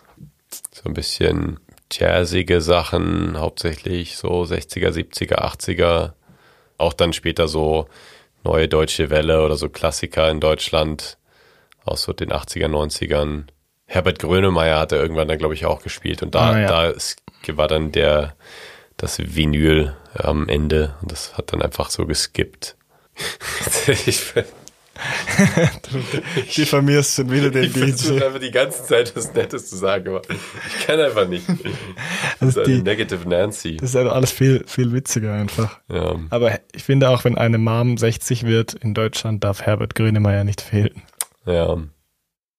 So 0.72 0.82
ein 0.84 0.94
bisschen 0.94 1.60
jazzige 1.92 2.60
Sachen, 2.60 3.38
hauptsächlich 3.38 4.16
so 4.16 4.42
60er, 4.42 4.90
70er, 4.90 5.36
80er. 5.38 6.12
Auch 6.78 6.92
dann 6.92 7.12
später 7.12 7.48
so 7.48 7.88
neue 8.44 8.68
deutsche 8.68 9.10
Welle 9.10 9.44
oder 9.44 9.56
so 9.56 9.68
Klassiker 9.68 10.30
in 10.30 10.40
Deutschland 10.40 11.18
aus 11.84 12.02
so 12.02 12.12
den 12.12 12.30
80er, 12.32 12.68
90ern. 12.68 13.44
Herbert 13.86 14.18
Grönemeyer 14.20 14.78
hat 14.78 14.92
er 14.92 15.00
irgendwann 15.00 15.28
dann, 15.28 15.38
glaube 15.38 15.54
ich, 15.54 15.66
auch 15.66 15.82
gespielt. 15.82 16.22
Und 16.22 16.34
da, 16.34 16.50
Ah, 16.52 16.60
ja. 16.60 16.68
da 16.68 16.86
ist- 16.88 17.18
war 17.48 17.66
dann 17.68 17.90
der, 17.90 18.34
das 18.96 19.18
Vinyl 19.18 19.96
am 20.14 20.48
Ende. 20.48 20.94
Und 21.02 21.10
das 21.10 21.36
hat 21.36 21.52
dann 21.52 21.60
einfach 21.62 21.90
so 21.90 22.06
geskippt. 22.06 22.76
ich 24.06 24.34
Die 26.56 26.64
vermierst 26.64 27.14
schon 27.16 27.30
wieder 27.30 27.50
den 27.50 27.64
ich 27.64 27.72
versuche 27.72 28.18
DJ. 28.18 28.24
einfach 28.24 28.40
die 28.40 28.50
ganze 28.50 28.84
Zeit 28.84 29.14
was 29.16 29.32
Nettes 29.34 29.68
zu 29.68 29.76
sagen, 29.76 30.08
aber 30.08 30.22
ich 30.28 30.86
kann 30.86 31.00
einfach 31.00 31.26
nicht. 31.28 31.48
Das 31.48 31.56
Das 32.40 32.48
ist 32.50 32.56
ist 32.56 32.58
eine 32.58 32.76
die- 32.78 32.82
Negative 32.82 33.28
Nancy. 33.28 33.76
Das 33.76 33.90
ist 33.90 33.96
also 33.96 34.10
alles 34.10 34.30
viel, 34.32 34.64
viel 34.66 34.92
witziger 34.92 35.32
einfach. 35.34 35.78
Ja. 35.88 36.16
Aber 36.30 36.58
ich 36.72 36.84
finde 36.84 37.08
auch, 37.10 37.24
wenn 37.24 37.36
eine 37.38 37.58
Mom 37.58 37.96
60 37.96 38.44
wird 38.44 38.74
in 38.74 38.94
Deutschland, 38.94 39.44
darf 39.44 39.62
Herbert 39.62 39.94
Grönemeyer 39.94 40.44
nicht 40.44 40.60
fehlen. 40.60 41.02
ja. 41.46 41.76